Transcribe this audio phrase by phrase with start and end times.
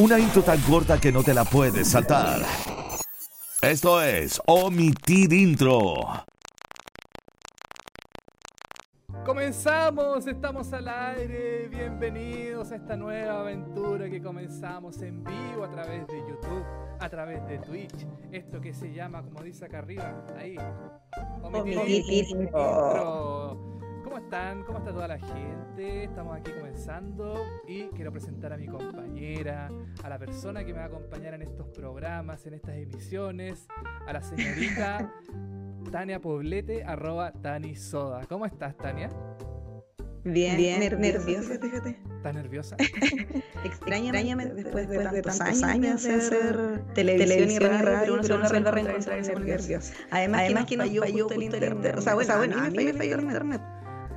[0.00, 2.40] Una intro tan corta que no te la puedes saltar.
[3.60, 5.94] Esto es Omitir Intro.
[9.26, 16.06] Comenzamos, estamos al aire, bienvenidos a esta nueva aventura que comenzamos en vivo a través
[16.06, 16.64] de YouTube,
[16.98, 20.56] a través de Twitch, esto que se llama, como dice acá arriba, ahí,
[21.42, 23.69] Omitir Intro.
[24.10, 24.64] ¿Cómo están?
[24.64, 26.02] ¿Cómo está toda la gente?
[26.02, 29.68] Estamos aquí comenzando y quiero presentar a mi compañera,
[30.02, 33.68] a la persona que me va a acompañar en estos programas, en estas emisiones,
[34.08, 35.14] a la señorita
[35.92, 38.26] Tania Poblete, arroba Tani Soda.
[38.28, 39.10] ¿Cómo estás, Tania?
[40.24, 41.96] Bien, bien nerviosa, fíjate.
[42.16, 42.76] ¿Estás nerviosa?
[43.64, 48.72] Extrañamente, después, de, tantos, años, de hacer televisión, y radio, pero uno se vuelve a
[48.72, 49.94] reencontrar nerviosa.
[50.10, 51.94] Además, Además que nos falló, falló el internet.
[51.96, 53.62] O sea, bueno, a mí me falló el internet.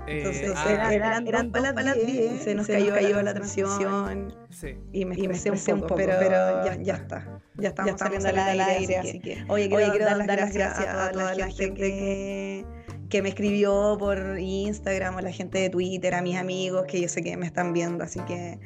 [0.08, 4.78] Entonces eh, ah, eran, eran, eran las 10 se nos cayó, cayó la transmisión sí.
[4.92, 7.40] y me expresé un poco, pero, ya, ya está.
[7.56, 9.46] Ya estamos, ya estamos saliendo al aire, así que...
[9.48, 12.66] Oye, quiero, quiero dar las gracias a toda la gente que,
[13.10, 17.08] que me escribió por Instagram, a la gente de Twitter, a mis amigos que yo
[17.08, 18.60] sé que me están viendo, así que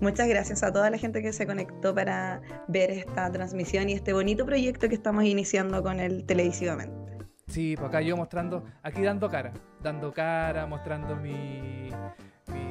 [0.00, 4.12] muchas gracias a toda la gente que se conectó para ver esta transmisión y este
[4.12, 7.11] bonito proyecto que estamos iniciando con él televisivamente.
[7.52, 11.90] Sí, pues acá yo mostrando, aquí dando cara, dando cara, mostrando mi,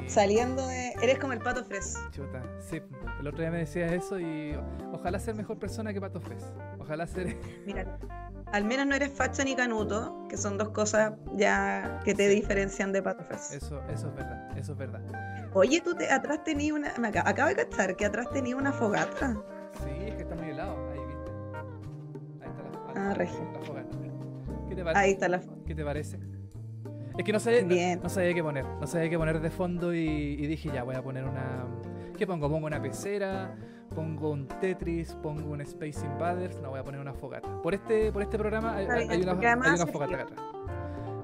[0.06, 0.92] Saliendo de.
[1.02, 1.98] Eres como el Pato Fres.
[2.10, 2.82] Chuta, sí.
[3.20, 4.56] El otro día me decías eso y
[4.92, 6.52] ojalá ser mejor persona que Pato Fres.
[6.78, 7.36] Ojalá ser.
[7.66, 7.98] Mira,
[8.52, 12.92] al menos no eres facha ni canuto, que son dos cosas ya que te diferencian
[12.92, 13.52] de Pato Fres.
[13.52, 15.00] Eso, eso es verdad, eso es verdad.
[15.54, 16.92] Oye, tú te, atrás tenías una.
[16.98, 19.36] Me acabo de cachar que atrás tenía una fogata.
[19.82, 20.76] Sí, es que está muy helado.
[20.90, 21.30] Ahí, viste.
[22.42, 23.50] Ahí está la, ah, regio.
[23.54, 24.01] la fogata.
[24.72, 25.04] ¿Qué te parece?
[25.04, 26.18] Ahí está la ¿Qué te parece?
[27.18, 28.64] Es que no sabía, no, sabía qué poner.
[28.64, 31.66] No sabía qué poner de fondo y, dije, ya, voy a poner una.
[32.16, 32.48] ¿Qué pongo?
[32.48, 33.54] Pongo una pecera,
[33.94, 36.58] pongo un Tetris, pongo un Space Invaders.
[36.62, 37.60] No, voy a poner una fogata.
[37.60, 38.86] Por este, por este programa hay,
[39.20, 39.36] una,
[39.86, 40.40] fogata acá atrás.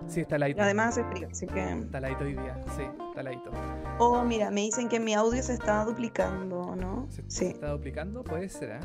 [0.09, 0.61] Sí, está ladito.
[0.61, 1.73] Además hace frío, así que.
[1.73, 3.51] Está ladito hoy día, sí, está ladito.
[3.99, 7.07] Oh, mira, me dicen que mi audio se está duplicando, ¿no?
[7.09, 7.47] ¿Se sí.
[7.47, 8.25] está duplicando?
[8.25, 8.81] Puede ser, ¿eh?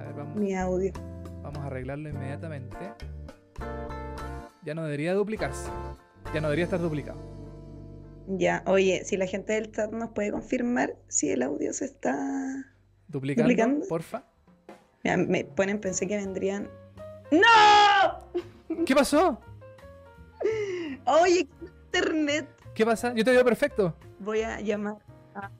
[0.00, 0.36] A ver, vamos.
[0.36, 0.92] Mi audio.
[1.42, 2.76] Vamos a arreglarlo inmediatamente.
[4.64, 5.70] Ya no debería duplicarse.
[6.32, 7.18] Ya no debería estar duplicado.
[8.28, 12.16] Ya, oye, si la gente del chat nos puede confirmar si el audio se está
[13.08, 14.24] duplicando, porfa.
[15.04, 16.70] me ponen, pensé que vendrían.
[17.32, 18.84] ¡No!
[18.86, 19.40] ¿Qué pasó?
[21.04, 21.48] Oye,
[21.86, 22.48] internet.
[22.74, 23.12] ¿Qué pasa?
[23.14, 23.96] Yo te veo perfecto.
[24.20, 24.98] Voy a llamar
[25.34, 25.50] a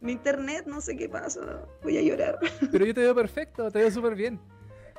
[0.00, 1.40] mi internet, no sé qué pasa.
[1.82, 2.38] Voy a llorar.
[2.72, 4.40] Pero yo te veo perfecto, te veo súper bien.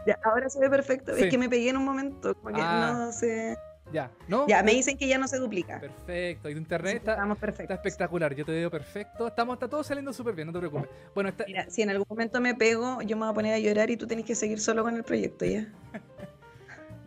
[0.06, 1.16] Ya, ahora se ve perfecto.
[1.16, 2.94] Es que me pegué en un momento, como que ah.
[2.98, 3.58] no sé.
[3.92, 4.48] Ya, ¿no?
[4.48, 5.80] Ya, me dicen que ya no se duplica.
[5.80, 7.18] Perfecto, y tu internet está,
[7.50, 9.28] está, espectacular, yo te veo perfecto.
[9.28, 10.90] Estamos, está todo saliendo súper bien, no te preocupes.
[11.14, 13.90] Bueno, Mira, si en algún momento me pego, yo me voy a poner a llorar
[13.90, 15.68] y tú tenés que seguir solo con el proyecto, ¿ya?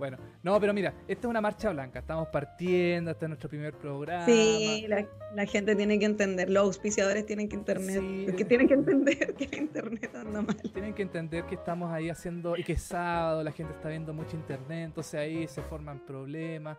[0.04, 2.00] Bueno, no, pero mira, esta es una marcha blanca.
[2.00, 4.26] Estamos partiendo, este es nuestro primer programa.
[4.26, 9.32] Sí, la, gente tiene que entender, los auspiciadores tienen que entender, que tienen que entender
[9.32, 10.60] que el internet anda mal.
[10.74, 14.12] Tienen que entender que estamos ahí haciendo, y que es sábado, la gente está viendo
[14.12, 16.76] mucho internet, entonces ahí se forman problemas.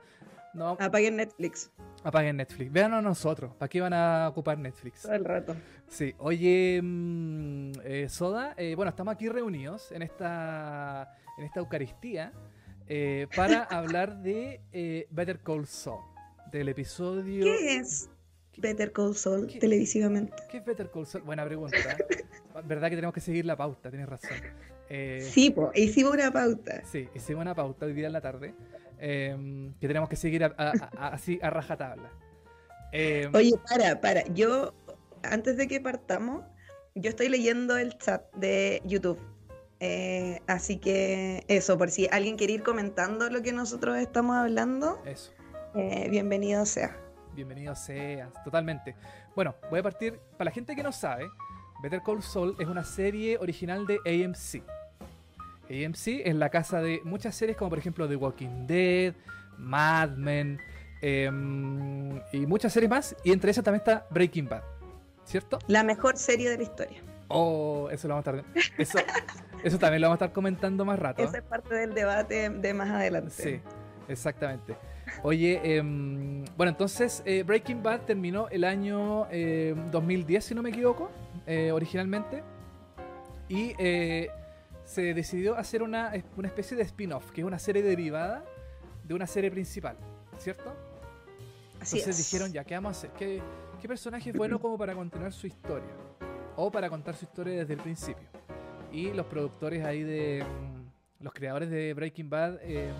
[0.53, 1.71] No, Apaguen Netflix.
[2.03, 2.71] Apaguen Netflix.
[2.71, 3.55] Vean a nosotros.
[3.55, 5.01] ¿Para qué van a ocupar Netflix?
[5.01, 5.55] Todo el rato.
[5.87, 6.13] Sí.
[6.19, 12.31] Oye, mm, eh, Soda, eh, bueno, estamos aquí reunidos en esta, en esta Eucaristía.
[12.87, 16.03] Eh, para hablar de eh, Better Call Saul,
[16.51, 17.43] del episodio...
[17.43, 18.09] ¿Qué es
[18.57, 20.35] Better Call Saul televisivamente?
[20.49, 21.23] ¿Qué es Better Call Saul?
[21.23, 21.77] Buena pregunta.
[22.65, 24.37] Verdad que tenemos que seguir la pauta, tienes razón.
[24.89, 26.83] Eh, sí, hicimos una pauta.
[26.85, 28.53] Sí, hicimos una pauta hoy día en la tarde,
[28.99, 32.11] em, que tenemos que seguir así a rajatabla.
[32.91, 34.75] Em, Oye, para, para, yo,
[35.23, 36.45] antes de que partamos,
[36.93, 39.19] yo estoy leyendo el chat de YouTube
[39.79, 45.01] eh, así que eso, por si alguien quiere ir comentando lo que nosotros estamos hablando,
[45.05, 45.31] eso.
[45.75, 46.97] Eh, bienvenido sea.
[47.33, 48.95] Bienvenido sea, totalmente.
[49.35, 51.27] Bueno, voy a partir, para la gente que no sabe,
[51.83, 54.63] Better Call Saul es una serie original de AMC.
[55.69, 59.13] AMC es la casa de muchas series como por ejemplo The Walking Dead,
[59.57, 60.59] Mad Men
[61.01, 63.15] em, y muchas series más.
[63.23, 64.63] Y entre esas también está Breaking Bad,
[65.25, 65.59] ¿cierto?
[65.67, 67.14] La mejor serie de la historia.
[67.27, 68.53] Oh, eso lo vamos a estar.
[68.77, 68.99] Eso,
[69.63, 71.23] eso también lo vamos a estar comentando más rato.
[71.23, 73.31] Esa es parte del debate de más adelante.
[73.31, 73.61] Sí,
[74.07, 74.75] exactamente.
[75.23, 79.27] Oye, em, bueno, entonces eh, Breaking Bad terminó el año
[79.91, 81.09] 2010, em, si no me equivoco,
[81.47, 82.43] eh, originalmente.
[83.47, 84.29] Y eh,
[84.83, 88.43] se decidió hacer una, una especie de spin-off, que es una serie derivada
[89.03, 89.97] de una serie principal,
[90.39, 90.73] ¿cierto?
[91.79, 93.11] Así entonces dijeron, ya, ¿qué vamos a hacer?
[93.11, 93.41] ¿Qué,
[93.79, 95.89] qué personaje es bueno como para continuar su historia?
[96.55, 98.27] O para contar su historia desde el principio.
[98.91, 100.43] Y los productores ahí de.
[100.43, 102.91] mm, los creadores de Breaking Bad, eh,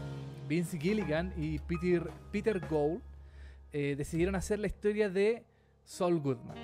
[0.47, 3.01] Vince Gilligan y Peter, Peter Gould,
[3.71, 5.43] eh, decidieron hacer la historia de
[5.83, 6.55] Saul Goodman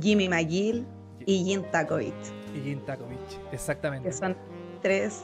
[0.00, 0.84] Jimmy McGill
[1.26, 2.14] y Jim Takovich,
[2.54, 3.38] y Jim Takovich.
[3.52, 4.08] Exactamente.
[4.08, 4.36] que son
[4.82, 5.22] tres,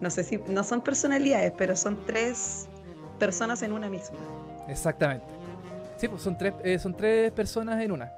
[0.00, 2.68] no sé si, no son personalidades, pero son tres
[3.18, 4.18] personas en una misma.
[4.68, 5.26] Exactamente.
[5.96, 8.12] Sí, pues son tres, eh, son tres personas en una.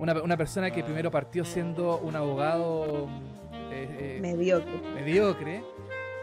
[0.00, 0.20] Una.
[0.22, 3.08] Una persona que primero partió siendo un abogado
[3.70, 4.72] eh, eh, Mediocre.
[4.94, 5.62] mediocre,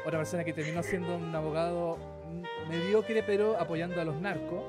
[0.06, 1.98] otra persona que terminó siendo un abogado
[2.70, 4.64] mediocre pero apoyando a los narcos,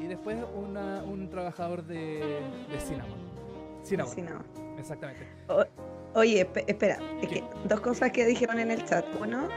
[0.00, 2.40] y después una- un trabajador de,
[2.70, 3.18] de Cinnamon.
[3.84, 4.78] Cinnamon, no.
[4.78, 5.26] exactamente.
[6.14, 9.04] Oye, espe- espera, es que dos cosas que dijeron en el chat.
[9.20, 9.48] Uno,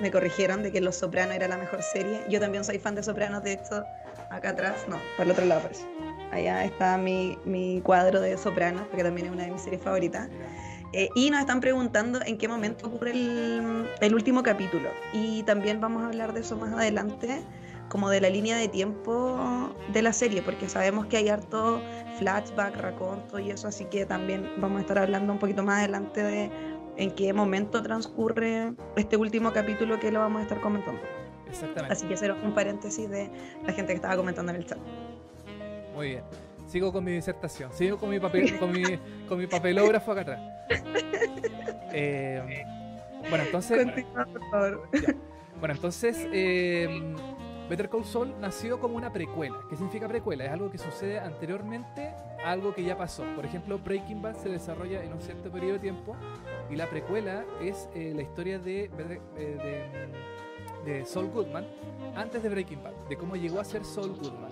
[0.00, 2.20] me corrigieron de que Los Sopranos era la mejor serie.
[2.28, 3.84] Yo también soy fan de Sopranos, de hecho,
[4.30, 5.84] acá atrás, no, para el otro lado parece.
[6.30, 10.28] Allá está mi, mi cuadro de Sopranos, porque también es una de mis series favoritas.
[10.92, 14.88] Eh, y nos están preguntando en qué momento ocurre el, el último capítulo.
[15.12, 17.42] Y también vamos a hablar de eso más adelante,
[17.88, 21.80] como de la línea de tiempo de la serie, porque sabemos que hay harto
[22.18, 26.22] flashback, raconto y eso, así que también vamos a estar hablando un poquito más adelante
[26.22, 26.50] de
[26.96, 31.00] en qué momento transcurre este último capítulo que lo vamos a estar comentando.
[31.48, 31.92] Exactamente.
[31.92, 33.30] Así que hacer un paréntesis de
[33.64, 34.78] la gente que estaba comentando en el chat.
[35.98, 36.22] Muy bien.
[36.68, 37.72] Sigo con mi disertación.
[37.72, 38.84] Sigo con mi papel, con mi,
[39.28, 40.40] con mi papelógrafo acá atrás.
[41.90, 42.62] Eh,
[43.30, 43.84] bueno, entonces.
[43.86, 44.88] Continúa, por favor.
[45.58, 47.14] Bueno, entonces, eh,
[47.68, 49.56] Better Call Saul nació como una precuela.
[49.70, 50.44] ¿Qué significa precuela?
[50.44, 52.12] Es algo que sucede anteriormente
[52.44, 53.24] a algo que ya pasó.
[53.34, 56.14] Por ejemplo, Breaking Bad se desarrolla en un cierto periodo de tiempo
[56.70, 59.88] y la precuela es eh, la historia de, Better- eh,
[60.84, 61.66] de, de Saul Goodman
[62.14, 64.50] antes de Breaking Bad, de cómo llegó a ser Saul Goodman.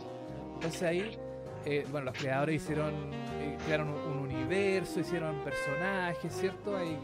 [0.55, 1.19] Entonces ahí,
[1.67, 2.95] eh, bueno, los creadores hicieron,
[3.41, 6.77] eh, crearon un, un universo, hicieron personajes, ¿cierto?
[6.77, 6.99] Hay eh,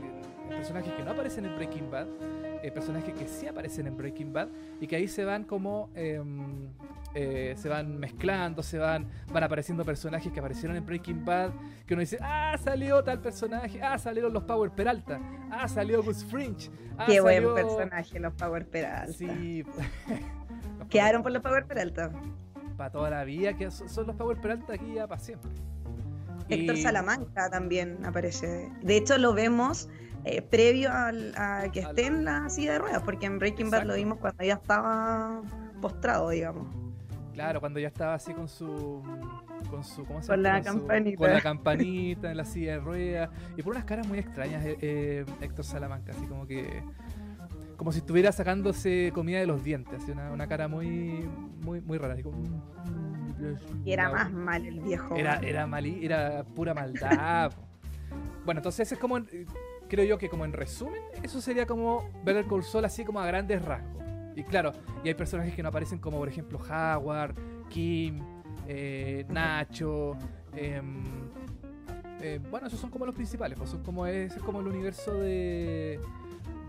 [0.48, 2.06] personajes que no aparecen en Breaking Bad
[2.62, 4.46] eh, personajes que sí aparecen en Breaking Bad
[4.80, 6.68] y que ahí se van como em,
[7.12, 11.50] eh, se van mezclando, se van van apareciendo personajes que aparecieron en Breaking Bad
[11.84, 15.20] que uno dice ah salió tal personaje, ah salieron los Power Peralta,
[15.50, 19.12] ah salió Gus Fringe, ah, Qué buen personaje los Power Peralta.
[19.12, 19.64] Sí.
[20.88, 22.12] Quedaron por los Power Peralta.
[22.82, 25.52] Para toda la vida que son, son los Power Peralta aquí ya para siempre.
[26.48, 28.72] Héctor Y- Salamanca también aparece.
[28.82, 29.88] De hecho, lo vemos
[30.24, 33.84] eh, previo al- a que esté en la silla de ruedas, porque en Breaking Bad
[33.84, 35.42] lo vimos cuando ya estaba
[35.80, 36.66] postrado, digamos.
[37.32, 39.00] Claro, cuando ya estaba así con su.
[39.70, 40.04] Con su.
[40.04, 40.58] ¿Cómo se Con llama?
[40.58, 41.16] la su- campanita.
[41.18, 43.30] con la campanita en la silla de ruedas.
[43.56, 46.82] Y por unas caras muy extrañas, eh, eh, Héctor Salamanca, así como que.
[47.82, 51.28] Como si estuviera sacándose comida de los dientes, así una, una cara muy.
[51.64, 52.14] Muy, muy rara.
[52.14, 52.40] así como,
[53.84, 55.16] Y era más mal el viejo.
[55.16, 57.50] Era, era, mali- era pura maldad.
[58.44, 59.16] bueno, entonces es como.
[59.16, 59.26] en-
[59.88, 63.26] creo yo que como en resumen, eso sería como Better Call Saul así como a
[63.26, 64.04] grandes rasgos.
[64.36, 64.70] Y claro,
[65.02, 67.34] y hay personajes que no aparecen como por ejemplo Howard,
[67.68, 68.20] Kim,
[68.68, 70.16] eh, Nacho.
[70.54, 71.02] em,
[72.20, 75.14] eh, bueno, esos son como los principales, pues son como ese es como el universo
[75.14, 75.98] de,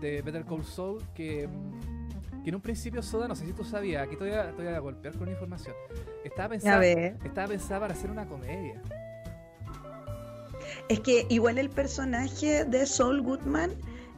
[0.00, 1.48] de Better Call Saul que,
[2.42, 4.62] que en un principio Soda, no sé si tú sabías, aquí te voy a, te
[4.62, 5.74] voy a golpear con información.
[6.24, 7.16] Estaba A pensando, ver.
[7.24, 8.80] estaba pensada para hacer una comedia.
[10.88, 13.72] Es que igual el personaje de Saul Goodman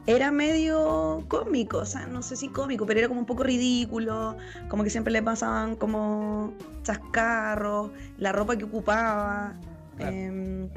[0.05, 4.37] era medio cómico, o sea, no sé si cómico, pero era como un poco ridículo,
[4.69, 6.53] como que siempre le pasaban como
[6.83, 9.53] chascarros, la ropa que ocupaba.
[9.97, 10.15] Claro.
[10.15, 10.69] em,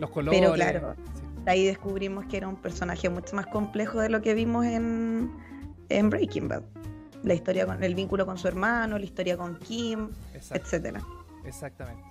[0.00, 0.40] Los colores.
[0.40, 0.94] Pero claro.
[1.14, 1.22] sí.
[1.46, 5.30] Ahí descubrimos que era un personaje mucho más complejo de lo que vimos en,
[5.88, 6.62] en Breaking Bad.
[7.22, 11.00] La historia con el vínculo con su hermano, la historia con Kim, Exacto, etcétera.
[11.44, 12.02] exactamente.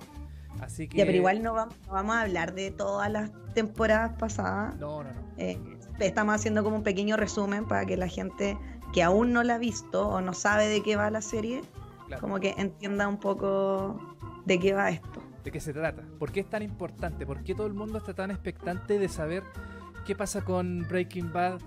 [0.61, 0.97] Así que.
[0.97, 4.75] Ya, pero igual no vamos, no vamos a hablar de todas las temporadas pasadas.
[4.77, 5.21] No, no, no.
[5.37, 5.59] Eh,
[5.99, 8.57] estamos haciendo como un pequeño resumen para que la gente
[8.93, 11.61] que aún no la ha visto o no sabe de qué va la serie,
[12.07, 12.21] Claro.
[12.21, 13.99] como que entienda un poco
[14.45, 15.21] de qué va esto.
[15.45, 16.01] ¿De qué se trata?
[16.19, 17.25] ¿Por qué es tan importante?
[17.25, 19.43] ¿Por qué todo el mundo está tan expectante de saber
[20.05, 21.59] qué pasa con Breaking Bad?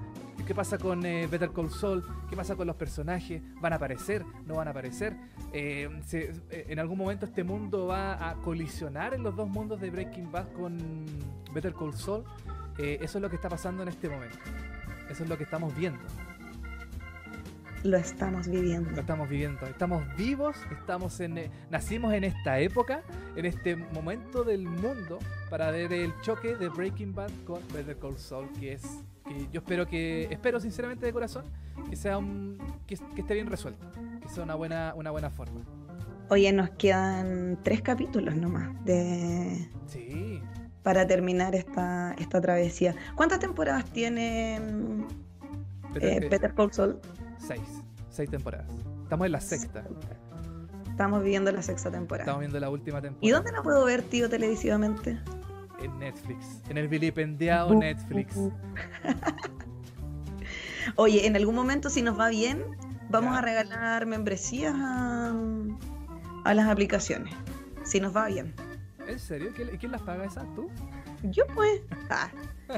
[0.47, 2.05] ¿Qué pasa con eh, Better Call Saul?
[2.29, 3.41] ¿Qué pasa con los personajes?
[3.61, 4.25] ¿Van a aparecer?
[4.47, 5.17] ¿No van a aparecer?
[5.53, 9.81] Eh, se- eh, ¿En algún momento este mundo va a colisionar en los dos mundos
[9.81, 10.77] de Breaking Bad con
[11.55, 12.25] Better Call Saul?
[12.79, 14.39] Eh, eso es lo que está pasando en este momento.
[15.11, 16.01] Eso es lo que estamos viendo.
[17.85, 19.01] Lo estamos Lo viviendo.
[19.01, 19.67] estamos viviendo.
[19.67, 23.03] Estamos vivos, estamos en, eh, nacimos en esta época,
[23.37, 25.19] en este momento del mundo,
[25.49, 28.83] para ver el choque de Breaking Bad con Better Call Saul, que es
[29.27, 31.45] que yo espero que, espero sinceramente de corazón,
[31.89, 33.87] que sea un, que, que esté bien resuelto,
[34.23, 35.61] que sea una buena, una buena forma.
[36.31, 40.43] Oye, nos quedan tres capítulos nomás de, Sí,
[40.83, 42.95] para terminar esta, esta travesía.
[43.15, 44.61] ¿Cuántas temporadas tiene
[45.95, 47.01] Peter, eh, Peter Call Saul?
[47.39, 47.63] Seis,
[48.11, 48.67] seis temporadas.
[49.03, 49.85] Estamos en la sexta.
[50.91, 52.25] Estamos viviendo la sexta temporada.
[52.25, 53.27] Estamos viendo la última temporada.
[53.27, 55.19] ¿Y dónde la puedo ver, tío, televisivamente?
[55.81, 56.61] En Netflix.
[56.69, 58.37] En el vilipendiado Netflix.
[60.97, 62.65] Oye, en algún momento, si nos va bien,
[63.11, 65.35] vamos a regalar membresías a,
[66.45, 67.35] a, las aplicaciones.
[67.85, 68.55] Si nos va bien.
[69.07, 69.53] ¿En serio?
[69.55, 70.45] ¿Quién, las paga esas?
[70.55, 70.69] ¿Tú?
[71.23, 71.81] Yo, pues.
[72.11, 72.31] Ah,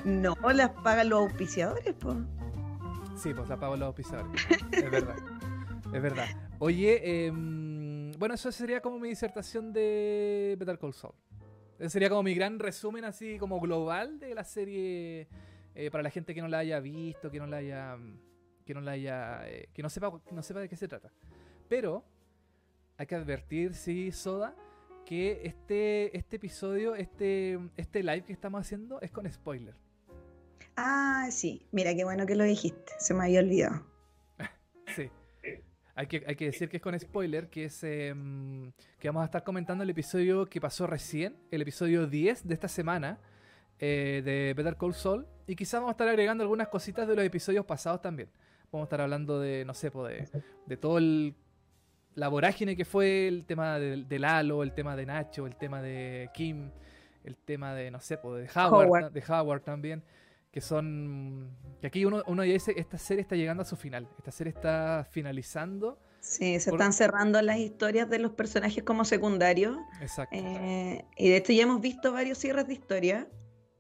[0.05, 2.17] no, las pagan los auspiciadores, pues.
[3.21, 4.47] Sí, pues las pagan los auspiciadores.
[4.73, 5.17] es verdad.
[5.93, 6.27] Es verdad.
[6.59, 11.13] Oye, em, bueno, eso sería como mi disertación de Better Call Saul.
[11.79, 15.29] Ese sería como mi gran resumen así como global de la serie
[15.75, 17.99] eh, para la gente que no la haya visto, que no la haya
[18.65, 21.13] que no la haya eh, que no sepa no sepa de qué se trata.
[21.69, 22.03] Pero
[22.97, 24.55] hay que advertir, sí, Soda,
[25.05, 29.75] que este este episodio, este este live que estamos haciendo es con spoiler.
[30.83, 31.67] Ah, sí.
[31.73, 32.93] Mira qué bueno que lo dijiste.
[32.99, 33.85] Se me había olvidado.
[34.97, 35.11] sí.
[35.95, 39.25] Hay que, hay que decir que es con spoiler, que es em, que vamos a
[39.27, 43.19] estar comentando el episodio que pasó recién, el episodio 10 de esta semana
[43.79, 45.27] eh, de Better Call Saul.
[45.47, 48.31] Y quizás vamos a estar agregando algunas cositas de los episodios pasados también.
[48.73, 50.29] Vamos a estar hablando de, no sé, de,
[50.65, 51.35] de todo el
[52.15, 55.81] la vorágine que fue el tema de, de, Lalo, el tema de Nacho, el tema
[55.83, 56.71] de Kim,
[57.23, 60.03] el tema de, no sé, de Howard, de Howard también
[60.51, 61.57] que son.
[61.81, 64.09] que aquí uno, uno ya dice: esta serie está llegando a su final.
[64.19, 65.99] Esta serie está finalizando.
[66.21, 69.79] Sí, se están cerrando las historias de los personajes como secundarios.
[70.03, 70.37] Exacto.
[70.37, 73.29] Eh, y de hecho ya hemos visto varios cierres de historia,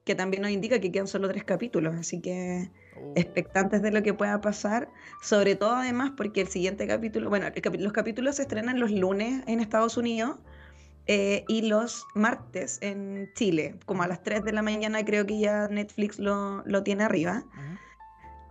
[0.04, 3.12] que también nos indica que quedan solo tres capítulos, así que oh.
[3.14, 4.88] expectantes de lo que pueda pasar,
[5.20, 7.46] sobre todo además porque el siguiente capítulo, bueno,
[7.78, 10.38] los capítulos se estrenan los lunes en Estados Unidos,
[11.06, 15.38] eh, y los martes en Chile, como a las 3 de la mañana creo que
[15.38, 17.44] ya Netflix lo, lo tiene arriba.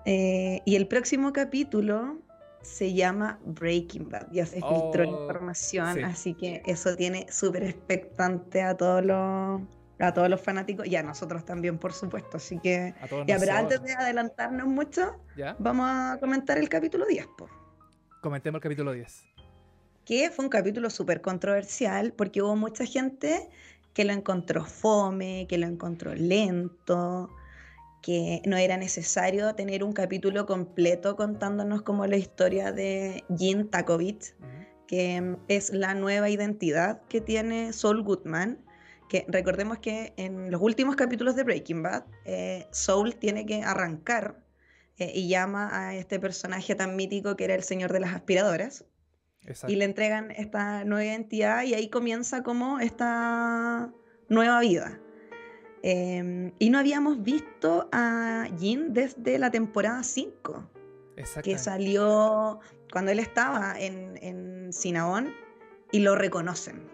[0.06, 2.18] Eh, y el próximo capítulo
[2.62, 7.64] se llama Breaking Bad, ya se filtró la oh, información, así que eso tiene súper
[7.64, 9.62] expectante a todos los
[10.02, 12.38] a todos los fanáticos y a nosotros también, por supuesto.
[12.38, 12.94] Así que,
[13.28, 15.18] ya, pero antes de adelantarnos mucho,
[15.60, 17.28] vamos a comentar el capítulo 10.
[18.22, 19.30] Comentemos el capítulo 10
[20.10, 23.48] que fue un capítulo súper controversial porque hubo mucha gente
[23.94, 27.30] que lo encontró fome, que lo encontró lento,
[28.02, 34.34] que no era necesario tener un capítulo completo contándonos como la historia de Jim Takovich,
[34.88, 38.58] que es la nueva identidad que tiene Saul Goodman,
[39.10, 44.40] que recordemos que en los últimos capítulos de Breaking Bad, eh, Saul tiene que arrancar
[44.98, 48.86] eh, y llama a este personaje tan mítico que era el señor de las aspiradoras,
[49.68, 53.92] y le entregan esta nueva identidad y ahí comienza como esta
[54.28, 55.00] nueva vida.
[55.82, 60.70] Em, y no habíamos visto a Jin desde la temporada 5,
[61.44, 62.60] que salió
[62.92, 65.34] cuando él estaba en, en Sinaón
[65.92, 66.90] y lo reconocen.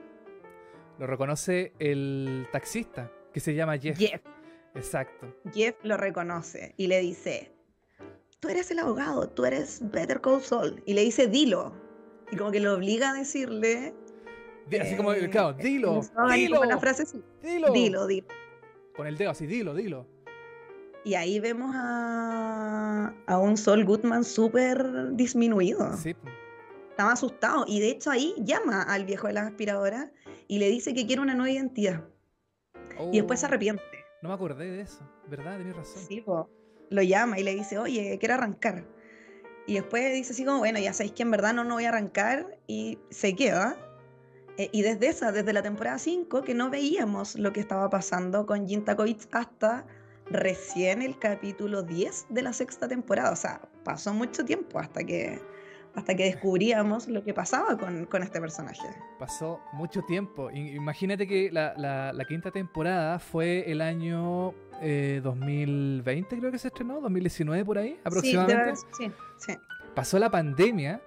[0.99, 3.97] Lo reconoce el taxista, que se llama Jeff.
[3.97, 4.21] Jeff.
[4.75, 5.33] Exacto.
[5.53, 7.51] Jeff lo reconoce y le dice,
[8.39, 10.83] tú eres el abogado, tú eres Better Call Saul.
[10.85, 11.73] Y le dice, dilo,
[12.31, 13.93] y como que lo obliga a decirle.
[14.81, 16.01] Así como, eh, claro, dilo.
[16.33, 16.63] dilo.
[16.63, 17.23] la frase así.
[17.41, 17.71] Dilo.
[17.71, 18.27] Dilo, dilo.
[18.95, 20.07] Con el dedo así, dilo, dilo.
[21.03, 25.95] Y ahí vemos a, a un Sol Goodman súper disminuido.
[25.97, 26.15] Sí.
[26.89, 27.65] Estaba asustado.
[27.67, 30.11] Y de hecho ahí llama al viejo de la aspiradora
[30.47, 32.03] y le dice que quiere una nueva identidad.
[33.11, 33.49] y después se oh.
[33.49, 33.83] arrepiente.
[34.21, 35.57] No me acordé de eso, ¿verdad?
[35.57, 36.01] Tienes razón.
[36.07, 36.23] Sí,
[36.89, 38.85] lo llama y le dice, oye, quiero arrancar.
[39.67, 41.89] Y después dice así como, bueno, ya sabéis que en verdad no, no voy a
[41.89, 43.77] arrancar y se queda.
[44.57, 48.45] Eh, y desde esa, desde la temporada 5, que no veíamos lo que estaba pasando
[48.45, 48.85] con Jin
[49.31, 49.85] hasta
[50.29, 53.31] recién el capítulo 10 de la sexta temporada.
[53.31, 55.41] O sea, pasó mucho tiempo hasta que,
[55.95, 58.87] hasta que descubríamos lo que pasaba con, con este personaje.
[59.19, 60.49] Pasó mucho tiempo.
[60.51, 66.67] Imagínate que la, la, la quinta temporada fue el año 2020 eh, creo que se
[66.67, 68.75] estrenó, 2019 por ahí aproximadamente.
[68.97, 69.53] Sí, sí,
[69.93, 71.01] Pasó la pandemia,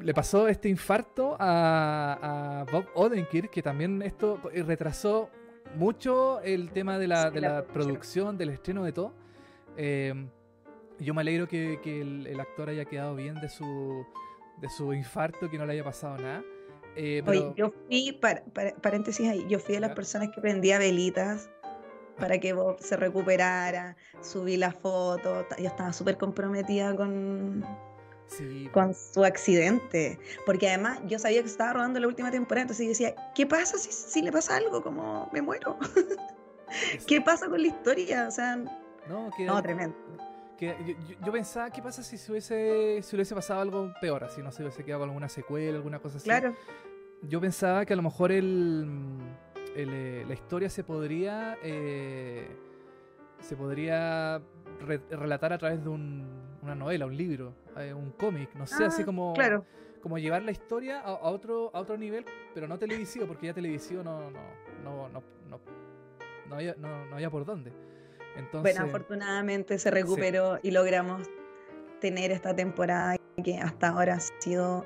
[0.00, 5.30] le pasó este infarto a, Bob Odenkirk, que también esto retrasó
[5.76, 9.14] mucho el tema de la, de la, producción, del estreno de todo.
[9.76, 10.14] Eh,
[10.98, 14.04] yo me alegro que, el, actor haya quedado bien de su,
[14.60, 16.42] de su infarto, que no le haya pasado nada.
[16.96, 18.18] Eh, Oye, yo fui,
[18.82, 21.48] paréntesis ahí, yo fui de las personas que prendía velitas
[22.18, 27.64] para que Bob se recuperara, subí la foto, yo estaba súper comprometida con,
[28.72, 32.84] con su accidente, porque además yo sabía que se estaba rodando la última temporada, entonces
[32.84, 34.82] yo decía, ¿qué pasa si, si le pasa algo?
[34.82, 35.78] Como me muero.
[37.06, 38.28] ¿Qué pasa con la historia?
[38.28, 38.56] O sea,
[39.08, 39.96] no, que, no tremendo.
[40.58, 44.28] Que yo, pensaba, ¿qué pasa si se hubiese, si hubiese pasado algo peor?
[44.34, 46.24] Si no se hubiese quedado alguna secuela, alguna cosa así.
[46.24, 46.54] Claro.
[47.22, 48.86] Yo pensaba que a lo mejor el,
[49.78, 52.48] eh, la historia se podría eh,
[53.40, 54.42] se podría
[55.10, 59.06] relatar a través de una novela, un libro, eh, un cómic, no sé, así ah,
[59.06, 59.64] como claro
[60.00, 64.02] como llevar la historia a, otro, a otro nivel, pero no televisivo, porque ya televisivo
[64.02, 64.40] no, no,
[64.84, 65.60] no, no, no,
[66.48, 67.72] no, había, no, no había por dónde.
[68.36, 71.28] Entonces, bueno, afortunadamente se recuperó y logramos
[72.00, 74.84] tener esta temporada que hasta ahora ha sido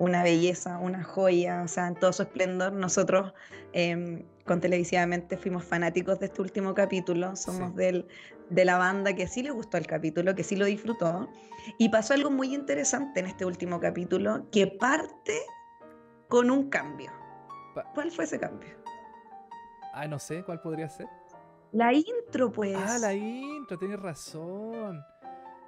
[0.00, 2.72] una belleza, una joya, o sea, en todo su esplendor.
[2.72, 3.34] Nosotros
[3.74, 8.08] eh, con televisivamente fuimos fanáticos de este último capítulo, somos del,
[8.48, 11.28] de la banda que sí le gustó el capítulo, que sí lo disfrutó.
[11.76, 15.38] Y pasó algo muy interesante en este último capítulo, que parte
[16.28, 17.12] con un cambio.
[17.94, 18.70] ¿Cuál fue ese cambio?
[19.92, 21.08] Ah, no sé, ¿cuál podría ser?
[21.72, 22.74] La intro, pues.
[22.74, 24.98] Ah, la intro, tienes razón.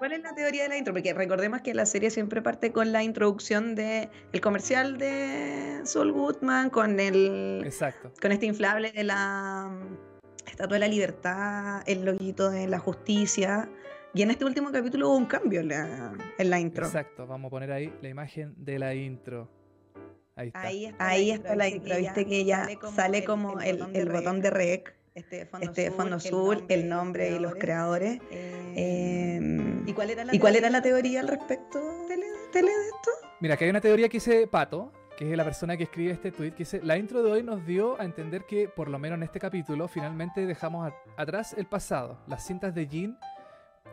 [0.02, 0.92] ¿Cuál es la teoría de la intro?
[0.92, 6.10] Porque recordemos que la serie siempre parte con la introducción de el comercial de Saul
[6.10, 7.62] Goodman, con el.
[7.64, 8.10] Exacto.
[8.20, 9.70] Con este inflable de la
[10.44, 13.70] Estatua de la Libertad, el loguito de la justicia.
[14.12, 16.84] Y en este último capítulo hubo un cambio en la, intro.
[16.84, 19.48] Exacto, vamos a poner ahí la imagen de la intro.
[20.34, 20.62] Ahí está.
[20.98, 23.78] Ahí está, la, intro, viste que ya sale como, el,
[24.10, 28.20] botón, de rec, este fondo, este fondo azul, el nombre y los creadores.
[28.30, 29.40] Eh,
[29.86, 31.78] ¿Y cuál era la, ¿y cuál era la teoría al respecto
[32.08, 33.10] de, de esto?
[33.40, 36.32] Mira, que hay una teoría que dice Pato, que es la persona que escribe este
[36.32, 39.16] tweet, que dice, la intro de hoy nos dio a entender que, por lo menos
[39.16, 42.18] en este capítulo, finalmente dejamos atrás el pasado.
[42.26, 43.18] Las cintas de Jean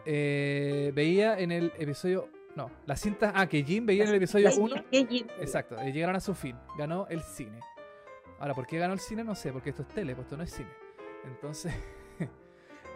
[0.05, 2.29] eh, veía en el episodio...
[2.55, 3.31] No, las cintas...
[3.35, 4.85] Ah, que Jean veía en el episodio 1.
[4.91, 6.55] Exacto, llegaron a su fin.
[6.77, 7.59] Ganó el cine.
[8.39, 9.23] Ahora, ¿por qué ganó el cine?
[9.23, 10.69] No sé, porque esto es tele, pues esto no es cine.
[11.25, 11.73] Entonces...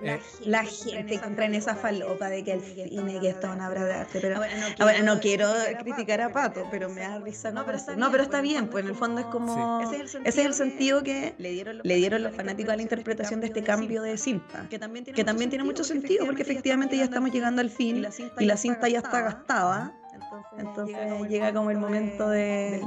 [0.01, 3.85] Eh, la, gente entra en esa falopa de que el cine, que esto una obra
[3.85, 4.19] de arte.
[4.19, 4.41] Pero,
[4.79, 5.49] ahora, no quiero,
[5.81, 7.51] criticar a Pato, pero me da risa.
[7.51, 9.79] No, pero está, no, pero está bien, pues en el fondo es como.
[9.81, 14.01] Ese, es el sentido que le dieron los, fanáticos a la interpretación de este cambio
[14.01, 14.67] de cinta.
[14.69, 15.05] Que también
[15.49, 18.05] tiene, mucho sentido, porque efectivamente ya estamos llegando al fin
[18.39, 19.93] y la cinta ya está gastada.
[20.57, 22.81] Entonces, llega, como el momento del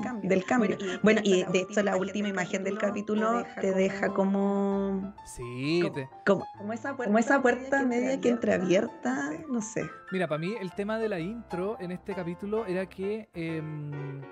[0.46, 0.76] cambio.
[1.02, 5.14] Bueno, y, de hecho la última imagen del capítulo te deja como...
[5.24, 5.82] Sí,
[6.24, 9.82] como, como, esa puerta, media que entreabierta, no sé.
[10.12, 13.28] Mira, para mí el tema de la intro en este capítulo era que...
[13.34, 14.22] Em,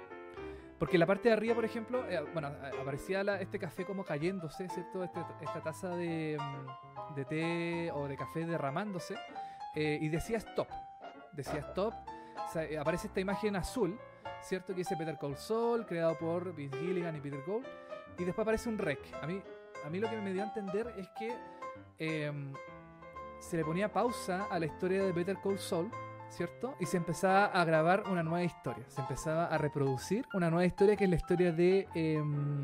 [0.79, 2.49] porque la parte de arriba, por ejemplo, eh, bueno,
[2.81, 5.05] aparecía este café como cayéndose, ¿cierto?
[5.05, 9.15] Este, esta taza de, em, de, té o de café derramándose.
[9.75, 10.69] Eh, y decía stop.
[11.33, 11.95] Decía stop
[12.57, 13.99] eh, aparece esta imagen azul,
[14.43, 14.73] ¿cierto?
[14.73, 17.67] Que dice Peter Cole Soul, creado por Vince Gilligan y Peter Cole.
[18.19, 19.01] Y después aparece un rec.
[19.23, 19.43] A mí,
[19.85, 21.35] a mí lo que me dio a entender es que
[21.99, 22.53] em,
[23.39, 25.91] se le ponía pausa a la historia de Better Call Saul,
[26.29, 26.75] ¿cierto?
[26.81, 28.85] Y se empezaba a grabar una nueva historia.
[28.89, 32.63] Se empezaba a reproducir una nueva historia que es la historia de, em,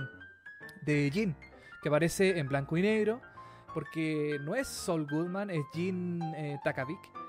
[0.83, 1.37] de Jean,
[1.83, 3.21] que aparece en blanco y negro,
[3.75, 7.20] porque no es Saul Goodman, es Jean eh, Takavik.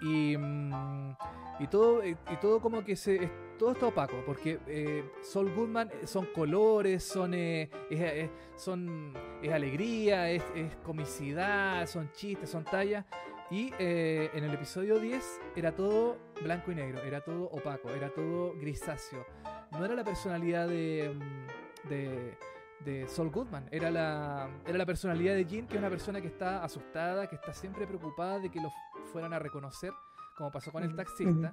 [0.00, 1.14] Y, mm,
[1.60, 3.30] y todo, y, todo como que se.
[3.58, 9.52] todo está opaco, porque eh, Sol Goodman eh, son colores, son, eh, es, son es
[9.52, 10.42] alegría, es,
[10.82, 13.04] comicidad, son chistes, son tallas.
[13.50, 18.54] Y en el episodio 10 era todo blanco y negro, era todo opaco, era todo
[18.54, 19.26] grisáceo.
[19.72, 22.38] No era la personalidad de, mm, de,
[22.84, 26.28] de Sol Goodman, era la, era la personalidad de Jean, que es una persona que
[26.28, 28.70] está asustada, que está siempre preocupada de que lo
[29.12, 29.92] fueran a reconocer,
[30.36, 31.52] como pasó con el taxista,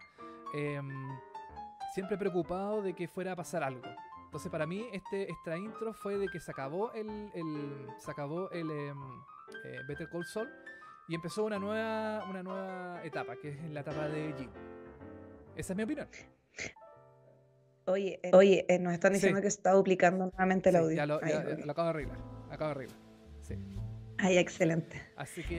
[0.54, 1.18] em,
[1.94, 3.88] siempre preocupado de que fuera a pasar algo.
[4.26, 8.50] Entonces para mí este, esta intro fue de que se acabó el, el se acabó
[8.52, 8.98] el em,
[9.66, 10.50] eh, Better Call Saul
[11.08, 14.50] y empezó una nueva, una nueva etapa, que es la etapa de Jim.
[15.56, 16.08] Esa es mi opinión.
[17.88, 20.96] Oye, oye eh, nos están diciendo que se está duplicando nuevamente el audio.
[20.96, 22.20] Ya lo, acabo de arreglar.
[22.50, 22.98] Acabo de arreglar.
[23.42, 23.56] Sí.
[24.20, 25.02] Ay, excelente.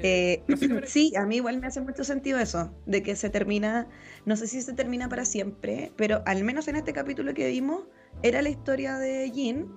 [0.03, 0.43] Eh,
[0.85, 3.89] sí, a mí igual me hace mucho sentido eso, de que se termina,
[4.27, 7.85] no sé si se termina para siempre, pero al menos en este capítulo que vimos,
[8.23, 9.69] era la historia de Jean.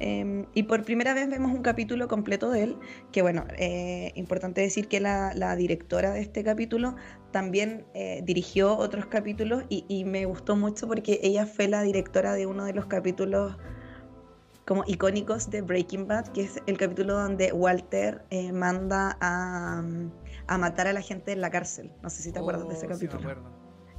[0.00, 2.78] Em, y por primera vez vemos un capítulo completo de él,
[3.12, 6.96] que bueno, eh, importante decir que la, directora de este capítulo
[7.30, 12.32] también eh, dirigió otros capítulos y, y me gustó mucho porque ella fue la directora
[12.32, 13.56] de uno de los capítulos
[14.70, 19.82] como icónicos de Breaking Bad, que es el capítulo donde Walter eh, manda a,
[20.46, 21.90] a, matar a la gente en la cárcel.
[22.04, 23.34] No sé si te acuerdas de ese oh, capítulo.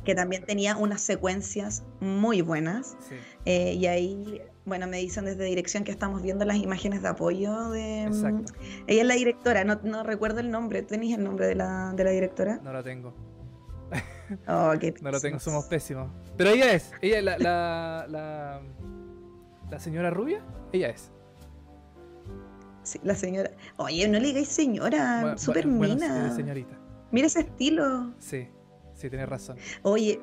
[0.05, 2.95] que también tenía unas secuencias muy buenas.
[3.43, 7.69] Eh, y ahí bueno, me dicen desde dirección que estamos viendo las imágenes de apoyo
[7.69, 8.05] de...
[8.07, 8.53] Mm, Exacto.
[8.87, 10.81] Ella es la directora, no, no recuerdo el nombre.
[10.83, 12.59] ¿Tenéis el nombre de la, de la directora?
[12.63, 13.13] No lo tengo.
[14.47, 16.09] Oh, qué no lo tengo, somos pésimos.
[16.37, 18.61] Pero ella es, ella es la, la, la,
[19.69, 21.11] la señora rubia, ella es.
[22.83, 23.51] Sí, la señora.
[23.77, 26.33] Oye, no le digáis señora, súper mina.
[26.33, 26.79] señorita.
[27.11, 28.13] Mira ese estilo.
[28.19, 28.47] Sí,
[28.93, 29.57] sí, tienes razón.
[29.83, 30.21] Oye,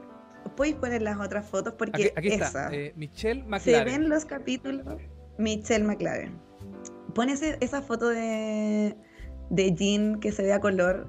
[0.56, 1.74] ¿puedes poner las otras fotos?
[1.74, 3.60] Porque aquí, está, eh, Michelle McLaren.
[3.60, 4.84] Se ven los capítulos.
[5.38, 6.38] Michelle McLaren.
[7.14, 8.96] Pon esa foto de,
[9.50, 11.08] de Jean que se ve a color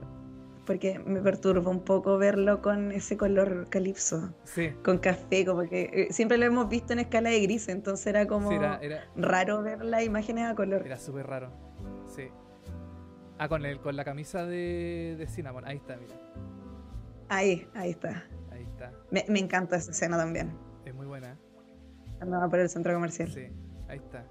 [0.70, 4.70] porque me perturba un poco verlo con ese color calipso, sí.
[4.84, 8.28] con café, como que eh, siempre lo hemos visto en escala de gris, entonces era
[8.28, 8.52] como
[9.16, 10.84] raro ver las imágenes a color.
[10.86, 11.52] Era súper raro,
[12.08, 12.28] sí.
[13.40, 16.14] Ah, con, el, con la camisa de, de Cinnamon, ahí está, mira.
[17.30, 18.28] Ahí, ahí está.
[18.86, 18.94] Está.
[19.12, 20.58] Me, me encanta esa escena también.
[20.86, 21.38] Es muy buena.
[22.22, 23.30] Andaba por el centro comercial.
[23.32, 23.48] Sí,
[23.88, 24.26] ahí está.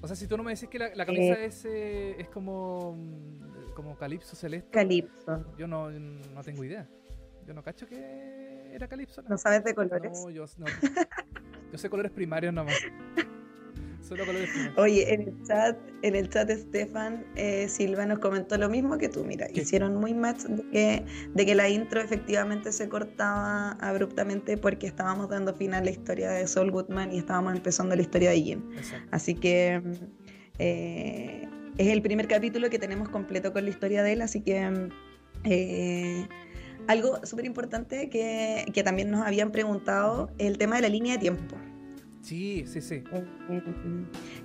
[0.00, 1.46] O sea, si tú no me decís que la, camisa eh.
[1.46, 4.70] es, eh, es como mm, como Calipso Celeste.
[4.70, 5.44] Calipso.
[5.58, 6.88] Yo no, no tengo idea.
[7.46, 9.22] Yo no cacho que era Calipso.
[9.22, 10.22] ¿No, sabes de colores?
[10.22, 10.66] No, yo no.
[11.72, 12.76] yo sé colores primarios nomás.
[14.10, 14.24] Solo.
[14.76, 19.08] Oye, en el chat, en el chat Stefan eh, Silva nos comentó lo mismo que
[19.08, 19.24] tú.
[19.24, 24.88] Mira, hicieron muy match de que, de que la intro efectivamente se cortaba abruptamente porque
[24.88, 28.42] estábamos dando fin a la historia de Saul Goodman y estábamos empezando la historia de
[28.42, 28.62] Jim.
[29.12, 29.80] Así que
[30.58, 34.90] eh, es el primer capítulo que tenemos completo con la historia de él, así que
[35.44, 36.26] eh,
[36.88, 41.20] algo súper importante que, que, también nos habían preguntado, el tema de la línea de
[41.20, 41.56] tiempo.
[42.22, 43.02] Sí, sí, sí.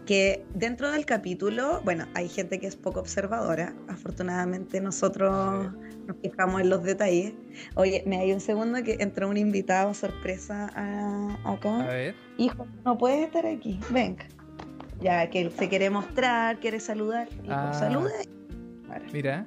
[0.06, 5.74] Que dentro del capítulo, bueno, hay gente que es poco observadora, afortunadamente nosotros
[6.08, 7.34] nos fijamos en los detalles.
[7.76, 11.82] Oye, me hay un segundo que entró un invitado sorpresa a, acá.
[11.82, 12.16] A ver.
[12.38, 14.26] Hijo, no puedes estar aquí, venga.
[15.02, 17.28] Ya que él se quiere mostrar, quiere saludar.
[17.28, 18.12] Pues ah, saluda.
[19.12, 19.46] Mira.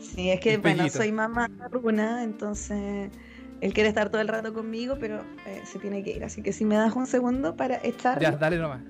[0.00, 3.10] Sí, es que, bueno, soy mamá Runa, entonces
[3.60, 6.24] él quiere estar todo el rato conmigo, pero eh, se tiene que ir.
[6.24, 8.20] Así que si me das un segundo para estar.
[8.20, 8.82] Ya, dale nomás.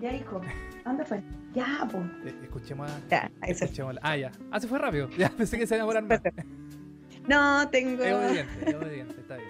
[0.00, 0.40] Ya, hijo.
[0.84, 1.22] ¿Dónde fue?
[1.54, 2.34] Ya, pues.
[2.42, 3.00] Escuchemos a.
[3.08, 4.32] Ya, ahí escuchemos Ah, ya.
[4.50, 5.08] Ah, se fue rápido.
[5.18, 6.20] Ya pensé que se iba a más.
[7.28, 8.02] No, tengo.
[8.02, 9.48] Es obediente, es obediente, está bien.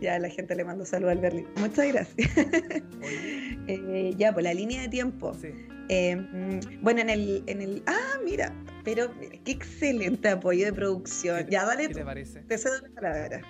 [0.00, 1.46] Ya la gente le mando saludos al Berlín.
[1.56, 2.30] Muchas gracias.
[3.68, 5.32] Eh, ya, pues la línea de tiempo.
[5.88, 7.82] Em, bueno, en el, en el.
[7.86, 8.52] Ah, mira,
[8.84, 9.12] pero
[9.44, 11.48] qué excelente apoyo de producción.
[11.50, 11.88] ya, dale.
[11.88, 12.42] ¿Qué te parece?
[12.42, 13.42] Te cedo la palabra.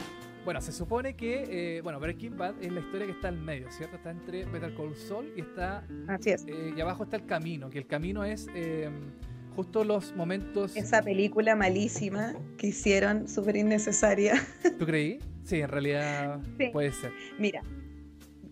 [0.47, 1.45] Bueno, se supone que,
[1.77, 3.97] eh, bueno, Breaking Bad es la historia que está al medio, ¿cierto?
[3.97, 5.85] Está entre Better Call Saul y está...
[6.07, 6.47] Así es.
[6.47, 9.11] Eh, y abajo está el camino, que el camino es em,
[9.57, 10.77] justo los momentos...
[10.77, 14.35] Esa película malísima que hicieron, súper innecesaria.
[14.79, 15.19] ¿Tú creí?
[15.47, 16.41] Sí, en realidad
[16.73, 17.13] puede ser.
[17.39, 17.63] Mira,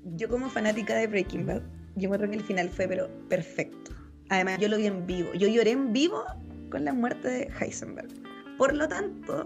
[0.04, 1.62] yo como fanática de Breaking Bad,
[1.96, 3.90] yo creo que el final fue pero perfecto.
[4.28, 5.34] Además, yo lo vi en vivo.
[5.34, 6.24] Yo lloré en vivo
[6.70, 8.08] con la muerte de Heisenberg.
[8.56, 9.44] Por lo tanto,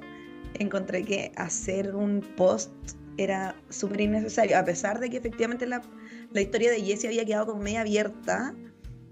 [0.55, 2.71] encontré que hacer un post
[3.17, 4.59] era súper innecesario.
[4.59, 5.83] A pesar de que efectivamente la,
[6.33, 8.55] la, historia de Jesse había quedado como media abierta,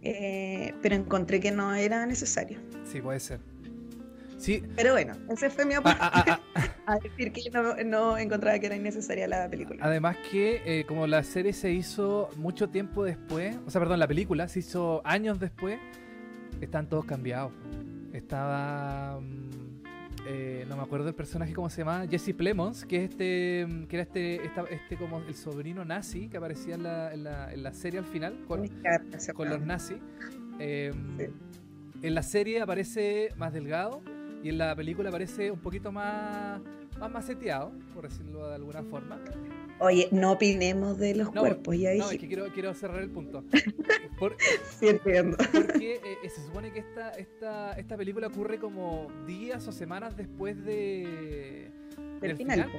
[0.03, 2.61] eh, pero encontré que no era necesario.
[2.85, 3.40] Sí, puede ser.
[4.38, 4.62] Sí.
[4.77, 8.59] Pero bueno, ese fue mi aporte ah, ah, ah, a decir que no, no, encontraba
[8.59, 9.85] que era innecesaria la película.
[9.85, 14.07] Además que eh, como la serie se hizo mucho tiempo después, o sea, perdón, la
[14.07, 15.79] película se hizo años después,
[16.61, 17.53] están todos cambiados.
[18.12, 19.20] Estaba...
[19.20, 19.66] Mm,
[20.29, 23.87] eh, no me acuerdo del personaje cómo se llama, Jesse Plemons, que es este, mm,
[23.87, 27.62] que era este, este como el sobrino nazi que aparecía en la, en la, en
[27.62, 28.68] la serie al final con,
[29.35, 29.99] con los nazis.
[30.59, 31.18] Em,
[32.03, 34.03] en la serie aparece más delgado
[34.47, 36.63] y en la película parece un poquito más,
[37.01, 39.21] más maceteado, por decirlo de alguna forma.
[39.81, 42.05] Oye, no opinemos de los cuerpos, ya dije.
[42.05, 43.43] No, es que quiero, quiero cerrar el punto.
[44.79, 45.37] sí, entiendo.
[45.53, 50.17] Porque eh, eh, se supone que esta, esta, esta película ocurre como días o semanas
[50.17, 51.73] después de...
[52.21, 52.71] Del final.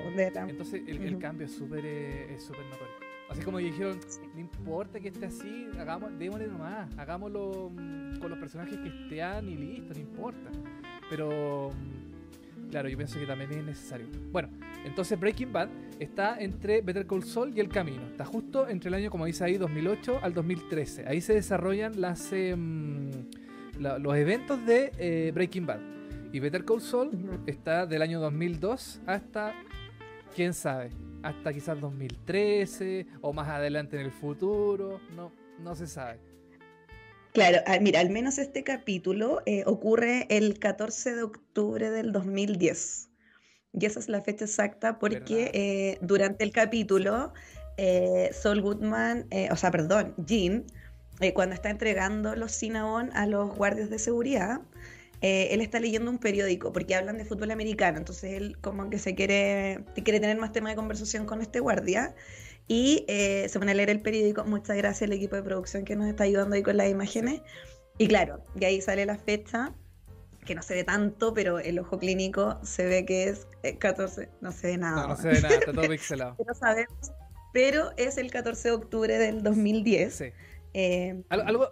[0.47, 2.93] Entonces el, cambio es súper eh, súper notorio.
[3.29, 3.99] Así como dijeron,
[4.33, 9.49] no importa que esté así, hagamos, démosle nomás, hagámoslo mm, con los personajes que estén
[9.49, 10.49] y listo, no importa.
[11.09, 11.71] Pero
[12.69, 14.07] claro, yo pienso que también es necesario.
[14.31, 14.49] Bueno,
[14.85, 18.03] entonces Breaking Bad está entre Better Call Saul y El Camino.
[18.07, 21.07] Está justo entre el año, como dice ahí, 2008 al 2013.
[21.07, 23.09] Ahí se desarrollan las, em,
[23.79, 25.79] los eventos de eh, Breaking Bad.
[26.31, 29.53] Y Better Call Saul está del año 2002 hasta,
[30.35, 30.91] quién sabe,
[31.23, 34.99] hasta quizás 2013 o más adelante en el futuro.
[35.15, 35.31] No,
[35.63, 36.26] no se sabe.
[37.37, 43.11] Claro, ah, mira, al menos este capítulo eh, ocurre el 14 de octubre del 2010.
[43.73, 47.33] Y esa es la fecha exacta porque eh, durante el capítulo
[47.77, 50.65] eh, Saul Goodman, eh, o sea, perdón, Jean,
[51.35, 54.61] cuando está entregando los Cinnabon a los guardias de seguridad,
[55.21, 59.13] él está leyendo un periódico porque hablan de fútbol americano, entonces él como que se
[59.13, 62.15] quiere, quiere tener más tema de conversación con este guardia
[62.67, 64.43] y se pone a leer el periódico.
[64.43, 67.41] Muchas gracias al equipo de producción que nos está ayudando ahí con las imágenes.
[67.97, 69.73] Y claro, de ahí sale la fecha
[70.47, 74.29] que no se ve tanto, pero el ojo clínico se ve que es 14, eh,
[74.41, 75.03] no se ve nada.
[75.03, 76.35] No, no se ve nada, está todo pixelado.
[76.37, 77.11] pero sabemos,
[77.53, 80.13] pero es el 14 de octubre del 2010.
[80.13, 80.25] Sí.
[80.73, 81.23] Eh,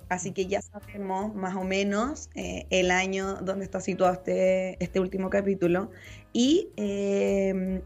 [0.09, 4.99] así que ya sabemos más o menos eh, el año donde está situado este, este
[4.99, 5.91] último capítulo.
[6.33, 7.81] Y eh,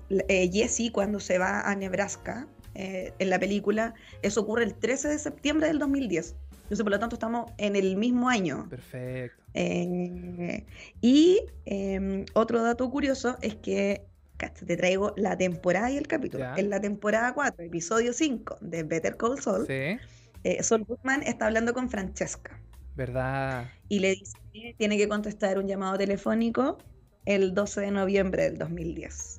[0.52, 5.68] Jesse, cuando se va a Nebraska en la película, eso ocurre el 13 de septiembre
[5.68, 6.36] del 2010.
[6.70, 8.68] Entonces, por lo tanto, estamos en el mismo año.
[8.70, 9.42] Perfecto.
[9.56, 10.64] Eh,
[11.02, 14.04] y em, otro dato curioso es que
[14.38, 16.46] te traigo la temporada y el capítulo.
[16.56, 19.98] En la temporada 4, episodio 5 de Better Call Saul, sí.
[20.44, 22.62] eh, Saul Goodman está hablando con Francesca.
[22.96, 23.72] ¿Verdad?
[23.88, 26.78] Y le dice que tiene que contestar un llamado telefónico
[27.26, 29.39] el 12 de noviembre del 2010.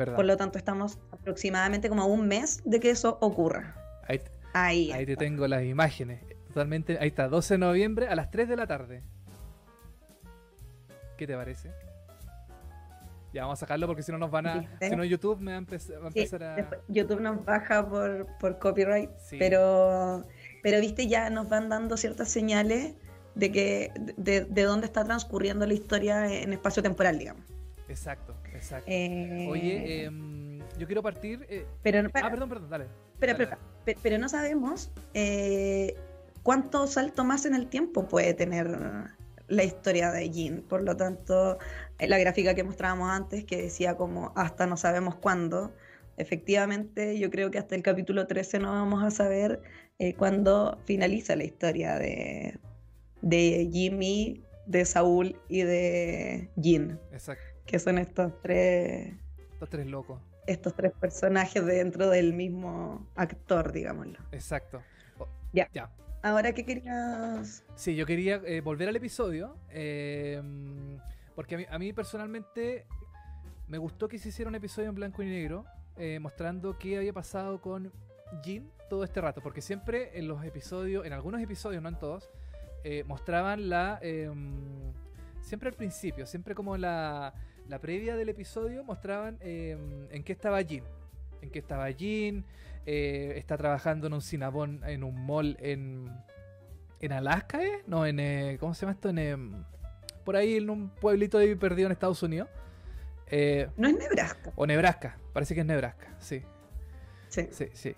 [0.00, 0.16] ¿Verdad?
[0.16, 3.76] Por lo tanto, estamos aproximadamente como a un mes de que eso ocurra.
[4.54, 6.22] Ahí, ahí te tengo las imágenes.
[6.48, 9.02] Totalmente, ahí está, 12 de noviembre a las 3 de la tarde.
[11.18, 11.70] ¿Qué te parece?
[13.34, 14.78] Ya vamos a sacarlo porque si no nos van a.
[14.80, 16.70] Si no, YouTube me va a, empezar a.
[16.88, 19.10] YouTube nos baja por, por copyright.
[19.38, 20.24] Pero,
[20.62, 22.94] pero viste, ya nos van dando ciertas señales
[23.34, 27.44] de que de, de dónde está transcurriendo la historia en espacio temporal, digamos.
[27.86, 28.90] Exacto, exacto.
[28.90, 31.46] Eh, Oye, em, yo quiero partir.
[31.48, 32.86] Eh, pero, ah, perdón, perdón, dale.
[33.18, 33.36] Pero,
[34.02, 35.94] pero, no sabemos eh,
[36.42, 38.78] cuánto salto más en el tiempo puede tener
[39.48, 40.62] la historia de Jean.
[40.62, 41.58] Por lo tanto,
[41.98, 45.74] la gráfica que mostrábamos antes, que decía como hasta no sabemos cuándo,
[46.16, 49.60] efectivamente yo creo que hasta el capítulo 13 no vamos a saber
[49.98, 52.58] eh, cuándo finaliza la historia de,
[53.22, 56.98] de Jimmy, de Saúl y de Jean.
[57.12, 57.49] Exacto.
[57.66, 59.14] Que son estos tres...
[59.52, 60.20] Estos tres locos.
[60.46, 64.18] Estos tres personajes dentro del mismo actor, digámoslo.
[64.32, 64.82] Exacto.
[65.52, 65.68] ya.
[65.72, 65.90] Ya.
[66.22, 67.64] Ahora, ¿qué querías...?
[67.74, 70.42] Sí, yo quería eh, volver al episodio, eh,
[71.34, 72.84] porque a mí, personalmente
[73.68, 75.64] me gustó que se hiciera un episodio en blanco y negro,
[75.96, 77.90] eh, mostrando qué había pasado con
[78.42, 82.30] Jin todo este rato, porque siempre en los episodios, en algunos episodios, no en todos,
[83.06, 83.98] mostraban la...
[84.02, 84.92] Em,
[85.40, 87.32] siempre al principio, siempre como la,
[87.70, 90.82] la previa del episodio, mostraban em, en qué estaba Jin.
[91.40, 92.44] En qué estaba Jin,
[92.84, 96.10] eh, está trabajando en un Cinnabon en un mall en,
[97.00, 97.82] en Alaska, ¿eh?
[97.86, 98.18] No, en.
[98.18, 99.08] Eh, ¿Cómo se llama esto?
[99.08, 99.64] En,
[100.24, 102.48] por ahí en un pueblito ahí perdido en Estados Unidos.
[103.28, 104.52] Eh, no es Nebraska.
[104.56, 106.42] O Nebraska, parece que es Nebraska, sí.
[107.28, 107.46] Sí.
[107.52, 107.94] Sí, sí.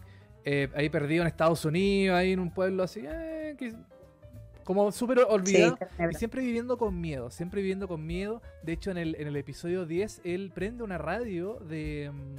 [0.75, 3.07] ahí perdido en Estados Unidos, ahí en un pueblo así,
[4.65, 5.79] como súper olvidado.
[6.11, 8.43] y siempre viviendo con miedo, siempre viviendo con miedo.
[8.63, 12.37] De hecho, en el, en el episodio 10, él prende una radio de, em,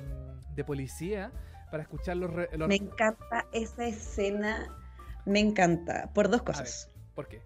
[0.56, 1.32] de policía
[1.72, 2.32] para escuchar los,
[2.68, 4.68] Me encanta esa escena,
[5.26, 6.92] me encanta, por dos cosas.
[7.16, 7.42] ¿Por qué?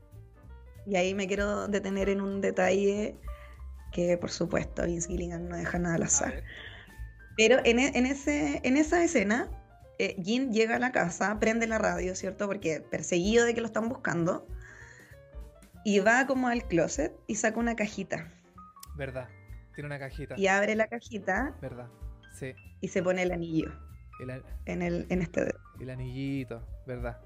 [0.85, 3.15] Y ahí me quiero detener en un detalle
[3.91, 6.43] que, por supuesto, Vince Gilligan no deja nada al azar.
[7.37, 9.49] Pero en, e, en, ese, en esa escena,
[9.99, 12.47] eh, Jin llega a la casa, prende la radio, ¿cierto?
[12.47, 14.47] Porque perseguido de que lo están buscando,
[15.87, 18.29] y va como al closet y saca una cajita.
[18.97, 19.29] ¿Verdad?
[19.73, 20.35] Tiene una cajita.
[20.37, 21.55] Y abre la cajita.
[21.61, 21.87] ¿Verdad?
[22.37, 22.53] Sí.
[22.81, 23.71] Y se pone el anillo
[24.65, 25.59] en, el, en este dedo.
[25.79, 27.21] El anillito, ¿verdad?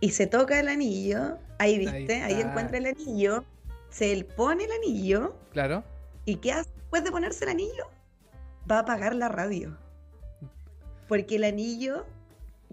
[0.00, 3.44] Y se toca el anillo, ahí viste, ahí, encuentra el anillo,
[3.90, 5.36] se pone el anillo.
[5.52, 5.84] Claro.
[6.24, 7.86] ¿Y qué hace después de ponerse el anillo?
[8.68, 9.78] Va a apagar la radio.
[11.06, 12.04] Porque el anillo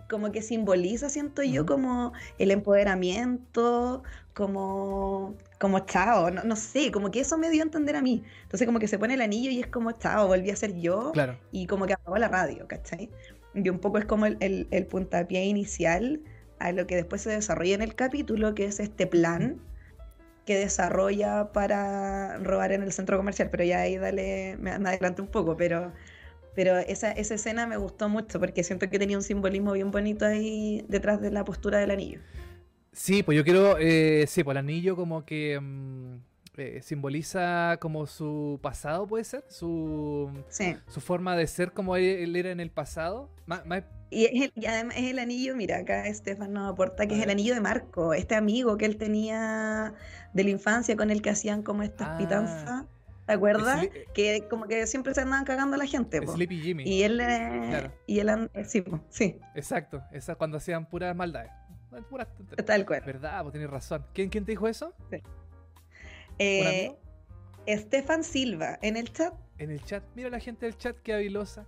[0.09, 7.11] como que simboliza, siento yo, como el empoderamiento, como, como chao, no, no, sé, como
[7.11, 8.23] que eso me dio a entender a mí.
[8.43, 11.11] Entonces como que se pone el anillo y es como chao, volví a ser yo
[11.11, 11.37] claro.
[11.51, 13.09] y como que apagó la radio, ¿cachai?
[13.53, 16.21] Y un poco es como el, el, el, puntapié inicial
[16.59, 19.59] a lo que después se desarrolla en el capítulo, que es este plan
[20.45, 25.21] que desarrolla para robar en el centro comercial, pero ya ahí dale, me, me adelanto
[25.21, 25.91] un poco, pero
[26.57, 30.25] pero esa, esa escena me gustó mucho porque siento que tenía un simbolismo bien bonito
[30.25, 32.19] ahí detrás de la postura del anillo.
[32.91, 36.15] Sí, pues yo quiero, eh, sí, pues el anillo como que mm,
[36.57, 40.31] eh, simboliza como su pasado, puede ser, su,
[40.87, 43.29] su forma de ser como él, era en el pasado.
[44.09, 47.29] Y, es el, además es el anillo, mira, acá Estefan nos aporta que es el
[47.29, 49.93] anillo de Marco, este amigo que él tenía
[50.33, 52.17] de la infancia con el que hacían como estas ah.
[52.17, 52.85] pitanzas.
[53.27, 53.87] ¿Te acuerdas?
[54.13, 56.21] que como que siempre se andaban cagando a la gente.
[56.21, 56.33] Po.
[56.33, 56.83] Sleepy Jimmy.
[56.85, 59.37] Y él, eh, y él eh, sí, sí.
[59.53, 61.51] Exacto, esa cuando hacían puras maldades.
[62.09, 62.27] Puras
[62.65, 63.01] Tal cual.
[63.05, 63.43] ¿Verdad?
[63.43, 64.05] Vos tenés razón.
[64.13, 64.93] ¿Quién, ¿Quién te dijo eso?
[65.09, 65.21] Sí.
[66.39, 66.95] Eh,
[67.65, 69.33] Estefan Silva, en el chat.
[69.57, 70.03] En el chat.
[70.15, 71.65] Mira la gente del chat, qué habilosa.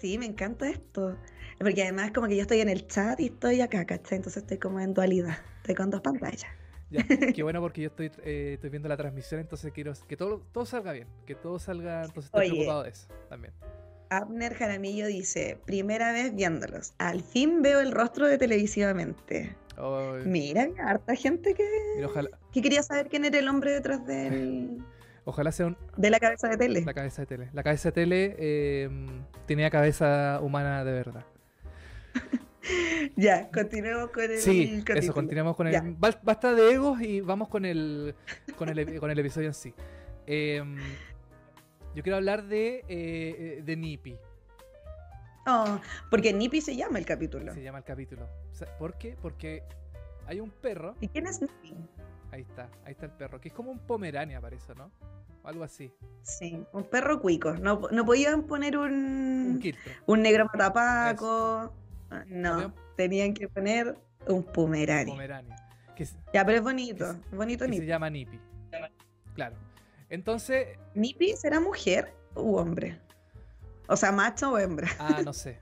[0.00, 1.16] Sí, me encanta esto.
[1.58, 4.16] Porque además como que yo estoy en el chat y estoy acá, ¿cachai?
[4.16, 5.38] Entonces estoy como en dualidad.
[5.58, 6.50] Estoy con dos pantallas.
[6.90, 10.42] Ya, qué bueno porque yo estoy, eh, estoy viendo la transmisión, entonces quiero que todo,
[10.52, 13.52] todo salga bien, que todo salga, entonces estoy preocupado de eso también.
[14.08, 19.56] Abner Jaramillo dice, primera vez viéndolos, al fin veo el rostro de televisivamente.
[20.24, 21.68] Mira, harta gente que,
[22.52, 24.78] que quería saber quién era el hombre detrás del...
[25.24, 25.76] Ojalá sea un...
[25.96, 26.82] De la cabeza de tele.
[26.84, 27.50] La cabeza de tele.
[27.52, 28.88] La cabeza de tele eh,
[29.46, 31.24] tenía cabeza humana de verdad.
[33.16, 34.38] ya, continuemos con el.
[34.38, 35.96] Sí, eso, continuemos con el.
[35.98, 38.14] Basta de egos y vamos con el,
[38.56, 39.74] con el, con el episodio en sí.
[40.26, 40.76] Em,
[41.94, 44.16] yo quiero hablar de, eh, de Nippy.
[45.46, 47.54] Oh, porque Nippy se llama el capítulo.
[47.54, 48.28] Se llama el capítulo.
[48.78, 49.16] ¿Por qué?
[49.20, 49.62] Porque
[50.26, 50.96] hay un perro.
[51.00, 51.74] ¿Y quién es Nippy?
[52.32, 54.90] Ahí está, ahí está el perro, que es como un pomerania, parece, ¿no?
[55.46, 55.92] algo así.
[56.22, 57.54] Sí, un perro cuico.
[57.54, 59.74] No, no podían poner un, un,
[60.06, 61.72] un negro matapaco.
[62.26, 65.12] No, tenían que poner un Pomerania.
[65.12, 65.56] Pomerania.
[66.32, 67.16] ya, pero es bonito.
[67.32, 68.40] bonito Se llama Nippy.
[69.34, 69.56] Claro.
[70.08, 70.78] Entonces.
[70.94, 72.98] ¿Nippy será mujer u hombre?
[73.88, 74.88] O sea, macho o hembra.
[74.98, 75.58] Ah, no sé.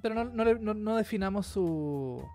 [0.00, 2.26] Pero no, no, no definamos su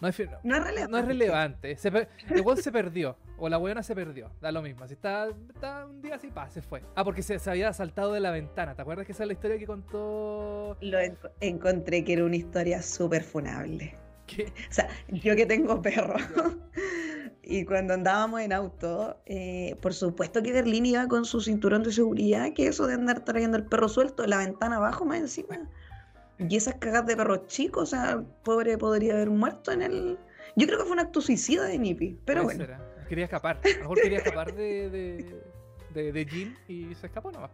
[0.00, 0.88] no es, relevante.
[0.88, 1.76] No es relevante.
[1.76, 3.16] Se el se perdió.
[3.36, 4.30] O la weona se perdió.
[4.40, 4.86] Da lo mismo.
[4.86, 6.82] Si está, está un día así, pa, se fue.
[6.94, 8.74] Ah, porque se, había saltado de la ventana.
[8.74, 10.76] ¿Te acuerdas que esa es la historia que contó?
[10.80, 10.98] Lo
[11.40, 13.94] encontré que era una historia súper funable.
[14.26, 14.52] ¿Qué?
[14.70, 16.16] O sea, yo que tengo perro.
[17.42, 21.92] y cuando andábamos en auto, eh, por supuesto que Berlín iba con su cinturón de
[21.92, 25.68] seguridad, que eso de andar trayendo el perro suelto, la ventana abajo más encima.
[26.38, 30.18] Y esas cagas de perros chicos, o sea, pobre podría haber muerto en el.
[30.56, 32.64] Yo creo que fue un acto suicida de Nippy, pero bueno.
[33.08, 33.60] Quería escapar.
[33.64, 34.90] A lo mejor quería escapar de,
[35.92, 37.50] de, de, Jean y se escapó nomás.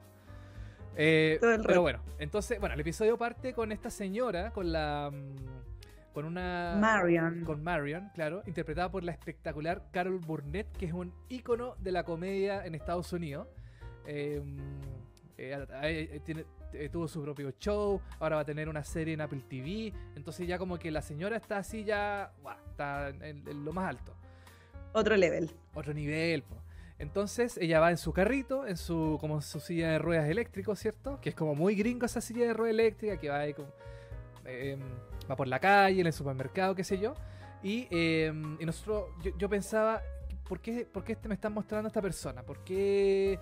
[0.97, 5.11] Eh, pero bueno, entonces, bueno, el episodio parte con esta señora, con la.
[5.13, 6.77] Mm, con una.
[6.79, 7.45] Marion.
[7.45, 12.05] Con Marion, claro, interpretada por la espectacular Carol Burnett, que es un ícono de la
[12.05, 13.47] comedia en Estados Unidos.
[14.07, 14.43] Eh,
[15.39, 19.43] eh, tiene, eh, tuvo su propio show, ahora va a tener una serie en Apple
[19.49, 22.33] TV, entonces ya como que la señora está así ya,
[22.69, 24.15] está en, lo más alto.
[24.93, 25.51] Otro level.
[25.75, 26.45] Otro nivel,
[26.99, 31.21] Entonces ella va en su carrito, en su como su silla de ruedas eléctrico, ¿cierto?
[31.21, 33.69] Que es como muy gringo esa silla de ruedas eléctrica que va ahí como,
[34.45, 34.81] em,
[35.31, 37.15] va por la calle, en el supermercado, qué sé yo.
[37.63, 39.07] Y, y nosotros,
[39.39, 40.03] yo, pensaba,
[40.49, 42.43] ¿por qué, ¿por qué me están mostrando a esta persona?
[42.43, 43.39] ¿Por qué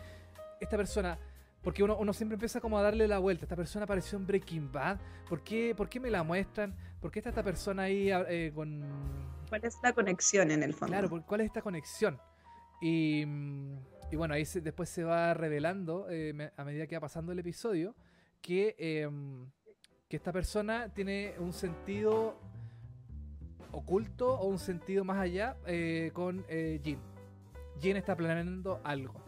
[0.60, 1.18] esta persona
[1.62, 3.44] porque uno, uno, siempre empieza como a darle la vuelta.
[3.44, 4.98] Esta persona apareció en Breaking Bad.
[5.28, 6.74] ¿Por qué, por qué me la muestran?
[7.00, 8.84] ¿Por qué está esta persona ahí eh, con...
[9.48, 10.92] ¿Cuál es la conexión en el fondo?
[10.92, 12.20] Claro, ¿cuál es esta conexión?
[12.80, 13.22] Y,
[14.10, 17.96] y bueno, ahí después se va revelando, eh, a medida que va pasando el episodio,
[18.40, 19.50] que, em,
[20.08, 22.38] que esta persona tiene un sentido
[23.72, 27.00] oculto o un sentido más allá eh, con Jean.
[27.80, 29.27] Jean está planeando algo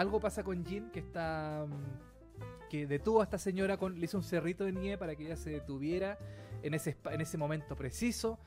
[0.00, 4.16] algo pasa con Jin que está mm, que detuvo a esta señora con le hizo
[4.16, 6.18] un cerrito de nieve para que ella se detuviera
[6.62, 8.38] en ese en ese momento preciso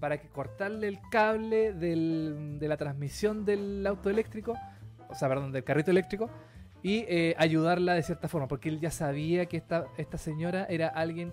[0.00, 4.56] para que cortarle el cable de la transmisión del auto eléctrico
[5.08, 6.30] o sea perdón del carrito eléctrico
[6.82, 10.88] y eh, ayudarla de cierta forma porque él ya sabía que esta, esta señora era
[10.88, 11.32] alguien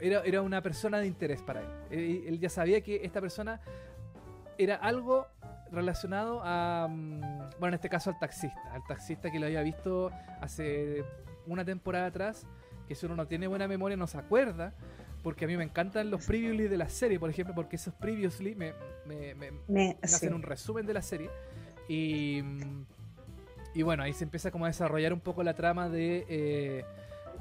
[0.00, 1.60] era, era una persona de interés para
[1.90, 3.60] él él ya sabía que esta persona
[4.58, 5.26] era algo
[5.72, 7.20] relacionado a, mm,
[7.58, 11.04] bueno, en este caso al taxista, al taxista que lo había visto hace
[11.46, 12.46] una temporada atrás,
[12.86, 14.74] que si uno no tiene buena memoria no se acuerda,
[15.22, 18.54] porque a mí me encantan los previously de la serie, por ejemplo, porque esos previously
[18.54, 18.72] me,
[19.06, 21.30] me, hacen un resumen de la serie.
[21.88, 22.42] Y,
[23.74, 26.84] y bueno, ahí se empieza como a desarrollar un poco la trama de, eh,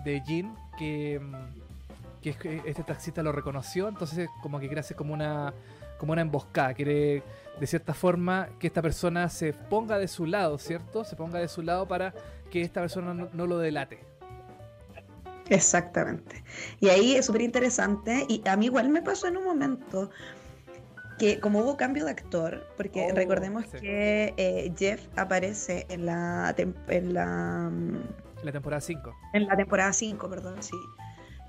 [0.03, 5.13] de Jean, que, mm, que este taxista lo reconoció, entonces como que quiere hacer como
[5.13, 5.53] una,
[6.01, 7.21] como una emboscada, quiere
[7.59, 11.03] de cierta forma que esta persona se ponga de su lado, ¿cierto?
[11.03, 12.15] Se ponga de su lado para
[12.49, 13.99] que esta persona no, lo delate.
[15.47, 16.43] Exactamente.
[16.79, 20.09] Y ahí es súper interesante y a mí igual me pasó en un momento
[21.19, 26.55] que como hubo cambio de actor, porque oh, recordemos que eh, Jeff aparece en la,
[26.57, 27.71] en la,
[28.41, 29.15] la temporada 5.
[29.33, 30.77] En la temporada 5, perdón, sí.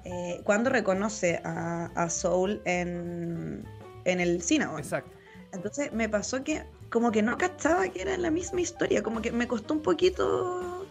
[0.05, 3.65] Eh, cuando reconoce a, a Soul en,
[4.05, 4.67] en el cine.
[4.77, 5.11] Exacto.
[5.53, 9.33] Entonces me pasó que como que no cachaba que era la misma historia, como que
[9.33, 10.87] me costó un poquito,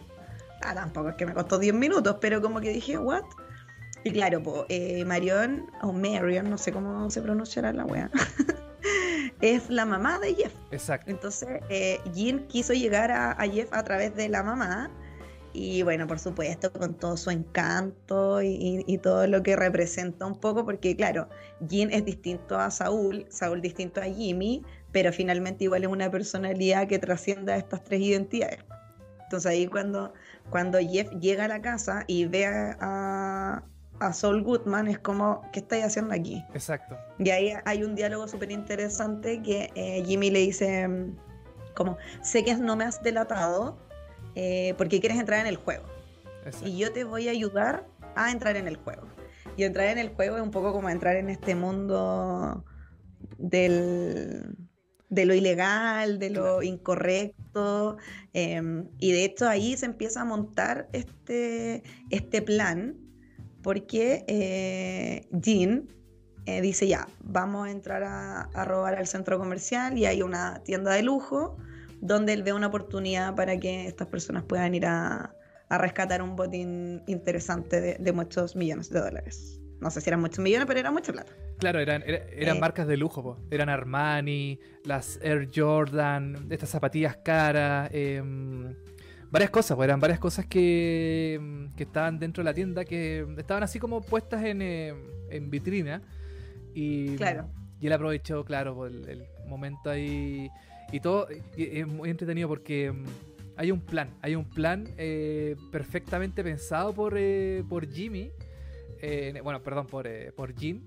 [0.62, 3.24] ah, tampoco es que me costó 10 minutos, pero como que dije, ¿what?
[4.04, 4.66] Y claro, pues,
[5.06, 8.10] Marion, o Marion, no sé cómo se pronunciará la wea,
[9.40, 10.52] es la mamá de Jeff.
[10.72, 11.10] Exacto.
[11.10, 14.90] Entonces, eh, Jean quiso llegar a, Jeff a través de la mamá.
[15.52, 20.64] Y bueno, por supuesto, con todo su encanto y, todo lo que representa un poco,
[20.64, 21.28] porque claro,
[21.60, 26.88] Jean es distinto a Saúl, Saúl distinto a Jimmy, pero finalmente igual es una personalidad
[26.88, 28.60] que trasciende a estas tres identidades.
[29.24, 30.12] Entonces ahí cuando,
[30.50, 33.62] cuando Jeff llega a la casa y ve a,
[34.00, 36.44] a Saul Goodman es como, ¿qué estáis haciendo aquí?
[36.54, 36.96] Exacto.
[37.18, 40.88] Y ahí hay un diálogo súper interesante que eh, Jimmy le dice,
[41.74, 43.78] como, sé que no me has delatado
[44.34, 45.84] eh, porque quieres entrar en el juego.
[46.64, 49.06] Y yo te voy a ayudar a entrar en el juego.
[49.56, 52.64] Y entrar en el juego es un poco como entrar en este mundo
[53.38, 54.56] del,
[55.08, 57.96] de lo ilegal, de lo incorrecto.
[58.32, 62.96] Em, y de hecho ahí se empieza a montar este, este plan
[63.62, 65.88] porque eh, Jean
[66.46, 70.92] eh, dice ya, vamos a entrar a, robar al centro comercial y hay una tienda
[70.92, 71.56] de lujo
[72.02, 75.34] donde él ve una oportunidad para que estas personas puedan ir a,
[75.70, 79.58] rescatar un botín interesante de, muchos millones de dólares.
[79.80, 81.32] No sé si eran muchos millones, pero era mucha plata.
[81.58, 82.60] Claro, eran, eran eh.
[82.60, 87.88] marcas de lujo, eran Armani, las Air Jordan, estas zapatillas caras.
[87.92, 88.74] Em,
[89.30, 93.26] varias cosas, pues eran varias cosas que, mm, que, estaban dentro de la tienda que
[93.38, 94.94] estaban así como puestas en, eh,
[95.30, 96.02] en vitrina.
[96.74, 97.48] Y, claro.
[97.80, 100.50] y él aprovechó, claro, pues, el, momento ahí.
[100.92, 101.26] Y todo
[101.56, 103.04] es muy entretenido porque mm,
[103.56, 108.30] hay un plan, hay un plan eh, perfectamente pensado por, eh, por Jimmy,
[109.42, 110.80] bueno, perdón, por, por Jim,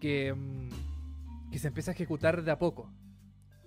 [0.00, 2.92] que, mm, que se empieza a ejecutar de a poco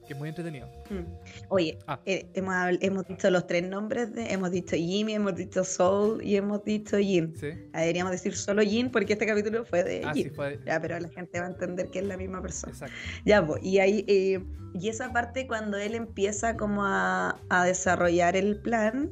[0.09, 0.67] que es muy entretenido.
[0.89, 1.03] Mm.
[1.49, 1.99] Oye, ah.
[2.07, 6.35] eh, hemos, hemos dicho los tres nombres, de, hemos dicho Jimmy, hemos dicho Soul y
[6.35, 7.35] hemos dicho Jin.
[7.37, 7.49] ¿Sí?
[7.73, 10.33] Ah, deberíamos decir solo Jin porque este capítulo fue de ah, Jin.
[10.65, 12.73] Ya, pero la gente va a entender que es la misma persona.
[12.73, 12.95] Exacto.
[13.23, 14.43] Ya, pues, y ahí, eh,
[14.73, 19.11] y esa parte cuando él empieza como a, a desarrollar el plan,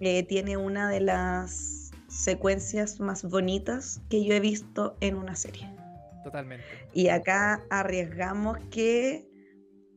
[0.00, 5.70] eh, tiene una de las secuencias más bonitas que yo he visto en una serie.
[6.24, 6.64] Totalmente.
[6.94, 9.35] Y acá arriesgamos que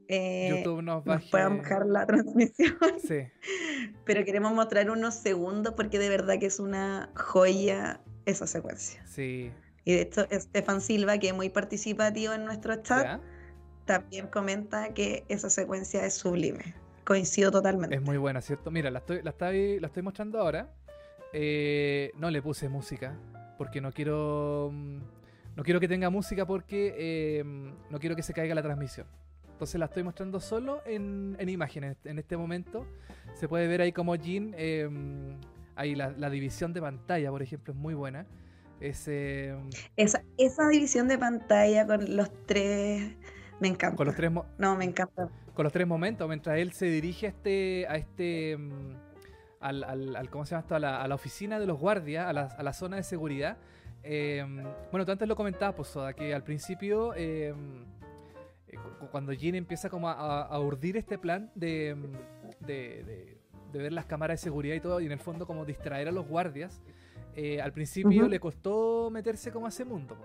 [0.09, 2.75] eh, YouTube nos, pueda bajar la transmisión.
[3.07, 3.27] Sí.
[4.05, 9.05] Pero queremos mostrar unos segundos porque de verdad que es una joya esa secuencia.
[9.05, 9.51] Sí.
[9.85, 13.21] Y de hecho, Estefan Silva, que es muy participativo en nuestro chat,
[13.85, 16.73] también comenta que esa secuencia es sublime.
[17.05, 17.95] Coincido totalmente.
[17.95, 18.71] Es muy buena, ¿cierto?
[18.71, 20.73] Mira, la estoy, la estoy, la estoy mostrando ahora.
[21.33, 23.15] Eh, no le puse música
[23.59, 24.71] porque no quiero.
[24.73, 24.97] Mm,
[25.55, 29.05] no quiero que tenga música porque eh, no quiero que se caiga la transmisión.
[29.59, 32.85] Entonces la estoy mostrando solo en, imágenes en este momento.
[33.33, 35.37] Se puede ver ahí como Jean, em,
[35.75, 38.25] ahí la, división de pantalla, por ejemplo, es muy buena.
[38.79, 43.17] Em, esa, esa división de pantalla con los tres...
[43.59, 43.97] Me encanta.
[43.97, 45.27] Con los tres no, me encanta.
[45.53, 48.95] Con los tres momentos, mientras él se dirige a este, a este em,
[49.59, 50.75] al, al, ¿cómo se llama esto?
[50.75, 53.57] A la, oficina de los guardias, a la, a la zona de seguridad.
[54.03, 57.53] bueno, tú antes lo comentabas, pues, Soda, que al principio eh,
[59.11, 63.37] cuando Jean empieza como a, urdir este plan mm, de,
[63.71, 66.11] de, ver las cámaras de seguridad y todo, y en el fondo como distraer a
[66.11, 66.81] los guardias,
[67.35, 70.17] eh, al principio le costó meterse como a ese mundo.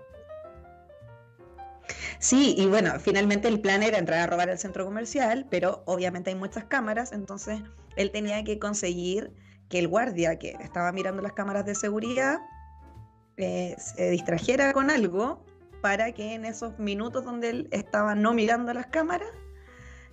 [2.19, 6.31] Sí, y bueno, finalmente el plan era entrar a robar el centro comercial, pero obviamente
[6.31, 7.61] hay muchas cámaras, entonces
[7.95, 9.31] él tenía que conseguir
[9.69, 12.39] que el guardia que estaba mirando las cámaras de seguridad
[13.37, 15.43] eh, se distrajera con algo
[15.85, 19.29] para que en esos minutos donde él estaba no mirando las cámaras,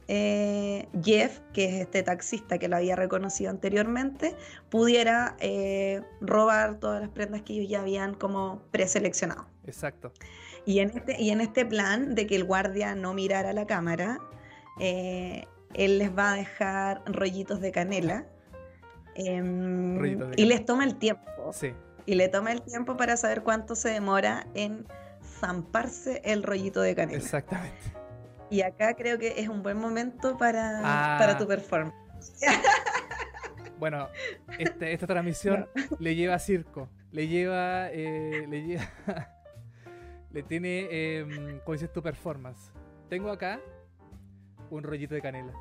[0.07, 4.37] eh, Jeff, que es este taxista que lo había reconocido anteriormente,
[4.69, 9.47] pudiera eh, robar todas las prendas que ellos ya habían como preseleccionado.
[9.65, 10.13] Exacto.
[10.67, 14.21] Y en este, y en este plan de que el guardia no mirara la cámara,
[14.79, 18.27] eh, él les va a dejar rollitos de canela.
[19.15, 20.05] Em,
[20.37, 21.51] y les toma el tiempo.
[21.55, 21.73] Sí.
[22.05, 24.87] Y le toma el tiempo para saber cuánto se demora en
[25.43, 27.19] zamparse el rollito de canela.
[27.19, 27.77] Exactamente.
[28.49, 31.19] Y acá creo que es un buen momento para, ah.
[31.19, 31.97] para tu performance.
[33.83, 34.11] Bueno,
[34.61, 35.67] este, esta transmisión
[35.99, 38.89] le lleva a circo, le lleva, eh, le lleva,
[40.31, 42.71] le tiene, eh, como dices tu performance.
[43.09, 43.61] Tengo acá
[44.71, 45.53] un rollito de canela.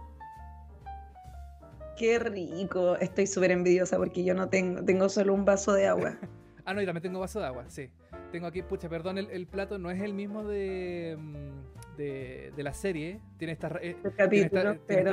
[1.97, 6.19] Qué rico, estoy súper envidiosa porque yo no tengo, tengo solo un vaso de agua.
[6.65, 7.89] ah, no, yo también tengo vaso de agua, sí.
[8.31, 13.19] Tengo aquí, pucha, perdón, el, plato no es el mismo de, mm, de, la serie.
[13.37, 13.97] Tiene estas eh,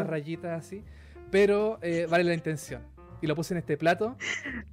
[0.05, 0.85] rayitas así.
[1.31, 2.83] Pero eh, vale la intención.
[3.21, 4.16] Y lo puse en este plato.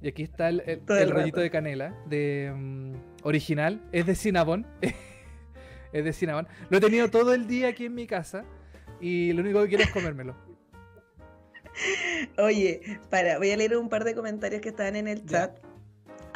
[0.00, 2.92] Y aquí está el, el, rollito de canela de mm,
[3.24, 3.82] original.
[3.90, 4.64] Es de Cinnabon.
[5.92, 6.46] es de Cinnabon.
[6.70, 8.44] Lo he tenido todo el día aquí en mi casa.
[9.00, 10.36] Y lo único que quiero es comérmelo.
[12.38, 15.58] Oye, para, voy a leer un par de comentarios que están en el chat.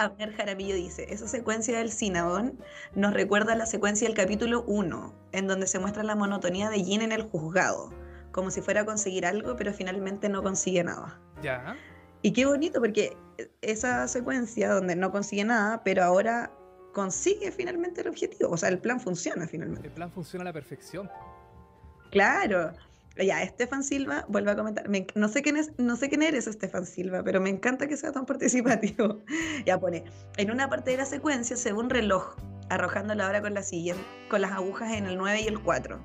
[0.00, 2.58] Abner Jaramillo dice, esa secuencia del Cinnabon
[2.94, 6.82] nos recuerda a la secuencia del capítulo 1, en donde se muestra la monotonía de
[6.82, 7.90] Jin en el juzgado,
[8.32, 11.20] como si fuera a conseguir algo, pero finalmente no consigue nada.
[11.42, 11.76] Ya.
[12.22, 13.14] Y qué bonito, porque
[13.60, 16.50] esa secuencia donde no consigue nada, pero ahora
[16.94, 19.88] consigue finalmente el objetivo, o sea, el plan funciona finalmente.
[19.88, 21.10] El plan funciona a la perfección.
[22.10, 22.72] Claro.
[23.16, 24.86] Ya, Estefan Silva vuelve a comentar.
[25.14, 28.12] no, sé quién es, no sé quién eres, Estefan Silva, pero me encanta que sea
[28.12, 29.22] tan participativo.
[29.66, 30.04] ya pone.
[30.36, 32.36] En una parte de la secuencia se ve un reloj
[32.68, 36.00] arrojando la hora con la siguiente, con las agujas en el 9 y el 4.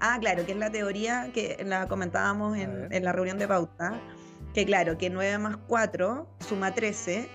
[0.00, 4.00] Ah, claro, que es la teoría que la comentábamos en, en la reunión de pauta.
[4.52, 7.28] Que claro, que 9 más 4 suma 13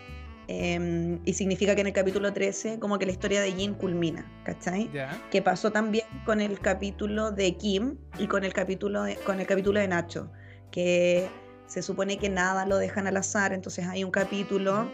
[0.50, 4.26] Em, y significa que en el capítulo 13 como que la historia de Jin culmina,
[4.45, 4.89] ¿cachai?
[5.30, 9.45] Que pasó también con el capítulo de Kim y con el capítulo de, con el
[9.45, 10.32] capítulo de Nacho,
[10.72, 11.28] que
[11.66, 14.89] se supone que nada lo dejan al azar, entonces hay un capítulo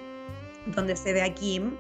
[0.76, 1.76] donde se ve a Kim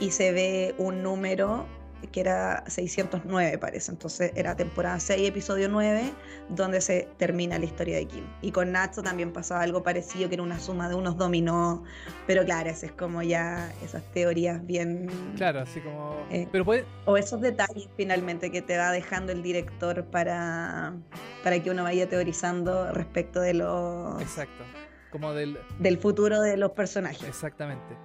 [0.00, 1.66] y se ve un número
[2.10, 6.12] que era 609 parece, entonces era temporada 6, episodio 9,
[6.48, 8.24] donde se termina la historia de Kim.
[8.40, 11.84] Y con Nacho también pasaba algo parecido, que era una suma de unos dominó,
[12.26, 15.08] pero claro, ese es como ya esas teorías bien...
[15.36, 16.26] Claro, así como...
[16.30, 16.84] Eh, pero puede...
[17.04, 20.94] O esos detalles finalmente que te va dejando el director para,
[21.42, 24.18] para que uno vaya teorizando respecto de lo...
[24.20, 24.64] Exacto.
[25.10, 25.58] Como del...
[25.78, 27.22] Del futuro de los personajes.
[27.22, 27.96] Exactamente.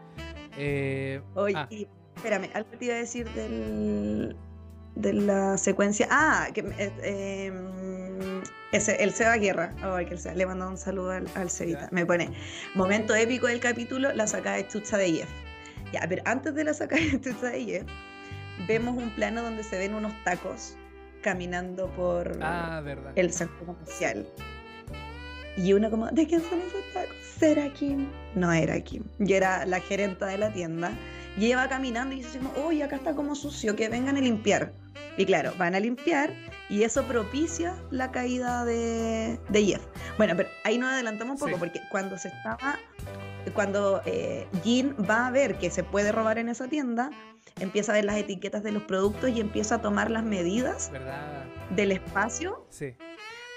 [0.58, 1.70] Eh, Oye, ah.
[2.18, 4.36] Espérame, algo te iba a decir del,
[4.96, 6.08] de la secuencia.
[6.10, 8.42] Ah, que eh, em,
[8.72, 9.72] ese, el Seba Guerra.
[9.84, 11.50] Ay, que el Seba, le mando un saludo al, al
[11.92, 12.32] Me pone,
[12.74, 15.30] momento épico del capítulo, la sacada de chucha de Jeff.
[15.94, 17.88] Ya, pero antes de la sacada de chucha de Jeff,
[18.68, 20.76] vemos un plano donde se ven unos tacos
[21.22, 22.82] caminando por ah,
[23.14, 24.28] el centro comercial.
[25.56, 27.16] Y uno como, ¿de quién son esos tacos?
[27.40, 28.08] ¿Será Kim?
[28.34, 29.04] No era Kim.
[29.20, 30.92] Yo era la gerenta de la tienda
[31.38, 34.74] y ella va caminando y dice, uy, acá está como sucio, que vengan a limpiar.
[35.18, 36.34] Y claro, van a limpiar
[36.70, 39.82] y eso propicia la caída de, de Jeff.
[40.18, 42.80] Bueno, pero ahí nos adelantamos un poco porque cuando se estaba,
[43.54, 47.12] cuando eh, Jean va a ver que se puede robar en esa tienda,
[47.60, 48.06] empieza a ver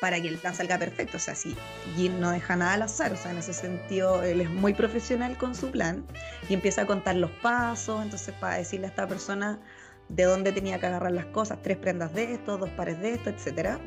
[0.00, 1.18] para que el plan salga perfecto.
[1.18, 1.56] O sea, si
[1.94, 5.36] Jim no deja nada al azar, o sea, en ese sentido él es muy profesional
[5.36, 6.04] con su plan
[6.48, 9.60] y empieza a contar los pasos, entonces para decirle a esta persona
[10.08, 13.30] de dónde tenía que agarrar las cosas, tres prendas de esto, dos pares de esto,
[13.30, 13.78] etc.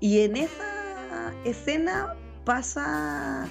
[0.00, 2.14] Y en esa escena
[2.44, 3.48] pasa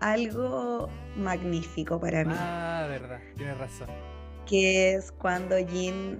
[0.00, 2.34] algo magnífico para mí.
[2.36, 3.88] Ah, verdad, tienes razón.
[4.46, 6.18] Que es cuando Jim,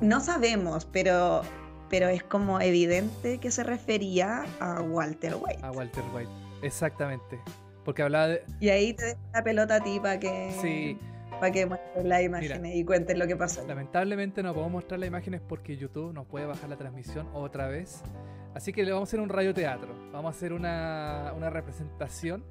[0.00, 1.42] no sabemos, pero
[1.88, 5.60] pero es como evidente que se refería a Walter White.
[5.62, 6.30] A Walter White,
[6.62, 7.40] exactamente.
[7.84, 8.44] Porque hablaba de...
[8.60, 10.50] Y ahí te dejo la pelota a ti para que...
[10.60, 10.98] Sí.
[11.38, 13.66] Para que muestres las imágenes y cuentes lo que pasó.
[13.66, 18.02] Lamentablemente no podemos mostrar las imágenes porque YouTube nos puede bajar la transmisión otra vez.
[18.54, 19.94] Así que le vamos a hacer un radioteatro.
[20.12, 22.42] Vamos a hacer una, una representación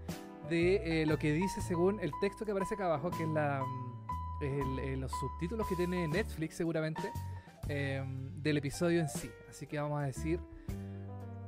[0.49, 3.63] de eh, lo que dice según el texto que aparece acá abajo, que es la,
[3.63, 7.11] mm, los subtítulos que tiene Netflix seguramente.
[7.67, 9.29] Em, del episodio en sí.
[9.49, 10.39] Así que vamos a decir.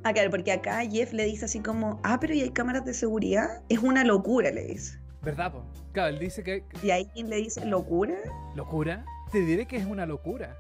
[0.03, 2.93] Ah, claro, porque acá Jeff le dice así como, ah, pero ¿y hay cámaras de
[2.93, 3.61] seguridad?
[3.69, 4.99] Es una locura, le dice.
[5.21, 5.65] ¿Verdad, po?
[5.91, 6.63] Claro, él dice que.
[6.81, 8.15] ¿Y ahí quien le dice locura?
[8.55, 9.05] ¿Locura?
[9.31, 10.57] Te diré que es una locura.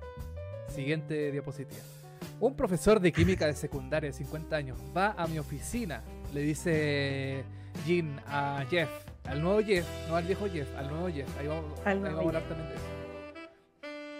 [0.67, 1.79] Siguiente diapositiva.
[2.39, 6.03] Un profesor de química de secundaria de 50 años va a mi oficina,
[6.33, 7.43] le dice
[7.85, 8.89] Jean a Jeff,
[9.25, 11.29] al nuevo Jeff, no al viejo Jeff, al nuevo Jeff.
[11.39, 12.96] Ahí vamos, ahí vamos a hablar también de eso.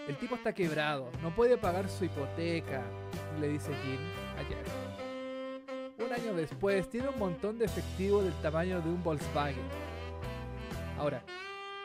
[0.08, 2.82] El tipo está quebrado, no puede pagar su hipoteca,
[3.38, 3.98] le dice Jim
[4.38, 4.64] ayer.
[5.98, 9.62] Un año después, tiene un montón de efectivo del tamaño de un Volkswagen.
[10.96, 11.22] Ahora.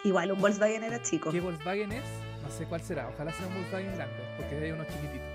[0.05, 1.32] Igual un Volkswagen era chico.
[1.32, 2.03] ¿Qué Volkswagen es?
[2.41, 3.09] No sé cuál será.
[3.09, 5.28] Ojalá sea un Volkswagen grande, porque hay unos chiquititos.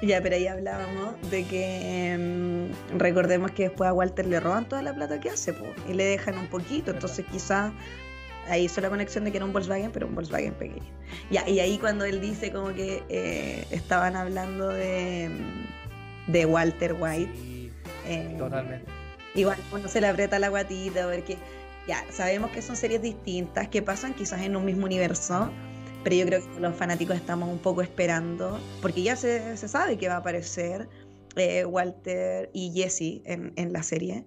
[0.00, 4.80] Ya, pero ahí hablábamos de que em, recordemos que después a Walter le roban toda
[4.80, 5.54] la plata que hace
[5.86, 7.72] y le dejan un poquito, entonces quizás
[8.48, 10.90] ahí hizo la conexión de que era un Volkswagen, pero un Volkswagen pequeño.
[11.30, 15.30] y ahí cuando él dice como que eh, estaban hablando de,
[16.26, 17.32] de Walter White.
[18.06, 18.90] Eh, totalmente.
[19.34, 21.38] Igual uno se le aprieta la guatita porque
[21.86, 25.50] ya sabemos que son series distintas, que pasan quizás en un mismo universo,
[26.04, 29.96] pero yo creo que los fanáticos estamos un poco esperando, porque ya se, se sabe
[29.96, 30.88] que va a aparecer
[31.36, 34.24] eh, Walter y Jesse en, en la serie.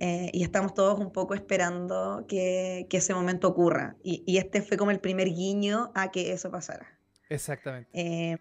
[0.00, 3.96] Eh, y estamos todos un poco esperando que, que ese momento ocurra.
[4.02, 6.98] Y, y, este fue como el primer guiño a que eso pasara.
[7.30, 7.88] Exactamente.
[7.94, 8.36] Eh,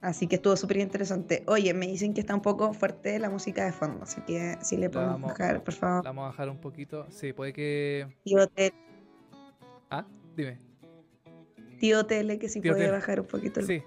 [0.00, 1.44] así que estuvo súper interesante.
[1.46, 4.76] Oye, me dicen que está un poco fuerte la música de fondo, así que si
[4.76, 6.04] le podemos vamos, bajar, por favor.
[6.04, 7.06] La vamos a bajar un poquito.
[7.10, 8.06] Sí, puede que.
[8.24, 8.74] Tío Tele.
[9.90, 10.04] Ah,
[10.36, 10.58] dime.
[11.78, 12.96] Tío Tele, que si Tío puede Tele.
[12.96, 13.60] bajar un poquito.
[13.60, 13.82] el- Sí,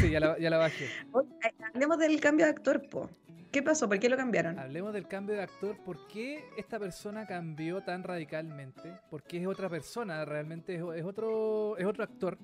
[0.00, 0.86] sí, ya la, ya la bajé.
[1.12, 1.28] Oye,
[1.72, 3.08] hablemos del cambio de actor, po.
[3.50, 3.88] ¿Qué pasó?
[3.88, 4.58] ¿Por qué lo cambiaron?
[4.58, 5.76] Hablemos del cambio de actor.
[5.78, 8.92] ¿Por qué esta persona cambió tan radicalmente?
[9.10, 12.36] Porque es otra persona, realmente es, es otro, es otro actor.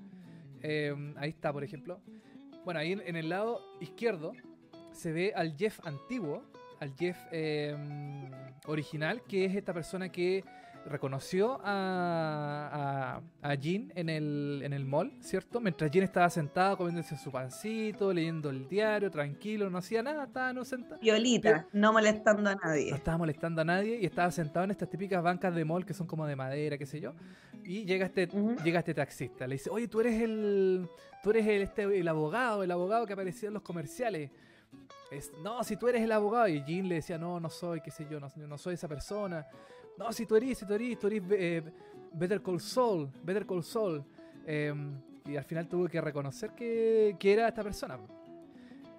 [0.62, 2.00] Eh, ahí está, por ejemplo.
[2.64, 4.32] Bueno, ahí en, en el lado izquierdo
[4.92, 6.42] se ve al Jeff antiguo,
[6.80, 7.76] al Jeff eh,
[8.64, 10.42] original, que es esta persona que
[10.86, 15.60] reconoció a, a, a Jean en el, en el mall, ¿cierto?
[15.60, 20.52] Mientras Jean estaba sentada comiéndose su pancito, leyendo el diario, tranquilo, no hacía nada, estaba
[20.52, 20.98] no sentada.
[21.00, 22.90] Violita, no molestando a No nadie.
[22.94, 26.06] estaba molestando a nadie y estaba sentado en estas típicas bancas de mall que son
[26.06, 27.14] como de madera, qué sé yo.
[27.64, 28.26] Y llega este,
[28.62, 30.88] llega este taxista, le dice, oye, tú eres el.
[31.22, 34.30] Tú eres el, este, el abogado, el abogado que aparecía en los comerciales.
[35.10, 36.48] Es, no, si tú eres el abogado.
[36.48, 39.46] Y Jean le decía, no, no soy, qué sé yo, no, no soy esa persona.
[39.98, 41.62] No, si tú eres, si tú eres, tú eres eh,
[42.12, 44.04] Better Call Saul, Better Call Saul.
[44.46, 44.74] Eh,
[45.26, 47.98] y al final tuvo que reconocer que, que era esta persona.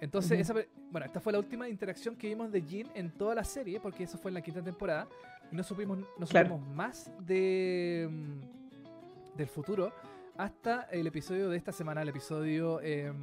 [0.02, 0.54] Entonces, esa
[0.92, 4.04] bueno, esta fue la última interacción que vimos de Jean en toda la serie, porque
[4.04, 5.08] eso fue en la quinta temporada.
[5.52, 6.50] Y no supimos, no Claro.
[6.50, 9.92] supimos más de, mm, del futuro
[10.38, 13.16] hasta el episodio de esta semana, el episodio em,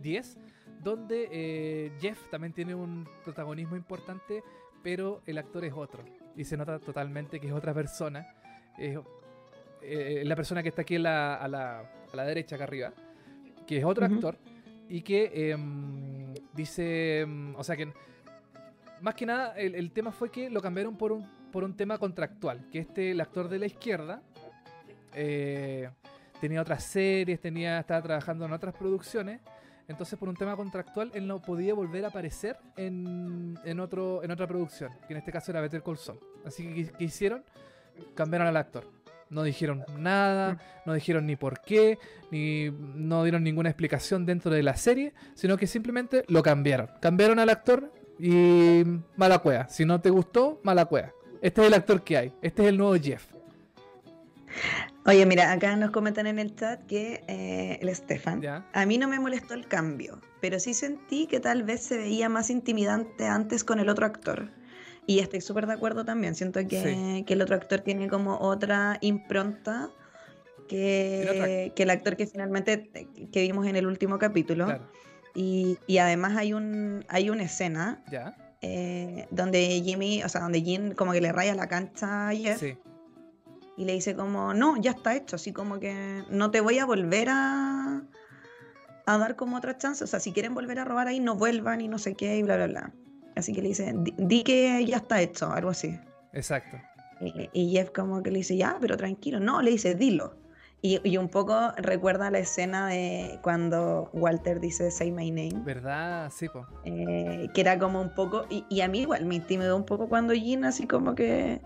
[0.00, 0.36] 10,
[0.82, 4.42] donde eh, Jeff también tiene un protagonismo importante,
[4.82, 6.04] pero el actor es otro.
[6.36, 8.26] Y se nota totalmente que es otra persona.
[8.78, 8.98] Es
[9.82, 12.92] eh, la persona que está aquí la- a, la, a la derecha, acá arriba,
[13.66, 14.36] que es otro actor,
[14.88, 17.92] y que em, dice, em, o sea que
[19.00, 21.98] más que nada el, el tema fue que lo cambiaron por un, por un tema
[21.98, 24.22] contractual, que este, el actor de la izquierda,
[25.14, 25.88] eh,
[26.40, 29.40] tenía otras series, tenía, estaba trabajando en otras producciones,
[29.88, 34.30] entonces por un tema contractual él no podía volver a aparecer en, en, otro, en
[34.30, 36.18] otra producción, que en este caso era Better Call Saul.
[36.44, 37.44] Así que ¿qué- ¿qué hicieron?
[38.14, 38.90] Cambiaron al actor.
[39.28, 41.98] No dijeron nada, no dijeron ni por qué,
[42.30, 46.88] ni no dieron ninguna explicación dentro de la serie, sino que simplemente lo cambiaron.
[47.00, 48.84] Cambiaron al actor y
[49.16, 49.68] mala cueva.
[49.68, 51.10] Si no te gustó, mala cueva.
[51.42, 52.32] Este es el actor que hay.
[52.40, 53.26] Este es el nuevo Jeff.
[55.06, 58.42] Oye, mira, acá nos comentan en el chat que eh, el Stefan.
[58.42, 58.66] ¿Ya?
[58.72, 62.28] A mí no me molestó el cambio, pero sí sentí que tal vez se veía
[62.28, 64.50] más intimidante antes con el otro actor.
[65.06, 66.34] Y estoy súper de acuerdo también.
[66.34, 67.22] Siento que, Sí.
[67.24, 69.90] que el otro actor tiene como otra impronta
[70.68, 74.64] que, que el actor que finalmente eh, que vimos en el último capítulo.
[74.66, 74.90] Claro.
[75.34, 78.34] Y, y además hay un hay una escena ¿Ya?
[78.62, 82.58] eh, donde Jimmy, o sea, donde Jim como que le raya la cancha a Jeff
[82.58, 82.76] Sí.
[83.76, 86.86] Y le dice como, no, ya está hecho, así como que no te voy a
[86.86, 88.02] volver a,
[89.06, 91.80] a dar como otra chance, o sea, si quieren volver a robar ahí, no vuelvan
[91.80, 92.92] y no sé qué y bla, bla, bla.
[93.36, 95.98] Así que le dice, di, di que ya está hecho, algo así.
[96.32, 96.78] Exacto.
[97.20, 100.36] Y, y Jeff como que le dice, ya, pero tranquilo, no, le dice, dilo.
[100.82, 105.62] Y, y un poco recuerda la escena de cuando Walter dice, say my name.
[105.64, 106.30] ¿Verdad?
[106.34, 106.66] Sí, po.
[106.84, 110.08] eh, que era como un poco, y, y a mí igual me intimidó un poco
[110.08, 111.60] cuando Jean así como que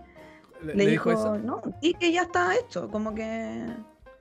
[0.63, 3.65] ¿Le, dijo, no, y que ya está hecho, como que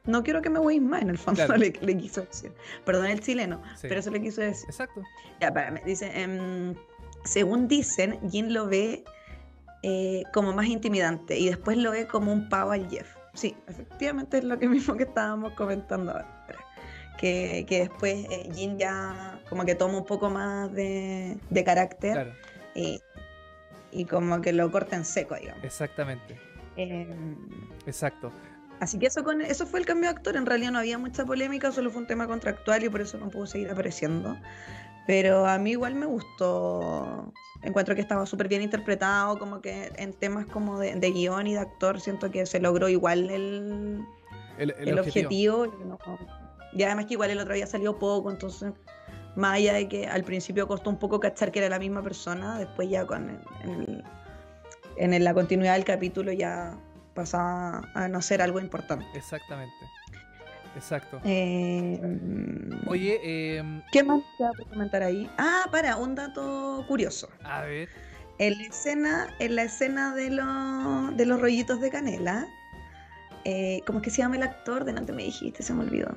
[0.07, 1.57] no quiero que me voy más, en el fondo Claro.
[1.61, 2.53] le, le quiso decir.
[2.84, 3.86] Perdón el chileno, Sí.
[3.88, 4.66] pero eso le quiso decir.
[4.68, 5.03] Exacto.
[5.41, 6.74] Ya, para, me dice, em,
[7.24, 9.05] según dicen, Jin lo ve
[9.82, 13.14] eh, como más intimidante y después lo ve como un pavo al Jeff.
[13.34, 16.47] Sí, efectivamente es lo que mismo que estábamos comentando ahora.
[17.18, 22.12] Que, que después eh, Jin ya como que toma un poco más de, de carácter
[22.14, 22.32] Claro.
[22.74, 22.99] y,
[23.93, 25.64] y como que lo corta en seco, digamos.
[25.64, 26.38] Exactamente.
[26.76, 27.36] Em,
[27.86, 28.32] Exacto.
[28.80, 30.36] Así que eso, con, eso fue el cambio de actor.
[30.36, 33.28] En realidad no había mucha polémica, solo fue un tema contractual y por eso no
[33.28, 34.36] pudo seguir apareciendo.
[35.07, 37.32] Pero a mí igual me gustó.
[37.62, 41.55] Encuentro que estaba súper bien interpretado, como que en temas como de, de guion y
[41.55, 44.03] de actor siento que se logró igual el,
[44.57, 45.62] El, el el objetivo.
[45.64, 46.18] objetivo.
[46.72, 48.72] y, además que igual el otro día salió poco, entonces
[49.37, 52.59] más allá de que al principio costó un poco cachar que era la misma persona,
[52.59, 54.05] después ya con el- el-
[54.97, 56.76] en el- la continuidad del capítulo ya
[57.14, 59.07] pasaba a no ser algo importante.
[59.14, 59.74] Exactamente.
[60.76, 61.20] Exacto.
[61.24, 62.01] Eh,
[62.87, 65.28] Oye, em, ¿qué más te va a comentar ahí?
[65.37, 67.28] Ah, para, un dato curioso.
[67.43, 67.89] a ver.
[68.39, 72.47] En la escena, en la escena de, los de los rollitos de canela,
[73.45, 74.85] eh, ¿cómo es que se llama el actor?
[74.85, 76.09] Delante me dijiste, se me olvidó.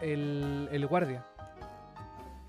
[0.00, 1.24] el, el guardia.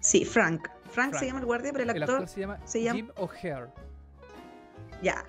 [0.02, 0.68] Sí, Frank.
[0.68, 0.92] Frank.
[0.92, 1.14] Frank.
[1.16, 3.68] se llama el guardia, pero el El actor, actor se llama se llama- Jim O'Hare.
[5.02, 5.24] ya.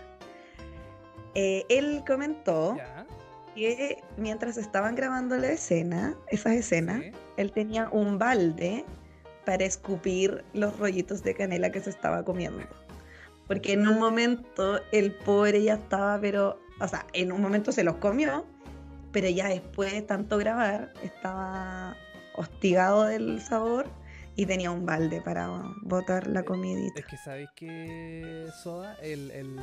[1.35, 3.07] Eh, él comentó Ya.
[3.55, 7.11] que mientras estaban grabando la escena, esas escenas, sí.
[7.37, 8.85] él tenía un balde
[9.47, 12.65] para escupir los rollitos de canela que se estaba comiendo.
[13.47, 17.83] Porque en un momento el pobre ya estaba, pero, o sea, en un momento se
[17.85, 18.47] los comió,
[19.11, 21.97] pero ya después de tanto grabar estaba
[22.35, 23.87] hostigado del sabor
[24.37, 25.51] y tenía un balde para
[25.83, 27.01] botar la comidita.
[27.01, 29.57] Es que sabéis que Soda, el, el,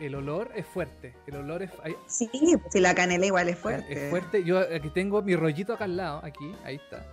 [0.00, 1.14] el olor es fuerte.
[1.26, 1.70] El olor es,
[2.06, 2.30] Sí,
[2.70, 4.04] si la canela igual es fuerte.
[4.06, 4.44] es fuerte.
[4.44, 7.04] Yo aquí tengo mi rollito acá al lado, aquí, ahí está.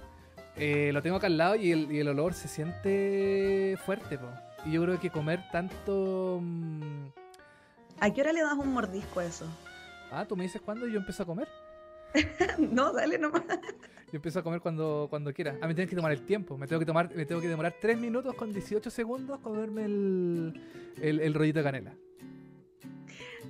[0.58, 4.28] Eh, lo tengo acá al lado y el, y el olor se siente fuerte, po.
[4.66, 6.40] Y yo creo que comer tanto.
[6.42, 7.08] mm,
[8.02, 9.46] ¿A qué hora le das un mordisco a eso?
[10.12, 11.48] Ah, tú me dices cuándo yo empiezo a comer.
[12.58, 13.44] no, dale nomás.
[14.12, 15.58] Yo empiezo a comer cuando, cuando quiera.
[15.62, 16.58] A mí tienes que tomar el tiempo.
[16.58, 20.62] Me tengo que tomar, me tengo que demorar 3 minutos con 18 segundos comerme el,
[21.02, 21.94] el, el rollito de canela.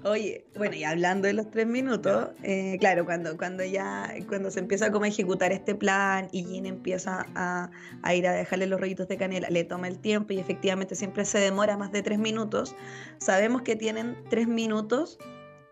[0.04, 4.62] Oye, bueno, y hablando de los tres minutos, eh, claro, cuando, cuando ya, cuando se
[4.62, 7.70] empieza como a ejecutar este plan y Jin empieza a,
[8.02, 11.26] a ir a dejarle los rollitos de canela, le toma el tiempo y efectivamente siempre
[11.26, 12.78] se demora más de tres minutos,
[13.18, 15.20] sabemos que tienen tres minutos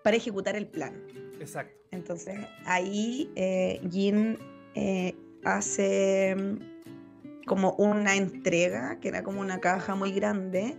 [0.04, 1.02] para ejecutar el plan.
[1.40, 1.76] Exacto.
[1.92, 4.38] Entonces ahí eh, Jin
[4.76, 10.78] eh, hace mm, como una entrega, que era como una caja muy grande,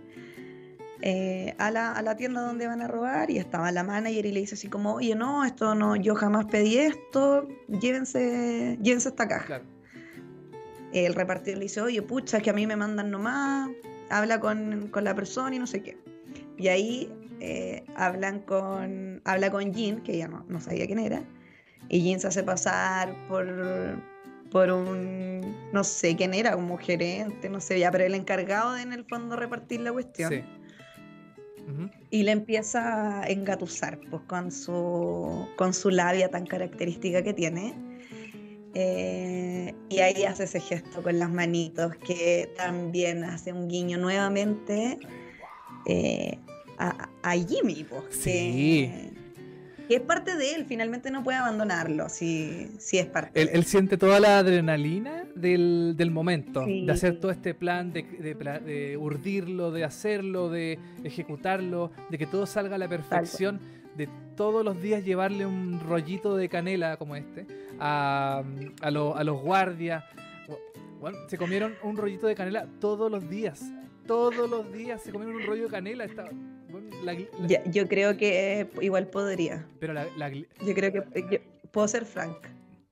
[1.01, 4.31] eh, a, la, a la tienda donde van a robar y estaba la manager y
[4.33, 9.27] le dice así como, oye, no, esto no, yo jamás pedí esto, llévense, llévense esta
[9.27, 9.45] caja.
[9.45, 9.63] Claro.
[10.91, 13.69] El repartidor le dice, oye, pucha, que a mí me mandan nomás,
[14.09, 15.97] habla con, con la persona y no sé qué.
[16.57, 21.23] Y ahí eh, hablan con, habla con Jin, que ya no, no sabía quién era,
[21.87, 23.47] y Jin se hace pasar por,
[24.51, 28.81] por un, no sé quién era, como gerente, no sé, ya, pero el encargado de
[28.81, 30.31] en el fondo repartir la cuestión.
[30.31, 30.43] Sí.
[32.09, 37.75] Y le empieza a engatusar pues, con, su, con su labia tan característica que tiene.
[38.73, 44.99] Eh, y ahí hace ese gesto con las manitos que también hace un guiño nuevamente
[45.85, 46.37] eh,
[46.79, 49.11] a, a Jimmy, pues, Sí.
[49.87, 53.53] que, es parte de él, finalmente no puede abandonarlo si, si es parte Él, de
[53.53, 56.85] él siente toda la adrenalina del, del momento, Sí.
[56.85, 62.27] de hacer todo este plan, de, de de urdirlo, de hacerlo, de ejecutarlo, de que
[62.27, 63.59] todo salga a la perfección,
[63.97, 64.07] de
[64.37, 67.47] todos los días llevarle un rollito de canela como este
[67.79, 68.43] a,
[68.81, 70.03] a, lo- a los guardias.
[71.01, 73.63] Bueno, se comieron un rollito de canela todos los días.
[74.05, 76.03] Todos los días se comieron un rollo de canela.
[76.05, 76.29] Estaba-
[76.69, 79.65] bueno, la- la- Ya, yo creo que igual podría.
[79.79, 81.39] pero la, Yo creo que yo-
[81.71, 82.37] puedo ser Frank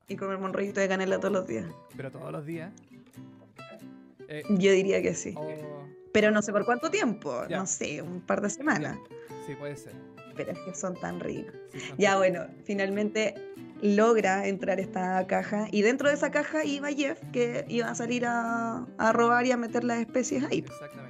[0.07, 1.65] y comerme un rollito de canela todos los días.
[1.95, 2.71] pero todos los días.
[4.29, 5.33] Eh, Yo diría que sí.
[5.37, 5.47] oh,
[6.11, 7.57] Pero no sé por cuánto tiempo, Ya.
[7.59, 8.97] no sé, un par de semanas.
[9.45, 9.93] sí, puede ser.
[10.35, 11.53] Pero es que son tan ricos.
[11.71, 13.33] Sí, son- Ya bueno, finalmente
[13.81, 18.25] logra entrar esta caja y dentro de esa caja iba Jeff que iba a salir
[18.25, 20.59] a, a robar y a meter las especies ahí.
[20.59, 21.06] Exactamente.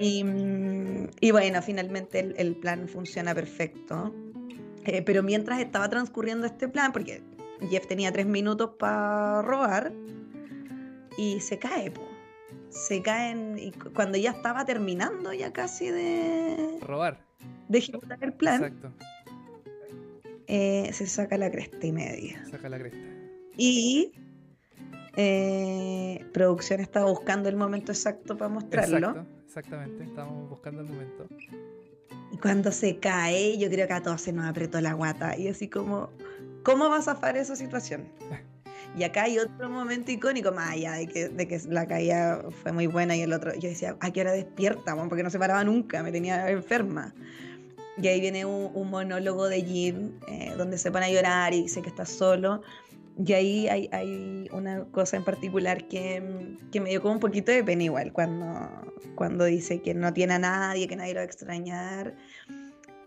[0.00, 4.12] Y, mm, y bueno, finalmente el, el plan funciona perfecto.
[4.84, 7.22] Eh, pero mientras estaba transcurriendo este plan, porque
[7.68, 9.92] Jeff tenía tres minutos para robar,
[11.18, 12.00] y se cae, po.
[12.70, 17.18] se caen y cu- cuando ya estaba terminando ya casi de, Robar.
[17.68, 18.92] de ejecutar el plan, Exacto.
[20.46, 22.42] eh, se saca la cresta y media.
[22.50, 22.98] Saca la cresta.
[23.58, 24.12] Y
[25.16, 28.96] eh, producción estaba buscando el momento exacto para mostrarlo.
[29.10, 29.26] Exacto.
[29.50, 30.04] Exactamente.
[30.04, 31.26] Estamos buscando el momento.
[32.30, 35.36] Y cuando se cae, yo creo que a todos se nos apretó la guata.
[35.36, 36.10] Y así como,
[36.62, 38.08] ¿cómo va a zafar esa situación?
[38.96, 42.72] Y acá hay otro momento icónico, más allá de que, de que la caída fue
[42.72, 44.96] muy buena y el otro, yo decía, ¿a qué hora despierta?
[44.96, 45.08] weón?
[45.08, 47.14] Porque no se paraba nunca, me tenía enferma.
[48.02, 51.62] Y ahí viene un, un monólogo de Jim, eh, donde se pone a llorar y
[51.62, 52.62] dice que está solo.
[53.22, 57.52] Y ahí hay, hay una cosa en particular que, que me dio como un poquito
[57.52, 58.70] de pena igual, cuando,
[59.14, 62.14] cuando dice que no tiene a nadie, que nadie lo va a extrañar.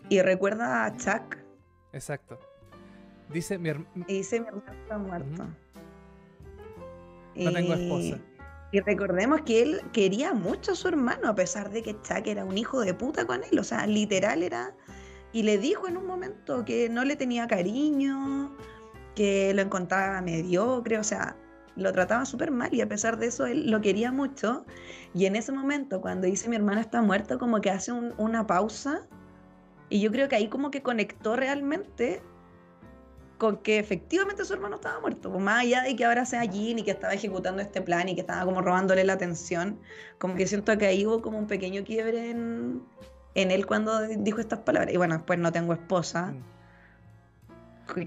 [0.08, 1.38] Y recuerda a Chuck
[1.92, 2.38] Exacto.
[3.32, 5.44] Dice mi herm- y dice mi hermano está muerto.
[7.36, 8.22] No tengo Y- esposa.
[8.72, 12.44] Y recordemos que él quería mucho a su hermano, a pesar de que Chuck era
[12.44, 13.58] un hijo de puta con él.
[13.58, 14.74] O sea, literal era.
[15.32, 18.56] Y le dijo en un momento que no le tenía cariño,
[19.14, 21.36] que lo encontraba mediocre, o sea,
[21.76, 24.64] lo trataba súper mal y a pesar de eso él lo quería mucho.
[25.14, 28.46] Y en ese momento, cuando dice mi hermano está muerto, como que hace un- una
[28.46, 29.06] pausa.
[29.88, 32.22] Y yo creo que ahí como que conectó realmente
[33.38, 35.30] con que efectivamente su hermano estaba muerto.
[35.30, 38.14] Pues más allá de que ahora sea Jean y que estaba ejecutando este plan y
[38.14, 39.80] que estaba como robándole la atención,
[40.18, 42.82] como que siento que ahí hubo como un pequeño quiebre en,
[43.34, 44.94] en él cuando dijo estas palabras.
[44.94, 46.53] Y bueno, después no tengo esposa, mm.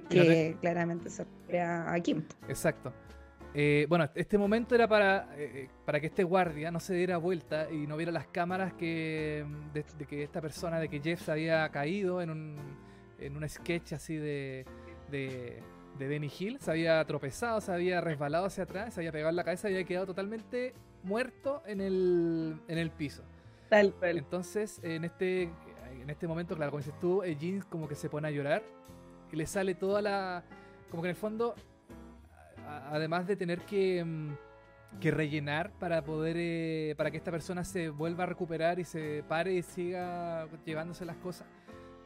[0.09, 2.23] Que claramente se refiere a Kim.
[2.47, 2.93] Exacto.
[3.53, 7.17] Eh, bueno, este momento era para, eh, eh, para que este guardia no se diera
[7.17, 11.31] vuelta y no viera las cámaras que, de, que esta persona, de que Jeff se
[11.31, 12.55] había caído en un,
[13.19, 14.63] en un sketch así de,
[15.09, 15.63] de,
[15.97, 16.59] de Benny Hill.
[16.59, 19.73] Se había tropezado, se había resbalado hacia atrás, se había pegado en la cabeza y
[19.73, 23.23] había quedado totalmente muerto en el, en el piso.
[23.69, 24.19] Tal cual.
[24.19, 25.49] Entonces, en este,
[25.99, 28.61] en este momento, claro, como dices tú, Jean como que se pone a llorar
[29.31, 30.43] y le sale toda la...
[30.89, 31.55] Como que en el fondo,
[32.89, 36.35] además de tener que, mm, que rellenar para poder...
[36.39, 41.05] Eh, para que esta persona se vuelva a recuperar y se pare y siga llevándose
[41.05, 41.47] las cosas,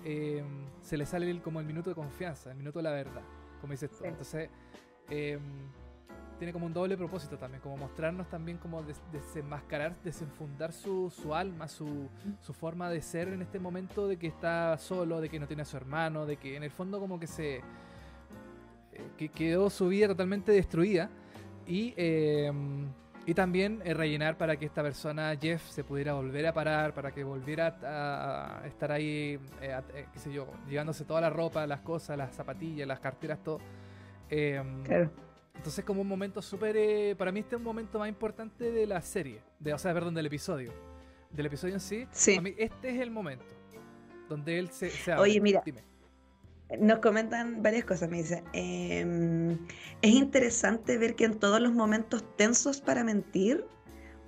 [0.04, 0.44] eh,
[0.82, 3.24] se le sale el, como el minuto de confianza, el minuto de la verdad,
[3.60, 4.04] como dices tú.
[4.06, 4.50] Entonces...
[5.10, 5.40] Eh,
[6.42, 11.68] tiene como un doble propósito también, como mostrarnos también como desenmascarar, desenfundar su, su alma,
[11.68, 15.46] su, su, forma de ser en este momento de que está solo, de que no
[15.46, 17.58] tiene a su hermano, de que en el fondo como que se...
[17.58, 17.62] Eh,
[19.20, 21.12] que quedó su vida totalmente destruida
[21.68, 22.88] y, em,
[23.28, 27.12] y también eh, rellenar para que esta persona, Jeff, se pudiera volver a parar, para
[27.12, 29.80] que volviera a, estar ahí, eh,
[30.12, 33.60] qué sé yo, llevándose toda la ropa, las cosas, las zapatillas, las carteras, todo.
[34.28, 36.76] Em, claro entonces como un momento súper...
[36.78, 39.94] Eh, para mí este es un momento más importante de la serie, de, o sea,
[39.94, 40.74] perdón, del episodio.
[41.32, 42.08] Del episodio en sí.
[42.12, 42.40] Sí.
[42.40, 43.46] mí este es el momento
[44.32, 44.90] donde él se...
[44.90, 45.64] se Oye, mira.
[46.80, 48.44] Nos comentan varias cosas, me dice.
[48.54, 49.58] Em,
[50.02, 53.66] es interesante ver que en todos los momentos tensos para mentir,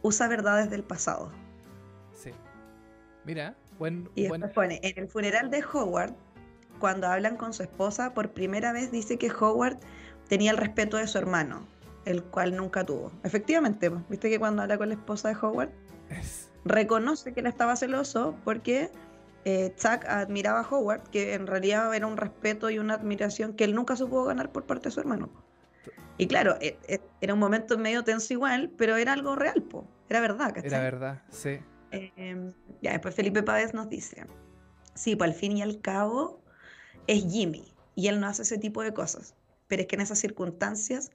[0.01, 1.31] usa verdades del pasado.
[2.11, 2.31] Sí.
[3.23, 4.09] Mira, buen...
[4.15, 6.13] Y después pone, en el funeral de Howard,
[6.79, 9.79] cuando hablan con su esposa, por primera vez dice que Howard
[10.27, 11.65] tenía el respeto de su hermano,
[12.05, 13.11] el cual nunca tuvo.
[13.23, 15.69] Efectivamente, viste que cuando habla con la esposa de Howard,
[16.65, 18.89] reconoce que él estaba celoso porque
[19.45, 23.63] eh, Chuck admiraba a Howard, que en realidad era un respeto y una admiración que
[23.63, 25.29] él nunca supo ganar por parte de su hermano.
[26.17, 29.87] Y claro, e, e, era un momento medio tenso igual, pero era algo real, po.
[30.09, 30.67] era verdad, ¿cachai?
[30.67, 31.59] Era verdad, sí.
[31.91, 32.51] Em,
[32.81, 34.25] ya, después Felipe Páez nos dice,
[34.95, 36.41] sí, pues al fin y al cabo
[37.07, 39.35] es Jimmy, y él no hace ese tipo de cosas
[39.67, 41.11] pero es que en esas circunstancias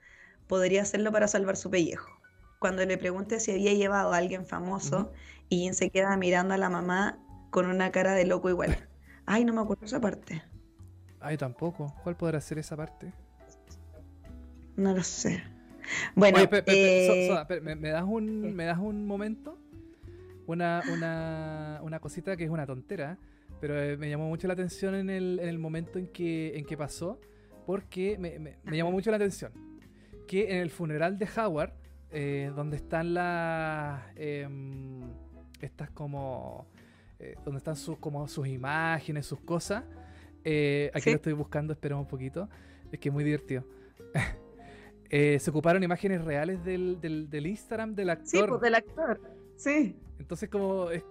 [0.46, 2.10] podría hacerlo para salvar su pellejo.
[2.58, 5.12] Cuando le pregunté si había llevado a alguien famoso
[5.48, 7.18] y se queda mirando a la mamá
[7.50, 8.76] con una cara de loco igual.
[9.26, 10.42] Ay, no me acuerdo esa parte.
[11.20, 11.94] Ay, tampoco.
[12.02, 13.12] ¿Cuál podrá ser esa parte?
[14.76, 15.42] No lo sé.
[16.14, 19.58] Bueno, eh, ¿me, das un, ¿me das un momento?
[20.46, 23.18] Una, una, una cosita que es una tontera,
[23.60, 26.64] pero eh, me llamó mucho la atención en el, en el momento en que, en
[26.64, 27.20] que pasó
[27.68, 29.52] porque me, llamó mucho la atención
[30.26, 31.74] que en el funeral de Howard,
[32.10, 34.04] eh, donde están las.
[34.16, 35.02] Em,
[35.60, 36.66] estas como.
[37.18, 39.84] Eh, donde están sus, como sus imágenes, sus cosas.
[40.44, 42.48] Eh, aquí lo estoy buscando, esperamos un poquito.
[42.90, 43.64] Es que es muy divertido.
[45.10, 48.28] se ocuparon imágenes reales del, del, del Instagram del actor.
[48.30, 49.20] Sí, pues del actor.
[49.58, 49.96] Sí.
[50.18, 51.04] Entonces como es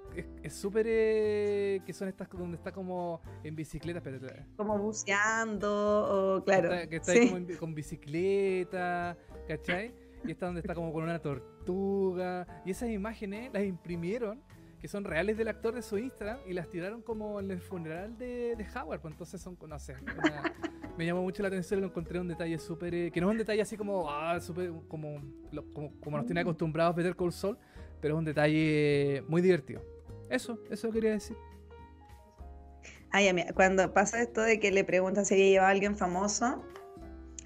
[0.53, 4.19] súper eh, que son estas donde está como en bicicleta, pero,
[4.55, 6.69] como buceando o claro.
[6.89, 9.17] Que está, ahí como con bicicleta,
[9.47, 9.93] ¿cachai?
[10.25, 12.47] Y está donde está como con una tortuga.
[12.65, 14.41] Y esas imágenes las imprimieron,
[14.79, 18.17] que son reales del actor de su Instagram, y las tiraron como en el funeral
[18.17, 18.99] de, de Howard.
[19.01, 19.95] Pues entonces son, no sé,
[20.97, 23.31] me llamó mucho la atención y lo encontré un detalle súper, eh, que no es
[23.31, 25.21] un detalle así como, ah, súper, como,
[25.73, 27.57] como, como, nos tiene acostumbrados Peter Cole Sol
[28.01, 29.81] pero es un detalle muy divertido.
[30.29, 31.37] Eso, eso quería decir.
[33.11, 36.63] Ay, mira, cuando pasa esto de que le preguntan si había llevado a alguien famoso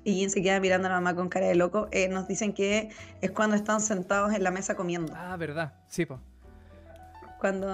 [0.03, 2.53] y Jin se queda mirando a la mamá con cara de loco, eh, nos dicen
[2.53, 2.89] que
[3.21, 5.13] es cuando están sentados en la mesa comiendo.
[5.15, 6.19] Ah, verdad, sí, pues.
[7.39, 7.67] Cuando,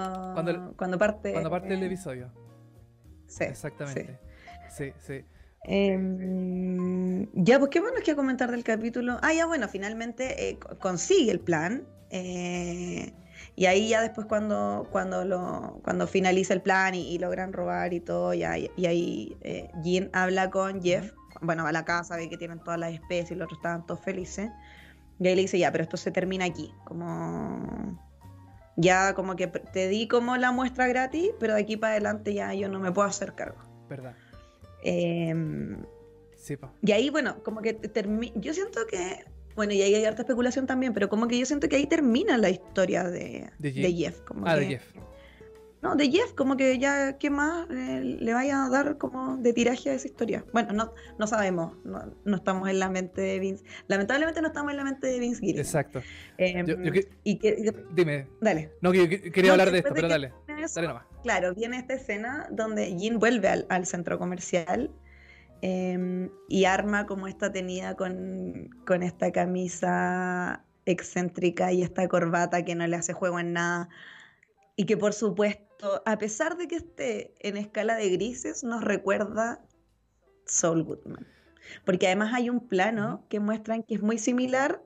[0.76, 1.32] cuando, parte.
[1.32, 2.30] Cuando parte el episodio.
[3.26, 3.44] Sí.
[3.44, 4.18] Exactamente.
[4.70, 5.24] Sí, sí.
[5.64, 9.18] Em, ya, pues qué bueno que comentar del capítulo.
[9.22, 11.86] Ah, ya, bueno, finalmente eh, consigue el plan.
[12.10, 13.12] Eh,
[13.56, 18.00] y ahí ya después cuando, cuando, lo, cuando finaliza el plan y, logran robar y
[18.00, 22.36] todo, y ahí eh, Jean habla con Jeff, bueno, va a la casa, ve que
[22.36, 24.50] tienen todas las especies y los otros estaban todos felices.
[25.20, 27.98] Y ahí le dice, ya, pero esto se termina aquí, como...
[28.80, 32.54] Ya como que te di como la muestra gratis, pero de aquí para adelante ya
[32.54, 33.58] yo no me puedo hacer cargo.
[33.88, 34.14] Verdad.
[34.84, 35.84] Em,
[36.36, 37.76] sí, Y ahí, bueno, como que
[38.36, 39.24] yo siento que
[39.58, 42.38] bueno, y ahí hay harta especulación también, pero como que yo siento que ahí termina
[42.38, 44.20] la historia de, Jeff.
[44.20, 44.84] Como ah, de Jeff.
[45.82, 49.52] no, de Jeff, como que ya, ¿qué más eh, le vaya a dar como de
[49.52, 50.44] tiraje a esa historia?
[50.52, 53.64] Bueno, no, no sabemos, no, estamos en la mente de Vince.
[53.88, 55.64] Lamentablemente no estamos en la mente de Vince Gilligan.
[55.64, 56.02] Exacto.
[56.36, 56.64] Em,
[57.24, 57.40] y
[57.96, 58.28] dime.
[58.40, 58.70] Dale.
[58.80, 60.32] No, quería hablar de esto, pero dale.
[60.46, 61.04] dale nomás.
[61.24, 64.92] Claro, viene esta escena donde Jean vuelve al, centro comercial
[65.62, 72.74] em, y arma como esta tenida con, con esta camisa excéntrica y esta corbata que
[72.74, 73.88] no le hace juego en nada
[74.78, 79.60] y que por supuesto, a pesar de que esté en escala de grises, nos recuerda
[80.46, 81.26] Soul Goodman.
[81.84, 84.80] Porque además hay un plano que muestran que es muy similar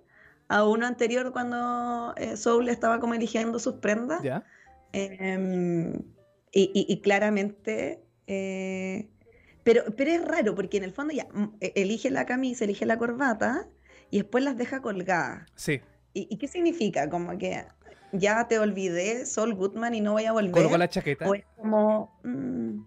[0.49, 4.23] a uno anterior cuando eh, Soul estaba como eligiendo sus prendas.
[4.93, 5.93] Em,
[6.53, 8.03] y, claramente...
[8.27, 9.12] Eh,
[9.65, 12.87] pero, pero es raro porque en el fondo ya mm, e, elige la camisa, elige
[12.87, 13.69] la corbata
[14.11, 15.49] y después las deja colgadas.
[15.55, 15.81] Sí.
[16.15, 17.09] ¿Y, qué significa?
[17.09, 17.65] Como que
[18.13, 20.53] ya te olvidé, Sol Goodman, y no voy a volver.
[20.53, 21.27] Colgó la chaqueta.
[21.27, 22.21] O es como.
[22.23, 22.85] Mm,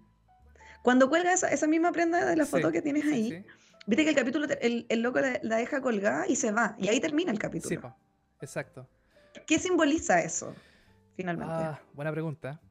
[0.84, 3.43] cuando cuelga esa, misma prenda de la foto que tienes ahí,
[3.88, 6.76] viste que el capítulo, el, el loco la, deja colgada y se va.
[6.78, 7.82] Y ahí termina el capítulo.
[7.82, 7.88] Sí,
[8.39, 8.88] exacto.
[9.47, 10.53] ¿Qué simboliza eso,
[11.15, 11.55] finalmente?
[11.55, 12.61] Ah, buena pregunta.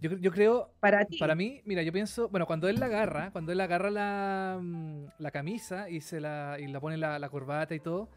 [0.00, 0.72] Yo, yo, creo.
[0.80, 1.18] Para ti.
[1.18, 2.28] Para mí, mira, yo pienso.
[2.28, 6.56] Bueno, cuando él la agarra, cuando él agarra la, mm, la camisa y se la,
[6.58, 8.08] y la pone la, la corbata y todo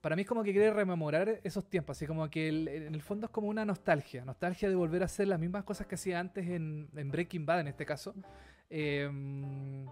[0.00, 3.26] para mí es como que quiere rememorar esos tiempos, así como que en el fondo
[3.26, 6.48] es como una nostalgia, nostalgia de volver a hacer las mismas cosas que hacía antes
[6.48, 8.14] en, Breaking Bad en este caso.
[8.70, 9.86] Em,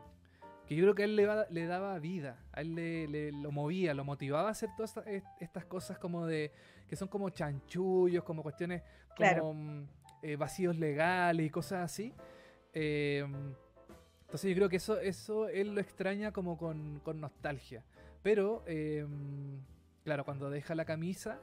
[0.67, 4.05] que yo creo que a él le, daba vida, a él le, lo movía, lo
[4.05, 4.95] motivaba a hacer todas
[5.41, 6.53] estas cosas como de,
[6.89, 8.83] que son como chanchullos, como cuestiones
[9.15, 9.87] como mm,
[10.23, 12.15] eh, vacíos legales y cosas así.
[12.73, 13.55] Em,
[14.23, 17.85] entonces yo creo que eso, eso él lo extraña como con, con nostalgia.
[18.23, 19.61] Pero em,
[20.05, 21.39] claro, cuando deja la camisa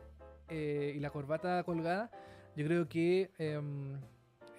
[0.47, 2.09] eh, y la corbata colgada,
[2.55, 3.99] yo creo que em,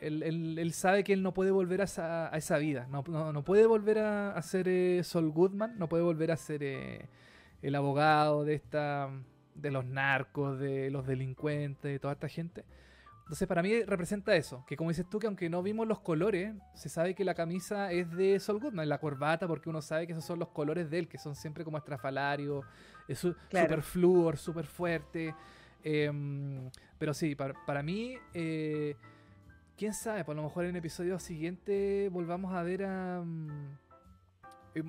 [0.01, 3.03] él, sabe que él no puede volver a esa, vida, no,
[3.45, 8.55] puede volver a, ser eh, Sol Goodman, no puede volver a ser el abogado de
[8.55, 9.11] esta
[9.55, 12.65] de los narcos, de los delincuentes, de toda esta gente.
[13.31, 16.53] Entonces para mí representa eso, que como dices tú, que aunque no vimos los colores,
[16.75, 20.15] se sabe que la camisa es de Sol Goodman, la corbata, porque uno sabe que
[20.15, 22.65] esos son los colores de él, que son siempre como estrafalarios,
[23.07, 25.33] es súper flúor, súper fuerte.
[25.85, 26.69] Em,
[26.99, 28.97] pero sí, para, mí, eh,
[29.77, 33.23] quién sabe, por lo mejor en el episodio siguiente volvamos a ver a...
[33.25, 33.77] Mm,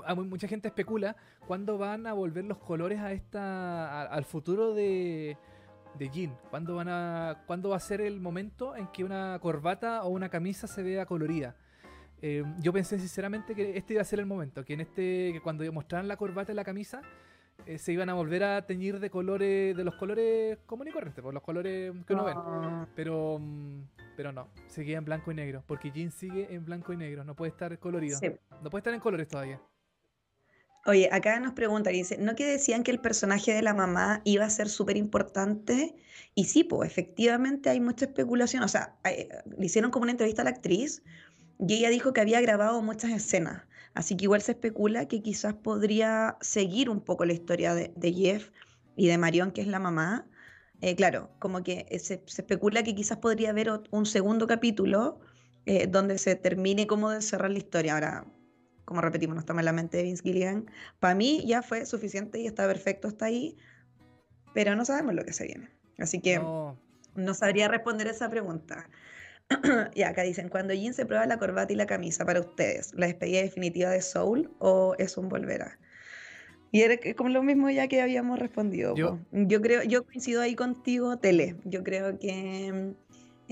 [0.03, 1.15] a mucha gente especula
[1.45, 5.37] cuándo van a volver los colores a esta al futuro de
[5.97, 6.37] de jean.
[6.49, 10.29] ¿Cuándo, van a, ¿Cuándo va a ser el momento en que una corbata o una
[10.29, 11.55] camisa se vea colorida?
[12.21, 15.41] Eh, yo pensé sinceramente que este iba a ser el momento, que en este, que
[15.41, 17.01] cuando mostraran la corbata y la camisa,
[17.65, 21.23] eh, se iban a volver a teñir de colores, de los colores comunes y corrientes,
[21.23, 22.37] por los colores que uno ven.
[22.37, 22.87] Ah.
[22.95, 23.81] Pero, mm,
[24.15, 27.35] pero no, seguía en blanco y negro, porque jean sigue en blanco y negro, no
[27.35, 28.19] puede estar colorido.
[28.61, 29.59] No puede estar en colores todavía.
[30.85, 34.45] Oye, acá nos pregunta, dice, ¿no que decían que el personaje de la mamá iba
[34.45, 35.95] a ser súper importante?
[36.33, 38.63] Y sí, pues efectivamente hay mucha especulación.
[38.63, 41.03] O sea, le hicieron como una entrevista a la actriz
[41.59, 43.63] y ella dijo que había grabado muchas escenas.
[43.93, 48.49] Así que igual se especula que quizás podría seguir un poco la historia de, Jeff
[48.95, 50.27] y de Marion, que es la mamá.
[50.81, 55.19] Eh, claro, como que se, especula que quizás podría haber un segundo capítulo
[55.67, 57.93] eh, donde se termine como de cerrar la historia.
[57.93, 58.25] Ahora,
[58.91, 60.69] como repetimos, no estamos en la mente de Vince Gilligan.
[60.99, 63.55] Para mí ya fue suficiente y está perfecto, está ahí,
[64.53, 65.69] pero no sabemos lo que se viene.
[65.97, 68.89] Así que no, sabría responder esa pregunta.
[69.95, 73.05] y acá dicen, cuando Jin se prueba la corbata y la camisa para ustedes, ¿la
[73.05, 75.79] despedida definitiva de Soul o es un volverá?
[76.73, 78.93] Y era como lo mismo ya que habíamos respondido.
[78.95, 81.55] Yo, yo creo, yo coincido ahí contigo, Tele.
[81.63, 82.93] Yo creo que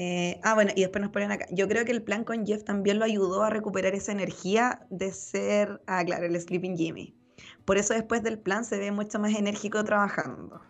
[0.01, 1.45] eh, ah, bueno, y después nos ponen acá.
[1.51, 5.11] Yo creo que el plan con Jeff también lo ayudó a recuperar esa energía de
[5.11, 7.17] ser, ah, claro, el Sleeping Jimmy.
[7.65, 10.61] Por eso después del plan se ve mucho más enérgico trabajando.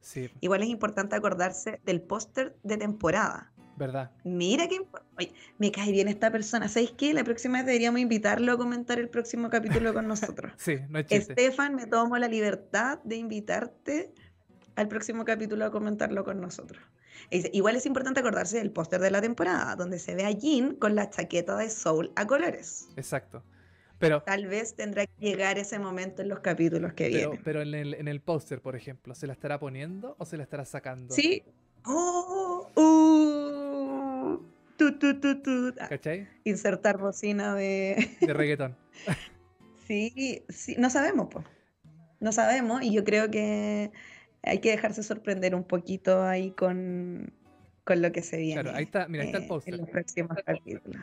[0.00, 0.30] Sí.
[0.40, 3.52] Igual es importante acordarse del póster de temporada.
[3.76, 4.10] ¿Verdad?
[4.24, 4.80] Mira que
[5.18, 6.66] Oye, me cae bien esta persona.
[6.66, 7.12] ¿Sabéis qué?
[7.12, 10.54] La próxima vez deberíamos invitarlo a comentar el próximo capítulo con nosotros.
[10.56, 11.32] sí, no es chiste.
[11.34, 14.14] Estefan, me tomo la libertad de invitarte
[14.76, 16.82] al próximo capítulo a comentarlo con nosotros.
[17.30, 20.94] Igual es importante acordarse del póster de la temporada, donde se ve a Jean con
[20.94, 22.88] la chaqueta de Soul a colores.
[22.96, 23.42] Exacto.
[23.98, 27.40] Pero, Tal vez tendrá que llegar ese momento en los capítulos que vienen.
[27.42, 30.44] Pero en el, en el póster, por ejemplo, ¿se la estará poniendo o se la
[30.44, 31.12] estará sacando?
[31.12, 31.42] Sí.
[31.84, 34.40] Oh, uh,
[35.80, 36.28] ah, ¿Cachai?
[36.44, 38.16] Insertar bocina de...
[38.20, 38.76] De reggaetón.
[39.86, 41.44] sí, sí, no sabemos, pues.
[42.20, 43.90] No sabemos y yo creo que
[44.42, 47.32] hay que dejarse sorprender un poquito ahí con,
[47.84, 48.62] con lo que se viene.
[48.62, 49.74] Claro, ahí está, mira, ahí está el eh, póster.
[49.74, 51.02] En los próximos capítulos.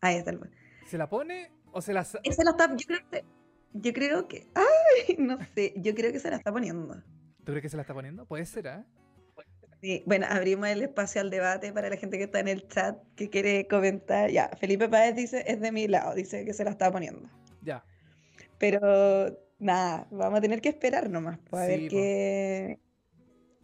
[0.00, 0.58] Ahí está el póster.
[0.86, 3.24] ¿Se la pone o se la sa- Ese la está, yo creo que,
[3.72, 6.94] yo creo que, ay, no sé, yo creo que se la está poniendo.
[7.44, 8.26] ¿Tú crees que se la está poniendo?
[8.26, 8.86] Puede ser, ¿ah?
[9.82, 12.96] Sí, bueno, abrimos el espacio al debate para la gente que está en el chat
[13.14, 14.30] que quiere comentar.
[14.30, 17.28] Ya, Felipe Páez dice, es de mi lado, dice que se la está poniendo.
[17.62, 17.84] Ya.
[18.58, 22.78] Pero nada, vamos a tener que esperar nomás, pues, a Sí, ver qué.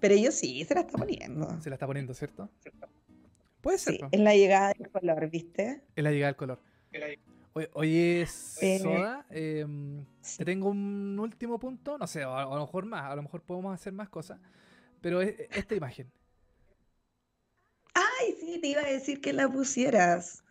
[0.01, 1.49] Pero ellos sí, se la está poniendo.
[1.61, 2.49] Se la está poniendo, ¿cierto?
[3.63, 5.83] Puede ser, Sí, es la llegada del color, ¿viste?
[5.97, 6.61] Es la llegada del color.
[7.55, 8.27] Oye, oye,
[8.61, 10.05] Eh, Soda, em,
[10.37, 13.43] te tengo un último punto, no sé, a, a lo mejor más, a lo mejor
[13.43, 14.41] podemos hacer más cosas,
[15.03, 16.11] pero es- esta imagen.
[17.95, 20.42] Ay, sí, te iba a decir que la pusieras.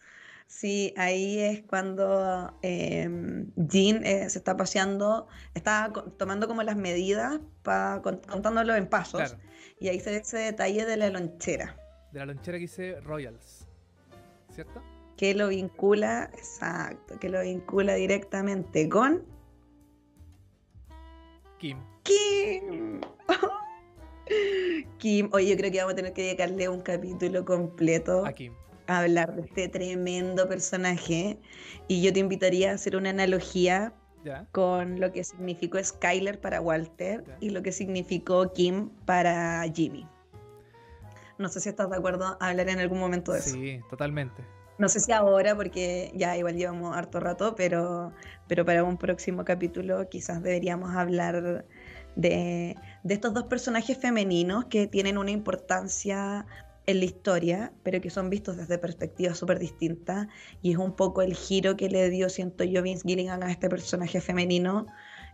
[0.52, 7.40] Sí, ahí es cuando em, Jean eh, se está paseando, está tomando como las medidas,
[7.64, 9.38] pa, con- contándolo en pasos, Claro,
[9.80, 11.78] y ahí se ve ese detalle de la lonchera,
[12.12, 13.66] de la lonchera que dice Royals,
[14.54, 14.84] ¿cierto?
[15.16, 19.24] que lo vincula, exacto, que lo vincula directamente con
[21.60, 21.78] Kim.
[22.04, 23.00] Kim.
[24.98, 28.54] Kim, oye, yo creo que vamos a tener que dedicarle un capítulo completo A Kim.
[28.88, 31.40] Hablar de este tremendo personaje.
[31.88, 34.46] Y yo te invitaría a hacer una analogía ¿Ya?
[34.52, 37.38] con lo que significó Skyler para Walter Ya.
[37.40, 40.08] y lo que significó Kim para Jimmy.
[41.38, 43.50] No sé si estás de acuerdo a hablar en algún momento de eso.
[43.52, 44.44] Sí, totalmente.
[44.78, 48.14] No sé si ahora, porque ya igual llevamos harto rato, pero,
[48.48, 51.66] pero para un próximo capítulo quizás deberíamos hablar
[52.16, 56.46] de, de estos dos personajes femeninos que tienen una importancia
[56.88, 60.28] en la historia, pero que son vistos desde perspectivas súper distintas.
[60.62, 63.70] Y es un poco el giro que le dio, siento yo, Vince Gilligan a este
[63.70, 64.88] personaje femenino,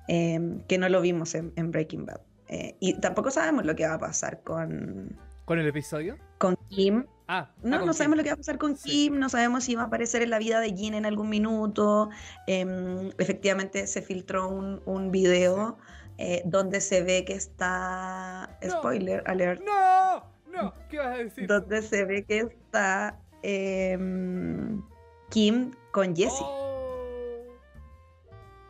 [0.08, 2.22] eh, que no lo vimos en, en Breaking Bad.
[2.50, 6.18] Eh, y tampoco sabemos lo que va a pasar con, ¿Con el episodio?
[6.38, 7.94] con Kim Ah, no, ah, no Kim.
[7.94, 8.90] sabemos lo que va a pasar con Sí.
[8.90, 12.10] Kim, no sabemos si va a aparecer en la vida de Jin en algún minuto.
[12.48, 15.78] Em, efectivamente se filtró un, un video
[16.18, 18.72] eh, donde se ve que está, No.
[18.72, 20.24] spoiler alert, ¡No!
[20.62, 20.74] ¡No!
[20.90, 21.48] ¿Qué vas a decir?
[21.48, 24.82] donde se ve que está em,
[25.30, 26.42] Kim con Jesse.
[26.42, 27.44] Oh.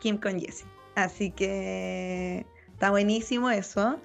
[0.00, 0.64] Kim con Jesse.
[0.94, 3.98] Así que está buenísimo eso.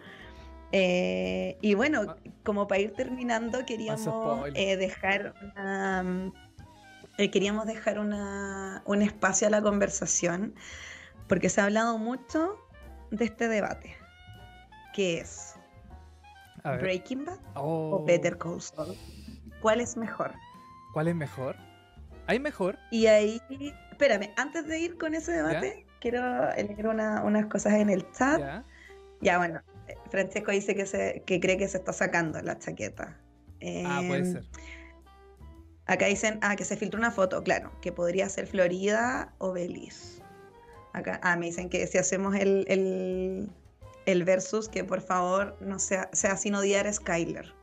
[0.72, 2.16] Eh, y bueno, Ah.
[2.44, 6.32] como para ir terminando, queríamos eh, dejar una,
[7.18, 10.56] eh, queríamos dejar una- un espacio a la conversación,
[11.28, 12.58] porque se ha hablado mucho
[13.12, 13.96] de este debate,
[14.96, 15.53] que es.
[16.64, 17.96] Breaking Bad Oh.
[17.98, 18.96] o Better Call Saul.
[19.62, 20.34] ¿Cuál es mejor?
[20.94, 21.56] ¿Cuál es mejor?
[22.28, 22.78] ¿Hay mejor?
[22.92, 23.42] Y ahí,
[23.92, 26.22] espérame, antes de ir con ese debate, quiero
[26.56, 28.40] leer una- unas cosas en el chat.
[28.40, 28.64] Ya.
[29.22, 29.62] Ya, bueno,
[30.10, 33.18] Francesco dice que, se, que cree que se está sacando la chaqueta.
[33.86, 34.44] Ah, puede Em, ser.
[35.86, 40.22] Acá dicen, ah, que se filtró una foto, claro, que podría ser Florida o Belice.
[40.94, 43.50] Acá, ah, me dicen que si hacemos el, el,
[44.06, 47.54] el versus, que por favor no sea, sea sin odiar a Skyler.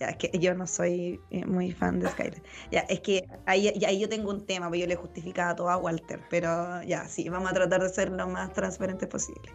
[0.00, 2.40] Ya, es que yo no soy eh, muy fan de Skyler.
[2.70, 5.70] Ya, es que ahí, ya, ahí yo tengo un tema, pues yo le justificaba todo
[5.70, 9.50] a Walter, pero ya, sí, vamos a tratar de ser lo más transparentes posible.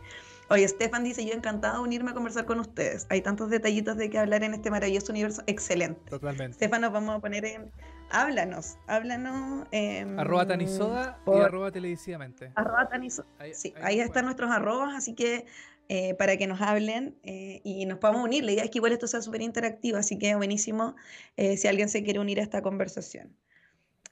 [0.49, 3.07] Oye, Stefan dice, yo encantado de unirme a conversar con ustedes.
[3.09, 5.41] Hay tantos detallitos de que hablar en este maravilloso universo.
[5.47, 6.01] Excelente.
[6.09, 6.55] Totalmente.
[6.55, 7.71] Stefan, nos vamos a poner en...
[8.11, 9.65] Háblanos, háblanos.
[9.71, 12.51] em, Arroba Tanisoda y por- arroba televisivamente.
[12.55, 15.45] arroba Taniso- Ahí, Sí, ahí ahí están nuestros arrobas, así que
[15.89, 18.43] eh, para que nos hablen eh, y nos podamos unir.
[18.43, 20.95] La idea es que igual esto sea súper interactivo, así que buenísimo
[21.37, 23.35] eh, si alguien se quiere unir a esta conversación.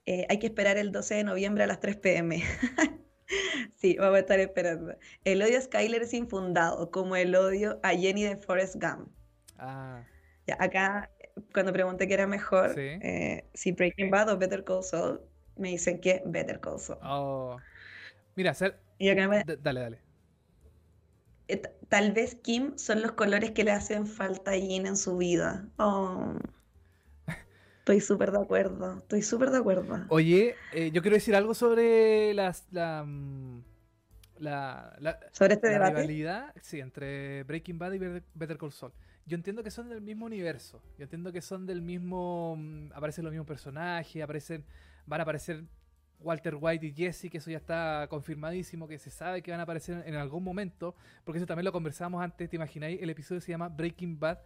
[0.05, 2.41] Eh, hay que esperar el 12 de noviembre a las 3 pm.
[3.75, 4.95] sí, vamos a estar esperando.
[5.23, 9.09] El odio a Skyler es infundado, como el odio a Jenny de Forrest Gump.
[9.57, 10.03] Ah,
[10.47, 11.11] Ya, acá,
[11.53, 12.81] cuando pregunté qué era mejor, Sí.
[12.81, 15.21] eh, si Breaking Bad o Better Call Saul,
[15.55, 16.99] me dicen que Better Call Saul.
[17.03, 17.57] oh.
[18.35, 19.99] Mira, ser- Y acá me- dale, dale.
[21.53, 25.17] Eh, tal vez Kim son los colores que le hacen falta a Jin en su
[25.17, 25.67] vida.
[25.77, 26.35] Oh.
[27.79, 30.05] Estoy súper de acuerdo, estoy súper de acuerdo.
[30.07, 33.63] Oye, eh, yo quiero decir algo sobre las, la, mm,
[34.37, 38.71] la, la, Sobre este la debate, rivalidad sí, entre Breaking Bad y Better- Better Call
[38.71, 38.93] Saul.
[39.25, 40.81] Yo entiendo que son del mismo universo.
[40.97, 42.55] Yo entiendo que son del mismo.
[42.57, 44.65] mm, Aparecen los mismos personajes, aparecen.
[45.07, 45.63] Van a aparecer
[46.23, 49.63] Walter White y Jesse, que eso ya está confirmadísimo, que se sabe que van a
[49.63, 50.95] aparecer en algún momento.
[51.23, 53.01] Porque eso también lo conversábamos antes, ¿te imagináis?
[53.01, 54.39] El episodio se llama Breaking Bad,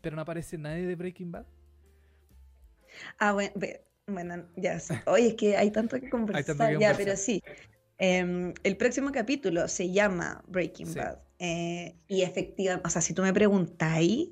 [0.00, 1.46] pero no aparece nadie de Breaking Bad.
[3.18, 3.52] Ah, bueno,
[4.06, 4.78] bueno, ya.
[5.06, 7.42] Oye, es que hay tanto que conversar, tanto que ya, pero sí.
[7.98, 10.94] Em, el próximo capítulo se llama Breaking Sí.
[10.94, 11.18] Bad.
[11.38, 14.30] eh, y efectivamente, o sea, si tú me preguntáis,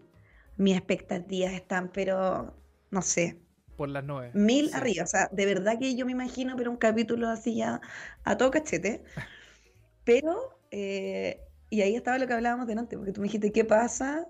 [0.57, 2.57] mis expectativas están, pero
[2.91, 3.41] no sé.
[3.81, 4.31] Por las nueve.
[4.35, 5.05] Mil arriba.
[5.05, 7.81] O sea, de verdad que yo me imagino, pero un capítulo así ya
[8.25, 9.05] a todo cachete.
[10.05, 11.41] Pero, eh,
[11.71, 14.29] y ahí estaba lo que hablábamos delante, porque tú me dijiste, ¿qué pasa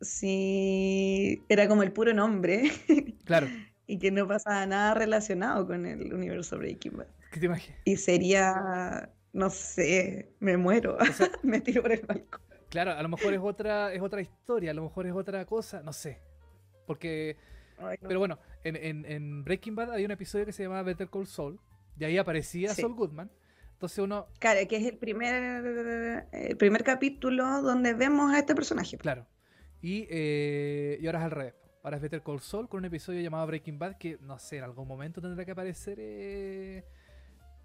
[0.00, 2.70] si era como el puro nombre?
[3.24, 3.48] Claro.
[3.88, 7.08] y que no pasaba nada relacionado con el universo Breaking Bad.
[7.32, 7.80] ¿Qué te imaginas?
[7.84, 10.96] Y sería, no sé, me muero,
[11.42, 12.40] me tiro por el balcón.
[12.68, 15.82] Claro, a lo mejor es otra, es otra historia, a lo mejor es otra cosa,
[15.82, 16.20] no sé.
[16.86, 17.36] Porque,
[18.00, 21.58] pero bueno, en, en, Breaking Bad hay un episodio que se llamaba Better Call Saul,
[21.98, 23.30] y ahí aparecía Saul Goodman.
[23.72, 24.28] Entonces uno...
[24.38, 28.96] Claro, que es el primer, el primer capítulo donde vemos a este personaje.
[28.96, 29.26] Claro.
[29.80, 31.54] Y, eh, y ahora es al revés.
[31.82, 34.64] Ahora es Better Call Saul con un episodio llamado Breaking Bad que, no sé, en
[34.64, 35.98] algún momento tendrá que aparecer...
[36.00, 36.84] Eh...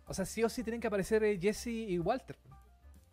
[0.08, 2.38] O sea, sí o sí tienen que aparecer eh, Jesse y Walter.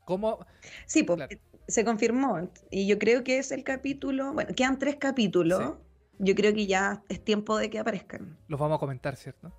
[0.06, 0.46] ¿Cómo?
[0.86, 2.48] Sí, porque se confirmó.
[2.70, 4.32] Y yo creo que es el capítulo...
[4.32, 5.74] Bueno, quedan tres capítulos.
[6.18, 8.38] Yo creo que ya es tiempo de que aparezcan.
[8.48, 9.52] Los vamos a comentar, ¿cierto?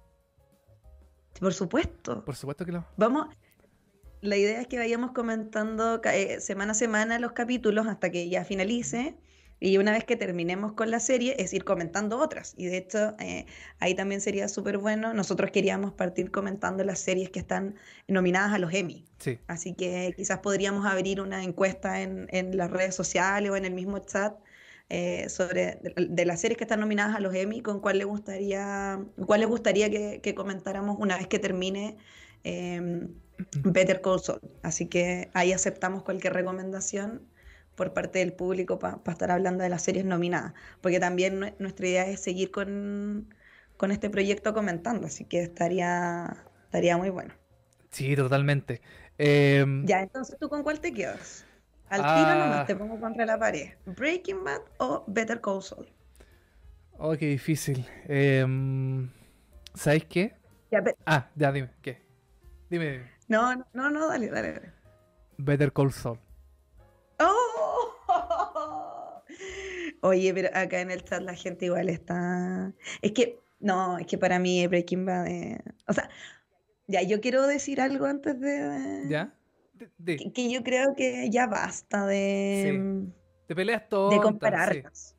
[1.40, 2.24] Por supuesto.
[2.24, 2.86] Por supuesto que lo.
[2.98, 3.28] Vamos.
[4.22, 8.44] La idea es que vayamos comentando eh, semana a semana los capítulos hasta que ya
[8.46, 9.16] finalice.
[9.60, 12.54] Y una vez que terminemos con la serie, es ir comentando otras.
[12.58, 13.46] Y de hecho, eh,
[13.80, 15.14] ahí también sería súper bueno.
[15.14, 17.76] Nosotros queríamos partir comentando las series que están
[18.08, 19.06] nominadas a los Emmy.
[19.20, 19.40] Sí.
[19.48, 23.74] Así que quizás podríamos abrir una encuesta en, en las redes sociales o en el
[23.74, 24.36] mismo chat
[24.90, 29.04] eh, sobre de, las series que están nominadas a los Emmy, con cuál le gustaría,
[29.26, 31.98] cuál les gustaría que, comentáramos una vez que termine
[32.44, 33.16] em,
[33.64, 34.42] Better Call Saul.
[34.62, 37.28] Así que ahí aceptamos cualquier recomendación
[37.76, 42.08] por parte del público para estar hablando de las series nominadas, porque también nuestra idea
[42.08, 43.34] es seguir con,
[43.78, 47.34] con este proyecto comentando, así que estaría, estaría muy bueno.
[47.92, 48.82] Sí, totalmente.
[49.18, 51.45] Em, ya, entonces, ¿tú con cuál te quedas?
[51.90, 52.36] Al tiro ah.
[52.36, 53.74] nomás te pongo contra la pared.
[53.86, 55.88] Breaking Bad o Better Call Saul.
[56.98, 57.86] Oh, qué difícil.
[58.08, 58.46] Eh,
[59.74, 60.36] ¿Sabes qué?
[61.06, 62.02] Ah, ya dime, ¿qué?
[62.70, 64.74] Dime, No, no, no, dale, dale.
[65.38, 66.20] Better Call Saul.
[67.20, 67.94] ¡Oh!
[70.02, 72.74] Oye, pero acá en el chat la gente igual está.
[73.02, 75.28] Es que, no, es que para mí Breaking Bad.
[75.88, 76.10] O sea,
[76.88, 79.06] ya, yo quiero decir algo antes de.
[79.10, 79.34] ¿Ya?
[80.06, 83.14] Que, yo creo que ya basta de, mm,
[83.48, 84.16] de peleas todas.
[84.16, 85.16] De compararlas.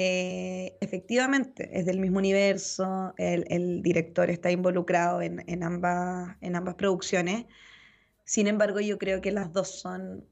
[0.00, 7.46] Eh, efectivamente, es del mismo universo, el, director está involucrado en, ambas, en ambas producciones.
[8.24, 10.24] Sin embargo, yo creo que las dos son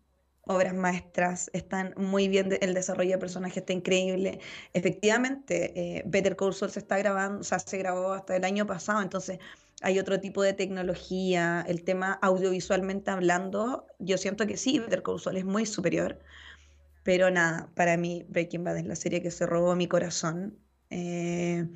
[0.43, 4.39] obras maestras, están muy bien, el desarrollo de personajes está increíble.
[4.73, 8.67] Efectivamente, eh, Better Call Saul se está grabando, o sea, se grabó hasta el año
[8.67, 9.41] pasado, entonces
[9.83, 15.21] hay otro tipo de tecnología, el tema audiovisualmente hablando, yo siento que sí, Better Call
[15.21, 16.19] Saul es muy superior,
[17.03, 20.59] pero nada, para mí Breaking Bad es la serie que se robó mi corazón.
[20.91, 21.67] Eh,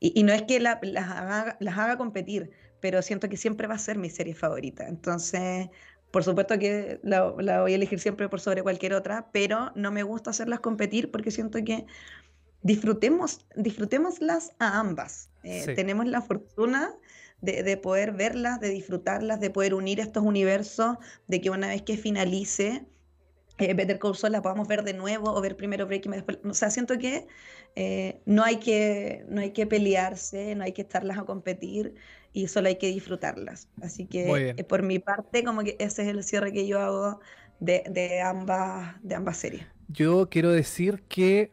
[0.00, 2.50] y, no es que las, haga, competir,
[2.80, 4.88] pero siento que siempre va a ser mi serie favorita.
[4.88, 5.68] Entonces,
[6.10, 10.02] por supuesto que la, voy a elegir siempre por sobre cualquier otra, pero no me
[10.02, 11.84] gusta hacerlas competir porque siento que
[12.62, 15.28] disfrutemos, disfrutémoslas a ambas.
[15.44, 16.94] Eh, tenemos la fortuna
[17.40, 20.96] de, poder verlas, de disfrutarlas, de poder unir estos universos,
[21.26, 22.84] de que una vez que finalice
[23.58, 26.46] eh, Better Call Saul la podamos ver de nuevo o ver primero Breaking Bad.
[26.46, 27.26] O sea, siento que,
[27.76, 31.94] eh, no, hay que no hay que pelearse, no hay que estarlas a competir
[32.32, 33.68] y solo hay que disfrutarlas.
[33.82, 37.20] Así que eh, por mi parte, como que ese es el cierre que yo hago
[37.58, 39.66] de, de, ambas, de ambas series.
[39.88, 41.52] Yo quiero decir que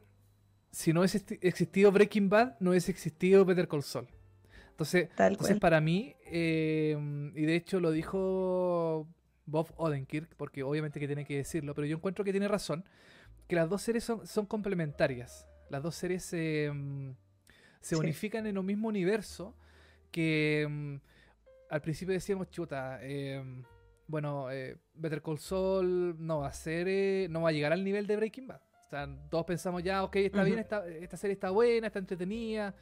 [0.71, 4.07] si no hubiese existido Breaking Bad, no hubiese existido Better Call Saul.
[4.77, 9.07] Entonces, entonces para mí, em, y de hecho lo dijo
[9.47, 12.85] Bob Odenkirk, porque obviamente que tiene que decirlo, pero yo encuentro que tiene razón,
[13.47, 15.47] que las dos series son, complementarias.
[15.71, 17.15] Las dos series se, em,
[17.97, 19.55] unifican en un mismo universo
[20.11, 20.99] que em,
[21.71, 22.99] al principio decíamos, chuta,
[24.05, 27.83] bueno, eh, Better Call Saul no va a ser, eh, no va a llegar al
[27.83, 28.61] nivel de Breaking Bad.
[28.85, 32.75] O sea, todos pensamos ya, ok, está bien, esta, esta serie está buena, está entretenida,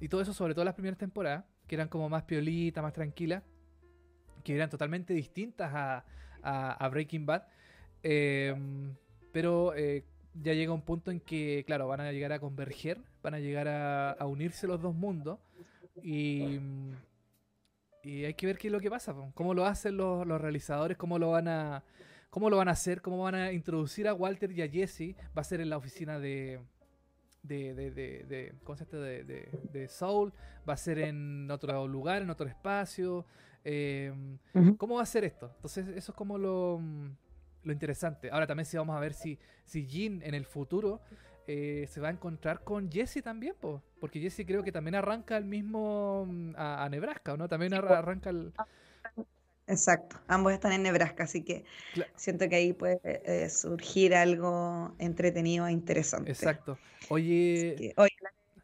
[0.00, 3.42] y todo eso, sobre todo las primeras temporadas, que eran como más piolitas, más tranquilas,
[4.44, 7.42] que eran totalmente distintas a, Breaking Bad.
[8.02, 8.94] Em,
[9.32, 10.04] pero eh,
[10.34, 13.68] ya llega un punto en que, claro, van a llegar a converger, van a llegar
[13.68, 15.38] a, unirse los dos mundos.
[16.02, 16.60] Y,
[18.02, 20.96] y, hay que ver qué es lo que pasa, cómo lo hacen los, los realizadores,
[20.96, 21.84] cómo lo van a
[22.30, 25.16] cómo lo van a hacer, cómo van a introducir a Walter y a Jesse.
[25.36, 26.60] Va a ser en la oficina de,
[27.46, 30.32] de, de, de, concepto de, de, Soul,
[30.68, 33.24] va a ser en otro lugar, en otro espacio.
[33.64, 34.38] Em,
[34.76, 35.50] ¿Cómo va a ser esto?
[35.56, 36.80] Entonces, eso es como lo,
[37.62, 38.30] lo, interesante.
[38.30, 41.00] Ahora también si vamos a ver si, si Jin en el futuro
[41.46, 45.36] eh, se va a encontrar con Jesse también, po, porque Jesse creo que también arranca
[45.36, 47.48] el mismo mm, a, Nebraska, ¿no?
[47.48, 48.52] También arranca el...
[49.68, 51.64] Exacto, ambos están en Nebraska, así que
[52.14, 56.30] siento que ahí puede eh, surgir algo entretenido e interesante.
[56.30, 56.78] Exacto.
[57.08, 57.92] Oye...
[57.96, 58.16] oye,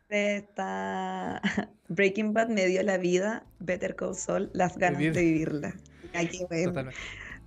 [0.09, 1.41] está
[1.89, 5.75] Breaking Bad me dio la vida, Better Call Saul, las ganas de vivirla.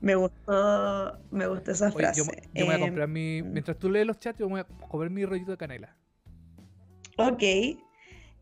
[0.01, 2.21] Me gustó, me gustó esa frase.
[2.53, 3.37] yo, voy a comprar mi.
[3.37, 5.95] Em, mientras tú lees los chats, yo voy a comer mi rollito de canela.
[7.17, 7.41] Ok.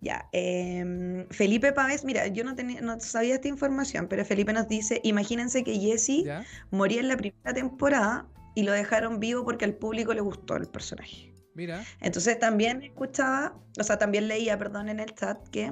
[0.04, 0.28] Ya.
[0.34, 5.00] Em, Felipe Pávez, mira, yo no, tenía, no sabía esta información, pero Felipe nos dice:
[5.04, 6.26] Imagínense que Jesse
[6.72, 10.68] moría en la primera temporada y lo dejaron vivo porque al público le gustó el
[10.68, 11.34] personaje.
[11.56, 11.86] Mira.
[12.02, 15.72] Entonces también escuchaba, o sea, también leía, perdón, en el chat que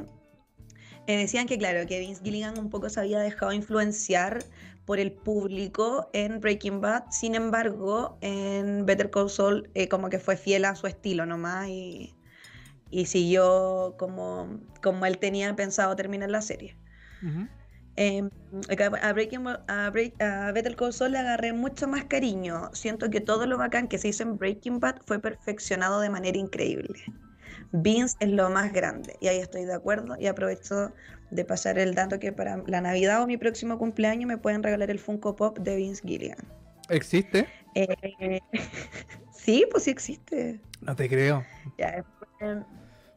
[1.07, 4.45] eh, decían que, claro, que Vince Gilligan un poco se había dejado influenciar
[4.85, 10.19] por el público en Breaking Bad, sin embargo, en Better Call Saul eh, como que
[10.19, 12.13] fue fiel a su estilo nomás y,
[12.91, 16.75] y siguió como, como él tenía pensado terminar la serie.
[17.95, 18.29] Em,
[19.01, 22.69] a, Breaking, a, a, Better Call Saul le agarré mucho más cariño.
[22.73, 26.37] Siento que todo lo bacán que se hizo en Breaking Bad fue perfeccionado de manera
[26.37, 26.99] increíble.
[27.73, 30.93] Vince es lo más grande y ahí estoy de acuerdo y aprovecho
[31.31, 34.91] de pasar el dato que para la Navidad o mi próximo cumpleaños me pueden regalar
[34.91, 36.45] el Funko Pop de Vince Gilligan.
[36.89, 37.47] ¿Existe?
[37.75, 38.39] Eh,
[39.31, 40.59] sí, pues sí existe.
[40.81, 41.45] No te creo.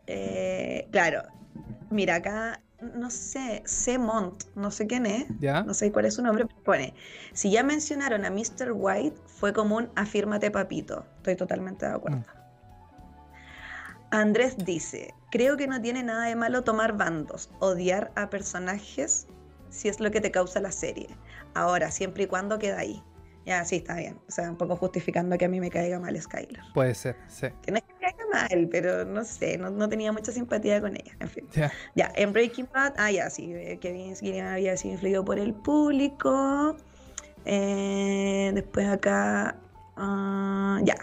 [0.06, 1.22] Eh, claro,
[1.90, 2.60] mira acá
[2.94, 3.62] no sé,
[3.98, 6.94] Mont, no sé quién es, no sé cuál es su nombre, pero pone,
[7.32, 8.72] si ya mencionaron a Mr.
[8.72, 12.18] White, fue como un afírmate papito, estoy totalmente de acuerdo.
[12.18, 12.24] Mm.
[14.10, 19.26] Andrés dice, creo que no tiene nada de malo tomar bandos, odiar a personajes
[19.70, 21.09] si es lo que te causa la serie.
[21.55, 23.02] Ahora, siempre y cuando queda ahí.
[23.47, 24.19] Ya, sí, está bien.
[24.27, 26.61] O sea, un poco justificando que a mí me caiga mal Skyler.
[26.73, 27.49] Puede ser, sí.
[27.62, 30.97] Que no es que me caiga mal, pero no sé, no, tenía mucha simpatía con
[30.97, 31.12] ella.
[31.21, 31.47] En fin.
[31.95, 35.53] Ya, en Breaking Bad, ah, ya, sí, eh, Kevin Gillian había sido influido por el
[35.55, 36.77] público.
[37.45, 39.57] Eh, después acá,
[39.97, 40.97] ah, ya,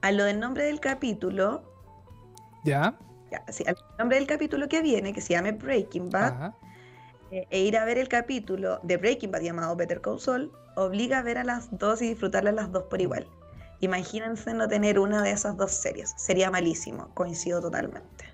[0.00, 1.64] a lo del nombre del capítulo.
[2.64, 2.96] Ya.
[3.32, 6.32] Ya, sí, al nombre del capítulo que viene, que se llama Breaking Bad.
[6.32, 6.56] Ajá.
[7.30, 11.18] Eh, e ir a ver el capítulo de Breaking Bad llamado Better Call Saul obliga
[11.18, 13.26] a ver a las dos y disfrutarlas las dos por igual.
[13.80, 16.14] Imagínense no tener una de esas dos series.
[16.16, 18.24] Sería malísimo, coincido totalmente.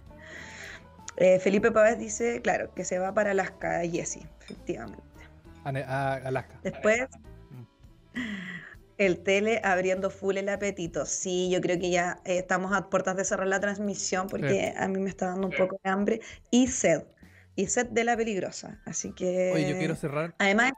[1.17, 5.03] Eh, Felipe Pávez dice, claro, que se va para Alaska, Jesse, efectivamente.
[5.65, 6.59] A, Alaska.
[6.63, 7.09] Después,
[7.51, 8.21] mm.
[8.99, 11.05] el tele abriendo full el apetito.
[11.05, 14.89] Sí, yo creo que ya eh, estamos a puertas de cerrar la transmisión porque a
[14.89, 17.03] mí me está dando un poco de hambre y sed
[17.57, 18.81] y set de la peligrosa.
[18.85, 19.53] Así que.
[19.55, 20.35] Oye, yo quiero cerrar.
[20.39, 20.73] Además,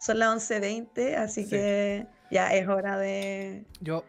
[0.00, 3.66] son las 11.20, así que ya es hora de.
[3.80, 4.04] Yo.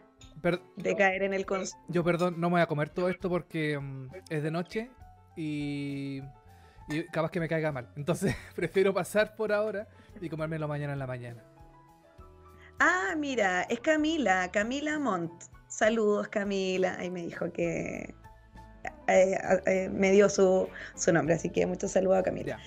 [0.76, 1.46] de caer en el
[1.88, 4.90] Yo, perdón, no me voy a comer todo esto porque mm, es de noche
[5.36, 6.22] y.
[6.88, 7.88] Y capaz que me caiga mal.
[7.96, 9.88] Entonces, prefiero pasar por ahora
[10.20, 11.42] y comérmelo mañana en la mañana.
[12.78, 15.32] Ah, mira, es Camila, Camila Montt.
[15.66, 16.96] Saludos, Camila.
[16.98, 18.14] Ahí me dijo que,
[19.08, 20.68] eh, eh, me dio su,
[21.12, 22.58] nombre, así que muchos saludos a Camila.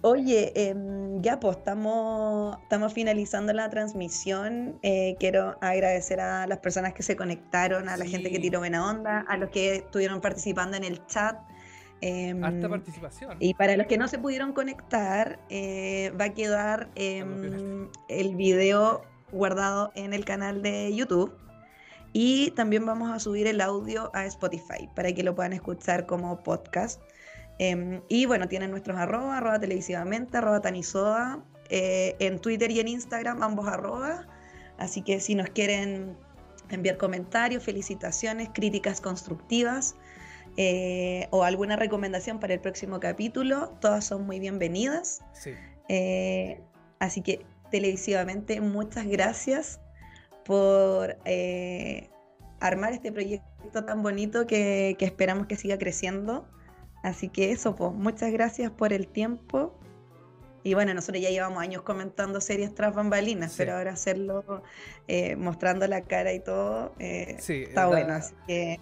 [0.00, 4.78] Oye, em, ya pues estamos, estamos finalizando la transmisión.
[4.82, 8.88] Eh, quiero agradecer a las personas que se conectaron, a la gente que tiró buena
[8.88, 11.36] onda, a los que estuvieron participando en el chat.
[12.00, 13.36] Eh, Harta participación.
[13.40, 19.90] Y para los que no se pudieron conectar, va a quedar em, el video guardado
[19.96, 21.32] en el canal de YouTube.
[22.12, 26.42] Y también vamos a subir el audio a Spotify para que lo puedan escuchar como
[26.42, 27.00] podcast.
[27.58, 32.88] Em, y bueno, tienen nuestros arroba, arroba televisivamente, arroba tanisoda, eh, en Twitter y en
[32.88, 34.26] Instagram, ambos arroba.
[34.78, 36.16] Así que si nos quieren
[36.70, 39.96] enviar comentarios, felicitaciones, críticas constructivas
[40.56, 45.20] eh, o alguna recomendación para el próximo capítulo, todas son muy bienvenidas.
[45.32, 45.52] Sí.
[45.88, 46.60] Eh,
[47.00, 49.80] así que televisivamente, muchas gracias
[50.48, 52.08] por eh,
[52.58, 56.48] armar este proyecto tan bonito que, esperamos que siga creciendo.
[57.02, 59.78] Así que eso, pues, muchas gracias por el tiempo.
[60.62, 64.62] Y bueno, nosotros ya llevamos años comentando series tras bambalinas, pero ahora hacerlo
[65.06, 68.14] eh, mostrando la cara y todo eh, está bueno.
[68.14, 68.80] Así que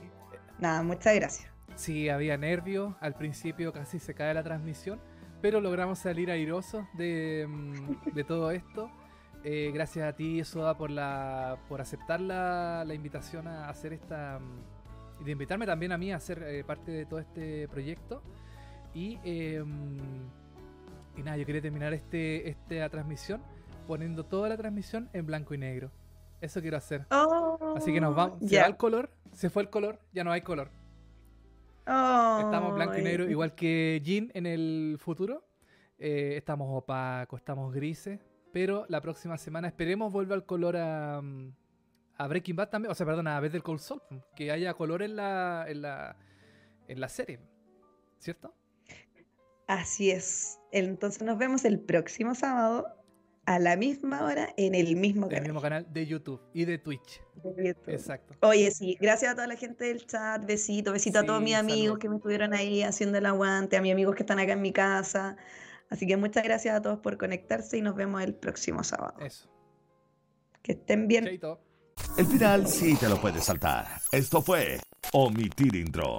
[0.61, 1.51] nada, muchas gracias.
[1.75, 5.01] Sí, había nervios, al principio casi se cae la transmisión,
[5.43, 8.89] pero logramos salir airosos de, mm, de todo esto.
[9.49, 14.41] Eh, gracias a ti, Soda, por, la, por aceptar la, invitación a hacer esta.
[15.21, 18.25] y de invitarme también a mí a ser eh, parte de todo este proyecto.
[18.93, 19.99] Y, em,
[21.17, 23.41] y nada, yo quería terminar este, esta transmisión
[23.87, 25.93] poniendo toda la transmisión en blanco y negro.
[26.41, 27.07] Eso quiero hacer.
[27.13, 28.41] Oh, Así que nos vamos.
[28.41, 28.63] Se ya.
[28.63, 30.73] va el color, se fue el color, ya no hay color.
[31.83, 33.31] Estamos blanco y negro, Ay.
[33.31, 35.47] igual que Jean en el futuro.
[35.99, 38.19] Eh, estamos opacos, estamos grises.
[38.57, 41.53] Pero la próxima semana esperemos vuelva el color a, mm,
[42.17, 42.91] a Breaking Bad también.
[42.91, 44.01] O sea, perdón, a Better Call Saul.
[44.35, 46.17] Que haya color en la, en la,
[46.89, 47.39] en la serie.
[48.19, 48.55] ¿Cierto?
[49.67, 50.59] Así es.
[50.73, 52.87] Entonces nos vemos el próximo sábado
[53.45, 55.43] a la misma hora en el mismo En el canal.
[55.43, 57.21] mismo canal de YouTube y de Twitch.
[57.45, 57.91] de YouTube.
[57.93, 58.37] Exacto.
[58.41, 61.81] Oye, sí, gracias a toda la gente del chat, besito, besito a todos mis amigos
[61.81, 61.99] saludos.
[61.99, 64.73] que me estuvieron ahí haciendo el aguante, a mis amigos que están acá en mi
[64.73, 65.37] casa.
[65.91, 69.15] Así que muchas gracias a todos por conectarse y nos vemos el próximo sábado.
[69.21, 69.49] Eso.
[70.63, 71.25] Que estén bien.
[71.25, 71.61] Chaito.
[72.19, 73.87] El final sí te lo puedes saltar.
[74.11, 74.79] Esto fue
[75.13, 76.17] Omitir Intro.